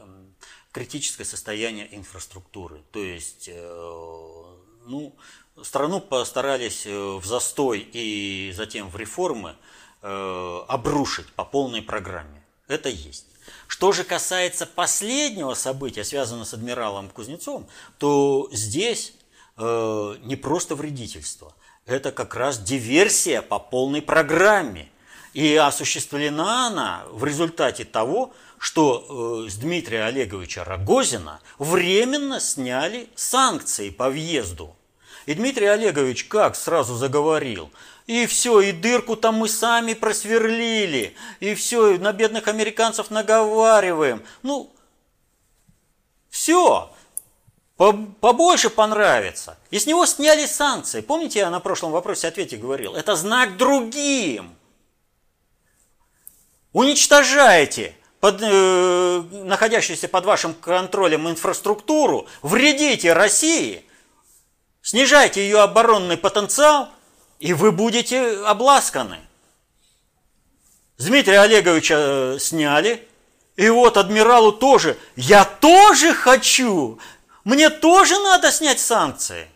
критическое 0.73 1.25
состояние 1.25 1.89
инфраструктуры. 1.97 2.83
То 2.93 3.01
есть, 3.01 3.49
э, 3.53 4.45
ну, 4.87 5.15
страну 5.63 6.01
постарались 6.01 6.87
э, 6.87 6.93
в 6.93 7.25
застой 7.25 7.87
и 7.93 8.53
затем 8.55 8.89
в 8.89 8.97
реформы 8.97 9.57
э, 10.03 10.61
обрушить 10.69 11.29
по 11.33 11.45
полной 11.45 11.83
программе. 11.83 12.45
Это 12.69 12.89
есть. 12.89 13.27
Что 13.67 13.93
же 13.93 14.05
касается 14.05 14.67
последнего 14.67 15.55
события, 15.55 16.05
связанного 16.05 16.45
с 16.45 16.55
адмиралом 16.55 17.09
Кузнецовым, 17.09 17.67
то 17.99 18.49
здесь 18.53 19.15
не 19.61 20.37
просто 20.37 20.75
вредительство, 20.75 21.55
это 21.87 22.13
как 22.13 22.35
раз 22.35 22.59
диверсия 22.59 23.43
по 23.43 23.59
полной 23.59 24.03
программе. 24.03 24.89
И 25.33 25.55
осуществлена 25.55 26.67
она 26.67 27.05
в 27.11 27.25
результате 27.25 27.85
того, 27.85 28.33
что 28.59 29.45
э, 29.47 29.49
с 29.49 29.55
Дмитрия 29.57 30.05
Олеговича 30.05 30.65
Рогозина 30.65 31.41
временно 31.59 32.41
сняли 32.41 33.09
санкции 33.15 33.91
по 33.91 34.11
въезду. 34.11 34.77
И 35.27 35.35
Дмитрий 35.35 35.67
Олегович 35.67 36.25
как 36.25 36.57
сразу 36.57 36.95
заговорил, 36.95 37.71
и 38.07 38.27
все, 38.27 38.61
и 38.61 38.73
дырку 38.73 39.17
там 39.17 39.37
мы 39.37 39.49
сами 39.49 39.95
просверлили, 39.95 41.15
и 41.39 41.55
все, 41.55 41.97
на 41.99 42.13
бедных 42.13 42.49
американцев 42.49 43.11
наговариваем. 43.11 44.23
Ну, 44.43 44.73
все, 46.29 46.93
побольше 47.81 48.69
понравится. 48.69 49.57
И 49.71 49.79
с 49.79 49.87
него 49.87 50.05
сняли 50.05 50.45
санкции. 50.45 51.01
Помните, 51.01 51.39
я 51.39 51.49
на 51.49 51.61
прошлом 51.61 51.93
вопросе-ответе 51.93 52.59
говорил? 52.59 52.95
Это 52.95 53.17
знак 53.17 53.57
другим. 53.57 54.55
Уничтожайте 56.75 57.97
под, 58.21 58.43
э, 58.43 59.23
находящуюся 59.33 60.09
под 60.09 60.27
вашим 60.27 60.53
контролем 60.53 61.29
инфраструктуру, 61.29 62.29
вредите 62.43 63.15
России, 63.15 63.83
снижайте 64.83 65.43
ее 65.43 65.61
оборонный 65.61 66.19
потенциал, 66.19 66.91
и 67.39 67.55
вы 67.55 67.73
будете 67.73 68.45
обласканы. 68.45 69.19
Дмитрия 70.99 71.41
Олеговича 71.41 71.95
э, 71.97 72.39
сняли, 72.39 73.09
и 73.57 73.71
вот 73.71 73.97
адмиралу 73.97 74.53
тоже, 74.53 74.99
я 75.17 75.47
тоже 75.47 76.13
хочу, 76.15 77.01
мне 77.45 77.71
тоже 77.71 78.19
надо 78.19 78.51
снять 78.51 78.81
санкции. 78.81 79.49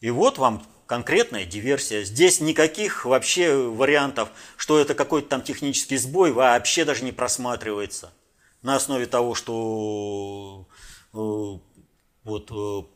И 0.00 0.10
вот 0.10 0.38
вам 0.38 0.64
конкретная 0.86 1.44
диверсия. 1.44 2.02
Здесь 2.02 2.40
никаких 2.40 3.04
вообще 3.04 3.54
вариантов, 3.54 4.30
что 4.56 4.78
это 4.78 4.94
какой-то 4.94 5.28
там 5.28 5.42
технический 5.42 5.96
сбой, 5.96 6.32
вообще 6.32 6.84
даже 6.84 7.04
не 7.04 7.12
просматривается. 7.12 8.12
На 8.62 8.76
основе 8.76 9.06
того, 9.06 9.34
что 9.34 10.66
э, 11.12 11.18
вот 12.24 12.50
э, 12.50 12.88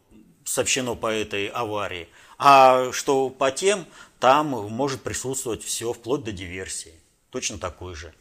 сообщено 0.44 0.96
по 0.96 1.06
этой 1.06 1.46
аварии. 1.48 2.08
А 2.38 2.90
что 2.92 3.30
по 3.30 3.50
тем, 3.50 3.86
там 4.18 4.48
может 4.48 5.02
присутствовать 5.02 5.62
все, 5.62 5.92
вплоть 5.92 6.24
до 6.24 6.32
диверсии. 6.32 6.94
Точно 7.30 7.58
такой 7.58 7.94
же. 7.94 8.12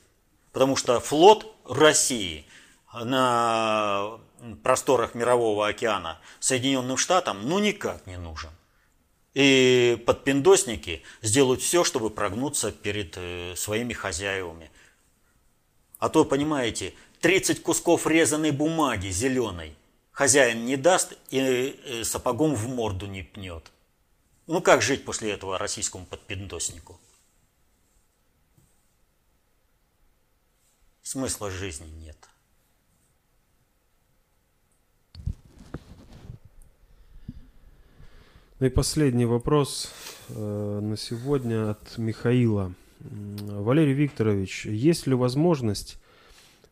Потому 0.51 0.75
что 0.75 0.99
флот 0.99 1.55
России 1.65 2.45
на 2.93 4.19
просторах 4.63 5.15
Мирового 5.15 5.67
океана 5.67 6.19
Соединенным 6.39 6.97
Штатам 6.97 7.47
ну 7.47 7.59
никак 7.59 8.05
не 8.07 8.17
нужен. 8.17 8.51
И 9.33 10.01
подпиндосники 10.05 11.03
сделают 11.21 11.61
все, 11.61 11.83
чтобы 11.83 12.09
прогнуться 12.09 12.71
перед 12.71 13.13
э, 13.15 13.55
своими 13.55 13.93
хозяевами. 13.93 14.69
А 15.99 16.09
то, 16.09 16.25
понимаете, 16.25 16.93
30 17.21 17.63
кусков 17.63 18.07
резаной 18.07 18.51
бумаги 18.51 19.07
зеленой 19.07 19.75
хозяин 20.11 20.65
не 20.65 20.75
даст 20.75 21.13
и 21.29 21.39
э, 21.83 22.03
сапогом 22.03 22.55
в 22.55 22.67
морду 22.67 23.05
не 23.05 23.23
пнет. 23.23 23.71
Ну 24.47 24.61
как 24.61 24.81
жить 24.81 25.05
после 25.05 25.31
этого 25.31 25.57
российскому 25.57 26.05
подпиндоснику? 26.05 26.99
Смысла 31.03 31.49
жизни 31.49 31.87
нет. 31.87 32.20
Ну 38.61 38.67
и 38.67 38.69
последний 38.69 39.25
вопрос 39.25 39.89
э, 40.29 40.79
на 40.83 40.95
сегодня 40.95 41.71
от 41.71 41.97
Михаила. 41.97 42.75
Валерий 42.99 43.95
Викторович, 43.95 44.67
есть 44.67 45.07
ли 45.07 45.15
возможность 45.15 45.97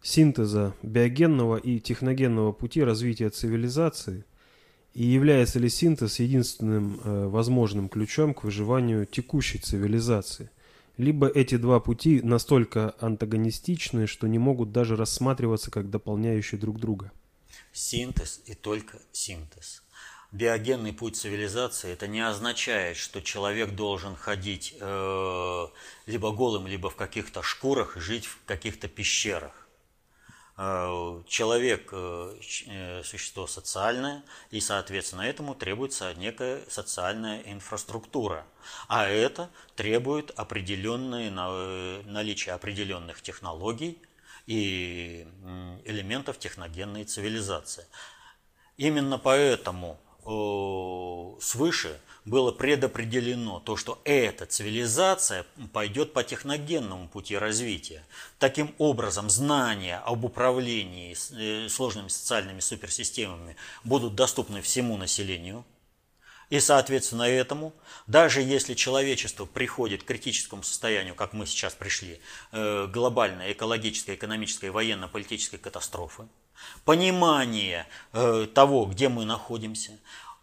синтеза 0.03 0.75
биогенного 0.83 1.57
и 1.57 1.79
техногенного 1.79 2.51
пути 2.51 2.83
развития 2.83 3.29
цивилизации 3.29 4.23
и 4.93 5.03
является 5.03 5.57
ли 5.57 5.67
синтез 5.67 6.19
единственным 6.19 7.01
э, 7.03 7.25
возможным 7.25 7.89
ключом 7.89 8.35
к 8.35 8.43
выживанию 8.43 9.07
текущей 9.07 9.57
цивилизации? 9.57 10.51
Либо 10.97 11.27
эти 11.27 11.57
два 11.57 11.79
пути 11.79 12.21
настолько 12.21 12.93
антагонистичны, 12.99 14.05
что 14.05 14.27
не 14.27 14.37
могут 14.37 14.71
даже 14.71 14.95
рассматриваться 14.95 15.71
как 15.71 15.89
дополняющие 15.89 16.61
друг 16.61 16.79
друга? 16.79 17.11
Синтез 17.73 18.43
и 18.45 18.53
только 18.53 18.99
синтез 19.11 19.81
биогенный 20.31 20.93
путь 20.93 21.15
цивилизации, 21.15 21.91
это 21.91 22.07
не 22.07 22.21
означает, 22.21 22.97
что 22.97 23.21
человек 23.21 23.71
должен 23.71 24.15
ходить 24.15 24.75
э, 24.79 25.67
либо 26.05 26.31
голым, 26.31 26.67
либо 26.67 26.89
в 26.89 26.95
каких-то 26.95 27.41
шкурах 27.41 27.97
жить 27.97 28.25
в 28.25 28.37
каких-то 28.45 28.87
пещерах. 28.87 29.59
Э, 30.61 31.23
человек 31.25 31.87
э, 31.93 32.35
э, 32.67 33.01
существо 33.05 33.47
социальное, 33.47 34.23
и, 34.51 34.59
соответственно, 34.59 35.21
этому 35.21 35.55
требуется 35.55 36.13
некая 36.15 36.61
социальная 36.67 37.41
инфраструктура. 37.43 38.45
А 38.89 39.07
это 39.07 39.49
требует 39.77 40.31
определенные, 40.31 41.31
наличия 42.03 42.51
определенных 42.51 43.21
технологий 43.21 44.01
и 44.47 45.25
элементов 45.85 46.37
техногенной 46.37 47.05
цивилизации. 47.05 47.85
Именно 48.75 49.17
поэтому 49.17 49.97
свыше 51.41 51.99
было 52.25 52.51
предопределено 52.51 53.59
то, 53.59 53.75
что 53.75 54.01
эта 54.03 54.45
цивилизация 54.45 55.45
пойдет 55.73 56.13
по 56.13 56.23
техногенному 56.23 57.07
пути 57.07 57.37
развития. 57.37 58.03
Таким 58.37 58.73
образом, 58.77 59.29
знания 59.29 59.97
об 60.05 60.25
управлении 60.25 61.15
э, 61.31 61.69
сложными 61.69 62.07
социальными 62.07 62.59
суперсистемами 62.59 63.55
будут 63.83 64.15
доступны 64.15 64.61
всему 64.61 64.97
населению. 64.97 65.65
И, 66.49 66.59
соответственно, 66.59 67.23
этому, 67.23 67.73
даже 68.07 68.41
если 68.41 68.73
человечество 68.73 69.45
приходит 69.45 70.01
к 70.03 70.07
критическому 70.07 70.63
состоянию, 70.63 71.13
как 71.13 71.33
мы 71.33 71.45
сейчас 71.45 71.73
пришли, 71.73 72.19
э, 72.51 72.87
глобальной 72.87 73.51
экологической, 73.51 74.15
экономической, 74.15 74.71
военно-политической 74.71 75.57
катастрофы, 75.57 76.27
понимание 76.85 77.85
э, 78.13 78.47
того, 78.53 78.85
где 78.85 79.09
мы 79.09 79.25
находимся, 79.25 79.91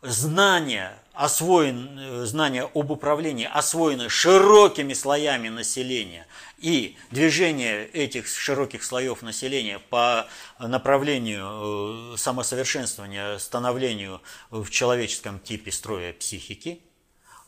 знание, 0.03 0.99
освоен, 1.13 1.99
э, 1.99 2.25
знание 2.27 2.71
об 2.75 2.91
управлении 2.91 3.49
освоено 3.53 4.09
широкими 4.09 4.93
слоями 4.93 5.49
населения, 5.49 6.27
и 6.59 6.97
движение 7.11 7.87
этих 7.87 8.27
широких 8.27 8.83
слоев 8.83 9.23
населения 9.23 9.79
по 9.79 10.27
направлению 10.59 12.15
э, 12.15 12.17
самосовершенствования, 12.17 13.39
становлению 13.39 14.23
в 14.51 14.71
человеческом 14.71 15.39
типе 15.39 15.73
строя 15.73 16.13
психики 16.13 16.81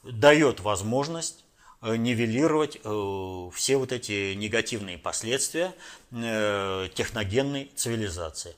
дает 0.02 0.60
возможность 0.60 1.44
нивелировать 1.82 2.78
все 3.54 3.76
вот 3.76 3.92
эти 3.92 4.34
негативные 4.34 4.98
последствия 4.98 5.74
техногенной 6.10 7.70
цивилизации, 7.74 8.54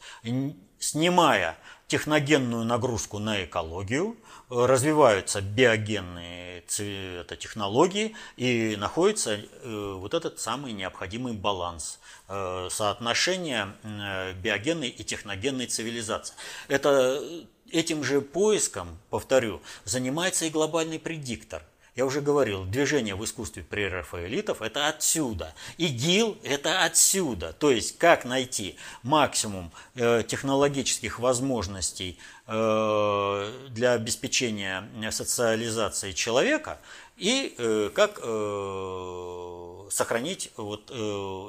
снимая 0.79 1.59
техногенную 1.87 2.65
нагрузку 2.65 3.19
на 3.19 3.45
экологию, 3.45 4.17
развиваются 4.49 5.41
биогенные 5.41 6.63
технологии 6.67 8.15
и 8.37 8.77
находится 8.77 9.35
э, 9.35 9.95
вот 9.99 10.15
этот 10.15 10.39
самый 10.39 10.73
необходимый 10.73 11.33
баланс 11.33 11.99
э, 12.29 12.69
соотношения 12.71 13.75
э, 13.83 14.33
биогенной 14.35 14.89
и 14.89 15.05
техногенной 15.05 15.67
цивилизации. 15.67 16.35
Это 16.69 17.23
этим 17.71 18.05
же 18.05 18.21
поиском, 18.21 18.99
повторю, 19.11 19.61
занимается 19.85 20.45
и 20.45 20.51
глобальный 20.51 20.99
предиктор. 20.99 21.63
Я 22.01 22.07
уже 22.07 22.23
говорил, 22.23 22.65
движение 22.65 23.15
в 23.15 23.23
искусстве 23.27 23.63
прерафаэлитов– 23.63 24.63
это 24.63 24.89
отсюда. 24.89 25.53
ИГИЛ– 25.77 26.39
это 26.45 26.83
отсюда. 26.83 27.53
То 27.53 27.71
есть, 27.71 27.99
как 27.99 28.25
найти 28.25 28.77
максимум 29.03 29.71
э, 29.97 30.23
технологических 30.27 31.19
возможностей 31.19 32.19
э, 32.47 33.53
для 33.69 33.93
обеспечения 33.93 34.89
социализации 35.11 36.13
человека 36.13 36.79
и 37.19 37.55
э, 37.59 37.91
как 37.95 38.17
сохранить 39.93 40.53
вот, 40.57 40.87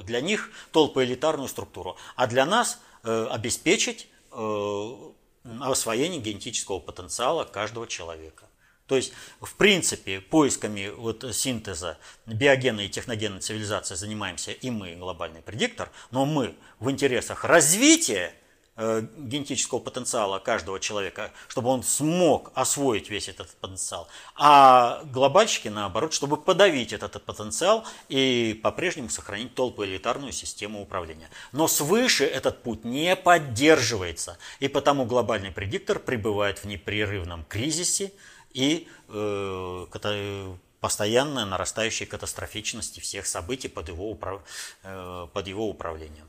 для 0.06 0.20
них 0.20 0.49
толпоэлитарную 0.74 1.47
структуру. 1.47 1.95
А 2.18 2.28
для 2.28 2.45
нас 2.45 2.80
обеспечить 3.04 4.10
освоение 4.34 6.20
генетического 6.20 6.80
потенциала 6.80 7.45
каждого 7.45 7.88
человека. 7.88 8.51
То 8.91 8.97
есть, 8.97 9.13
в 9.39 9.55
принципе, 9.55 10.19
поисками 10.19 10.89
вот 10.89 11.23
синтеза 11.33 11.97
биогенной 12.25 12.87
и 12.87 12.89
техногенной 12.89 13.39
цивилизации 13.39 13.95
занимаемся 13.95 14.51
и 14.51 14.69
мы, 14.69 14.95
глобальный 14.95 15.41
предиктор, 15.41 15.89
но 16.11 16.25
мы 16.25 16.57
в 16.81 16.91
интересах 16.91 17.45
развития 17.45 18.33
э, 18.75 19.07
генетического 19.17 19.79
потенциала 19.79 20.39
каждого 20.39 20.77
человека, 20.77 21.31
чтобы 21.47 21.69
он 21.69 21.83
смог 21.83 22.51
освоить 22.53 23.09
весь 23.09 23.29
этот 23.29 23.49
потенциал, 23.61 24.09
а 24.35 25.01
глобальщики, 25.05 25.69
наоборот, 25.69 26.11
чтобы 26.11 26.35
подавить 26.35 26.91
этот 26.91 27.23
потенциал 27.23 27.85
и 28.09 28.59
по-прежнему 28.61 29.07
сохранить 29.07 29.55
толпу 29.55 29.85
элитарную 29.85 30.33
систему 30.33 30.81
управления. 30.81 31.29
Но 31.53 31.69
свыше 31.69 32.25
этот 32.25 32.61
путь 32.61 32.83
не 32.83 33.15
поддерживается, 33.15 34.37
и 34.59 34.67
потому 34.67 35.05
глобальный 35.05 35.51
предиктор 35.51 35.97
пребывает 35.97 36.57
в 36.57 36.65
непрерывном 36.65 37.45
кризисе, 37.45 38.11
и 38.54 38.88
э, 39.08 40.56
постоянная 40.80 41.45
нарастающая 41.45 42.08
катастрофичности 42.08 42.99
всех 42.99 43.28
событий 43.28 43.68
под 43.68 43.89
его, 43.89 44.10
управ... 44.10 44.41
э, 44.84 45.28
под 45.34 45.47
его 45.47 45.70
управлением. 45.70 46.28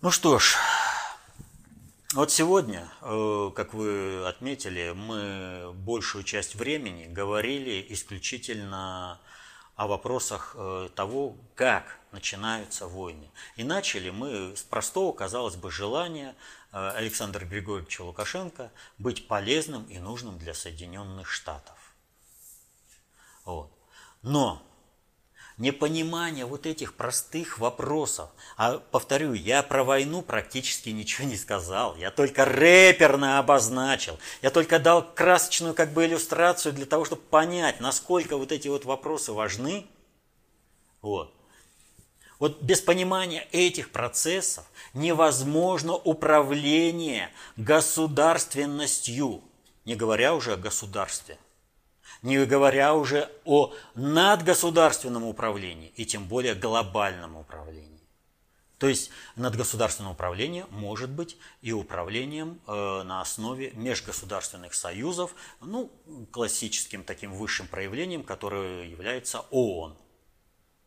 Ну 0.00 0.12
что 0.12 0.38
ж, 0.38 0.56
вот 2.14 2.30
сегодня, 2.30 2.88
э, 3.02 3.50
как 3.54 3.74
вы 3.74 4.26
отметили, 4.26 4.92
мы 4.94 5.72
большую 5.74 6.24
часть 6.24 6.54
времени 6.54 7.06
говорили 7.06 7.84
исключительно 7.90 9.20
о 9.74 9.86
вопросах 9.88 10.54
э, 10.56 10.88
того, 10.94 11.36
как 11.54 11.97
начинаются 12.12 12.86
войны. 12.86 13.30
И 13.56 13.64
начали 13.64 14.10
мы 14.10 14.56
с 14.56 14.62
простого, 14.62 15.12
казалось 15.12 15.56
бы, 15.56 15.70
желания 15.70 16.34
Э, 16.72 16.90
Александра 16.90 17.44
Григорьевича 17.44 18.02
Лукашенко 18.02 18.70
быть 18.98 19.26
полезным 19.26 19.84
и 19.84 19.98
нужным 19.98 20.38
для 20.38 20.52
Соединенных 20.52 21.30
Штатов. 21.30 21.76
Вот. 23.44 23.72
Но 24.20 24.62
непонимание 25.56 26.44
вот 26.44 26.66
этих 26.66 26.94
простых 26.94 27.58
вопросов. 27.58 28.28
А 28.58 28.78
повторю, 28.78 29.32
я 29.32 29.62
про 29.62 29.82
войну 29.82 30.20
практически 30.20 30.90
ничего 30.90 31.26
не 31.26 31.36
сказал. 31.36 31.96
Я 31.96 32.10
только 32.10 32.44
рэперно 32.44 33.38
обозначил. 33.38 34.18
Я 34.42 34.50
только 34.50 34.78
дал 34.78 35.02
красочную 35.14 35.74
как 35.74 35.94
бы 35.94 36.04
иллюстрацию 36.04 36.74
для 36.74 36.84
того, 36.84 37.06
чтобы 37.06 37.22
понять, 37.22 37.80
насколько 37.80 38.36
вот 38.36 38.52
эти 38.52 38.68
вот 38.68 38.84
вопросы 38.84 39.32
важны. 39.32 39.86
Вот. 41.00 41.34
Вот 42.38 42.62
без 42.62 42.80
понимания 42.80 43.48
этих 43.50 43.90
процессов 43.90 44.64
невозможно 44.94 45.94
управление 45.94 47.30
государственностью, 47.56 49.42
не 49.84 49.96
говоря 49.96 50.34
уже 50.34 50.52
о 50.52 50.56
государстве, 50.56 51.36
не 52.22 52.44
говоря 52.44 52.94
уже 52.94 53.30
о 53.44 53.74
надгосударственном 53.94 55.24
управлении 55.24 55.92
и 55.96 56.06
тем 56.06 56.26
более 56.26 56.54
глобальном 56.54 57.36
управлении. 57.36 57.88
То 58.78 58.86
есть 58.86 59.10
надгосударственное 59.34 60.12
управление 60.12 60.64
может 60.70 61.10
быть 61.10 61.36
и 61.62 61.72
управлением 61.72 62.60
э, 62.68 63.02
на 63.02 63.20
основе 63.20 63.72
межгосударственных 63.72 64.74
союзов, 64.74 65.34
ну, 65.60 65.90
классическим 66.30 67.02
таким 67.02 67.32
высшим 67.32 67.66
проявлением, 67.66 68.22
которое 68.22 68.84
является 68.84 69.40
ООН– 69.50 69.96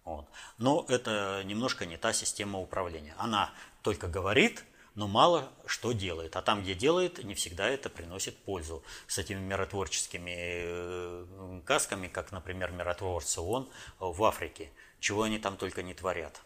вот. 0.04 0.28
Но 0.58 0.86
это 0.90 1.44
немножко 1.46 1.86
не 1.86 1.98
та 1.98 2.14
система 2.14 2.60
управления. 2.60 3.16
Она 3.18 3.52
только 3.82 4.08
говорит, 4.08 4.64
но 4.96 5.08
мало 5.08 5.50
что 5.66 5.92
делает. 5.94 6.36
А 6.36 6.42
там, 6.42 6.62
где 6.62 6.74
делает, 6.74 7.24
не 7.24 7.34
всегда 7.34 7.68
это 7.70 7.90
приносит 7.90 8.38
пользу. 8.44 8.84
С 9.08 9.18
этими 9.18 9.40
миротворческими 9.40 10.34
э, 10.36 11.62
касками, 11.66 12.08
как, 12.08 12.32
например, 12.32 12.72
миротворцы 12.72 13.40
ООН 13.42 13.70
в 14.00 14.24
Африке. 14.24 14.72
Чего 15.00 15.24
они 15.24 15.40
там 15.40 15.58
только 15.58 15.84
не 15.84 15.94
творят. 15.94 16.42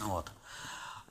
Вот. 0.00 0.30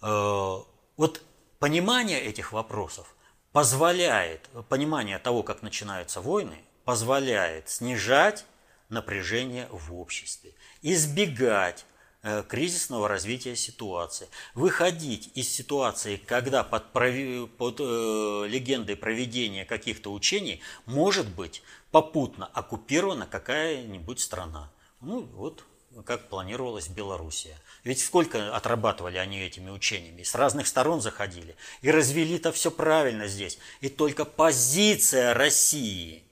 Э, 0.01 0.57
вот 0.97 1.21
понимание 1.59 2.21
этих 2.21 2.51
вопросов 2.51 3.15
позволяет, 3.51 4.49
понимание 4.67 5.19
того, 5.19 5.43
как 5.43 5.61
начинаются 5.61 6.21
войны, 6.21 6.63
позволяет 6.85 7.69
снижать 7.69 8.45
напряжение 8.89 9.67
в 9.71 9.95
обществе 9.95 10.53
избегать 10.81 11.85
э, 12.23 12.43
кризисного 12.47 13.07
развития 13.07 13.55
ситуации, 13.55 14.27
выходить 14.55 15.31
из 15.35 15.49
ситуации, 15.49 16.17
когда 16.17 16.63
под, 16.63 16.91
под 16.91 17.79
э, 17.79 18.47
легендой 18.47 18.95
проведения 18.95 19.65
каких-то 19.65 20.11
учений 20.11 20.61
может 20.85 21.27
быть 21.27 21.61
попутно 21.91 22.47
оккупирована 22.47 23.25
какая-нибудь 23.25 24.19
страна. 24.19 24.71
Ну 25.01 25.21
вот 25.21 25.63
как 26.05 26.29
планировалось 26.29 26.87
Белоруссия. 26.87 27.57
Ведь 27.83 27.99
сколько 27.99 28.55
отрабатывали 28.55 29.17
они 29.17 29.41
этими 29.41 29.69
учениями, 29.69 30.23
с 30.23 30.35
разных 30.35 30.67
сторон 30.67 31.01
заходили. 31.01 31.55
И 31.81 31.91
развели-то 31.91 32.51
все 32.51 32.71
правильно 32.71 33.27
здесь. 33.27 33.57
И 33.81 33.89
только 33.89 34.23
позиция 34.25 35.33
России 35.33 36.23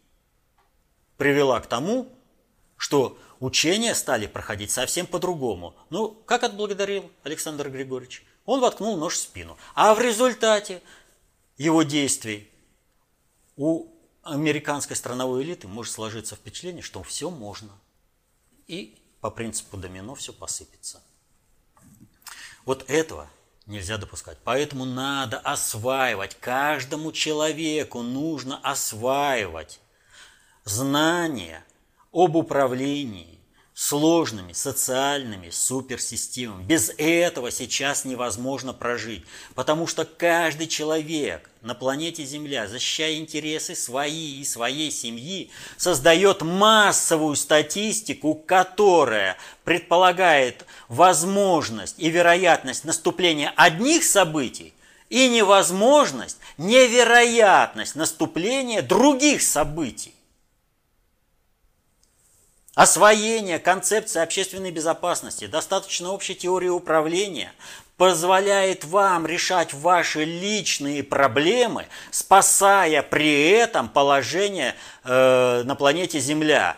привела 1.17 1.59
к 1.59 1.67
тому, 1.67 2.16
что 2.77 3.17
учения 3.39 3.93
стали 3.95 4.27
проходить 4.27 4.71
совсем 4.71 5.05
по-другому. 5.07 5.75
Ну, 5.89 6.09
как 6.25 6.43
отблагодарил 6.43 7.11
Александр 7.23 7.69
Григорьевич? 7.69 8.23
Он 8.45 8.61
воткнул 8.61 8.95
нож 8.97 9.15
в 9.15 9.17
спину. 9.17 9.57
А 9.75 9.93
в 9.93 9.99
результате 9.99 10.81
его 11.57 11.83
действий 11.83 12.49
у 13.55 13.87
американской 14.23 14.95
страновой 14.95 15.43
элиты 15.43 15.67
может 15.67 15.93
сложиться 15.93 16.35
впечатление, 16.35 16.81
что 16.81 17.03
все 17.03 17.29
можно. 17.29 17.71
И 18.67 18.97
по 19.21 19.31
принципу 19.31 19.77
домино 19.77 20.15
все 20.15 20.31
посыпется. 20.31 21.01
Вот 22.65 22.89
этого 22.89 23.29
нельзя 23.65 23.97
допускать. 23.97 24.37
Поэтому 24.43 24.85
надо 24.85 25.39
осваивать. 25.39 26.35
Каждому 26.39 27.11
человеку 27.11 28.01
нужно 28.01 28.59
осваивать 28.59 29.79
знания 30.63 31.65
об 32.17 32.35
управлении 32.35 33.37
сложными 33.75 34.51
социальными 34.51 35.51
суперсистемами. 35.51 36.63
Без 36.63 36.91
этого 36.97 37.51
сейчас 37.51 38.05
невозможно 38.05 38.73
прожить, 38.73 39.23
потому 39.53 39.85
что 39.85 40.03
каждый 40.03 40.65
человек 40.65 41.47
на 41.61 41.75
планете 41.75 42.25
Земля, 42.25 42.67
защищая 42.67 43.17
интересы 43.17 43.75
свои 43.75 44.41
и 44.41 44.45
своей 44.45 44.89
семьи, 44.89 45.51
создает 45.77 46.41
массовую 46.41 47.35
статистику, 47.35 48.33
которая 48.33 49.37
предполагает 49.63 50.65
возможность 50.87 51.99
и 51.99 52.09
вероятность 52.09 52.83
наступления 52.83 53.53
одних 53.55 54.03
событий 54.03 54.73
и 55.11 55.29
невозможность, 55.29 56.39
невероятность 56.57 57.93
наступления 57.93 58.81
других 58.81 59.43
событий. 59.43 60.16
Освоение 62.77 63.57
концепции 63.57 64.21
общественной 64.21 64.69
безопасности, 64.69 65.47
достаточно 65.47 66.11
общей 66.11 66.35
теории 66.35 66.67
управления 66.67 67.51
позволяет 67.97 68.85
вам 68.85 69.25
решать 69.25 69.73
ваши 69.73 70.25
личные 70.25 71.03
проблемы, 71.03 71.87
спасая 72.11 73.01
при 73.01 73.49
этом 73.49 73.89
положение 73.89 74.75
э, 75.03 75.63
на 75.63 75.73
планете 75.75 76.19
Земля, 76.19 76.77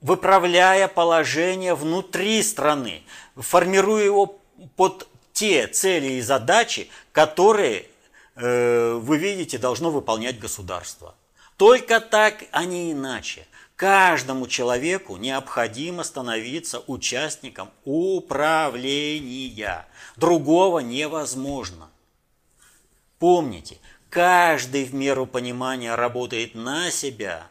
выправляя 0.00 0.88
положение 0.88 1.76
внутри 1.76 2.42
страны, 2.42 3.04
формируя 3.36 4.02
его 4.02 4.40
под 4.74 5.06
те 5.32 5.68
цели 5.68 6.14
и 6.14 6.22
задачи, 6.22 6.90
которые, 7.12 7.86
э, 8.34 8.98
вы 9.00 9.16
видите, 9.18 9.58
должно 9.58 9.90
выполнять 9.90 10.40
государство. 10.40 11.14
Только 11.56 12.00
так, 12.00 12.42
а 12.50 12.64
не 12.64 12.90
иначе. 12.90 13.46
Каждому 13.76 14.46
человеку 14.46 15.16
необходимо 15.16 16.04
становиться 16.04 16.84
участником 16.86 17.70
управления. 17.84 18.38
Другого 20.16 20.78
невозможно. 20.78 21.90
Помните, 23.18 23.78
каждый 24.10 24.84
в 24.84 24.94
меру 24.94 25.26
понимания 25.26 25.96
работает 25.96 26.54
на 26.54 26.92
себя 26.92 27.48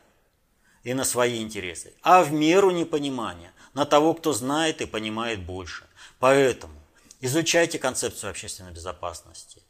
и 0.83 0.93
на 0.93 1.03
свои 1.03 1.41
интересы, 1.41 1.93
а 2.01 2.23
в 2.23 2.31
меру 2.31 2.71
непонимания 2.71 3.51
на 3.73 3.85
того, 3.85 4.13
кто 4.13 4.31
знает 4.31 4.81
и 4.81 4.85
понимает 4.85 5.41
больше. 5.41 5.83
Поэтому 6.19 6.73
изучайте 7.19 7.79
концепцию 7.79 8.29
общественной 8.29 8.71
безопасности, 8.71 9.61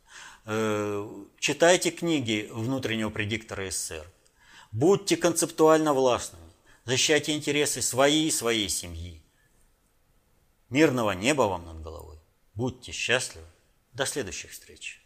э, 0.46 1.10
читайте 1.40 1.90
книги 1.90 2.48
внутреннего 2.52 3.10
предиктора 3.10 3.72
СССР, 3.72 4.06
будьте 4.72 5.18
концептуально 5.18 5.94
властными. 5.94 6.43
Защищайте 6.86 7.34
интересы 7.34 7.82
своей 7.82 8.28
и 8.28 8.32
своей 8.32 8.70
семьи. 8.70 9.22
Мирного 10.70 11.12
неба 11.12 11.44
вам 11.44 11.66
над 11.66 11.82
головой. 11.82 12.20
Будьте 12.56 12.92
счастливы. 12.92 13.48
До 13.94 14.06
следующих 14.06 14.52
встреч. 14.52 15.03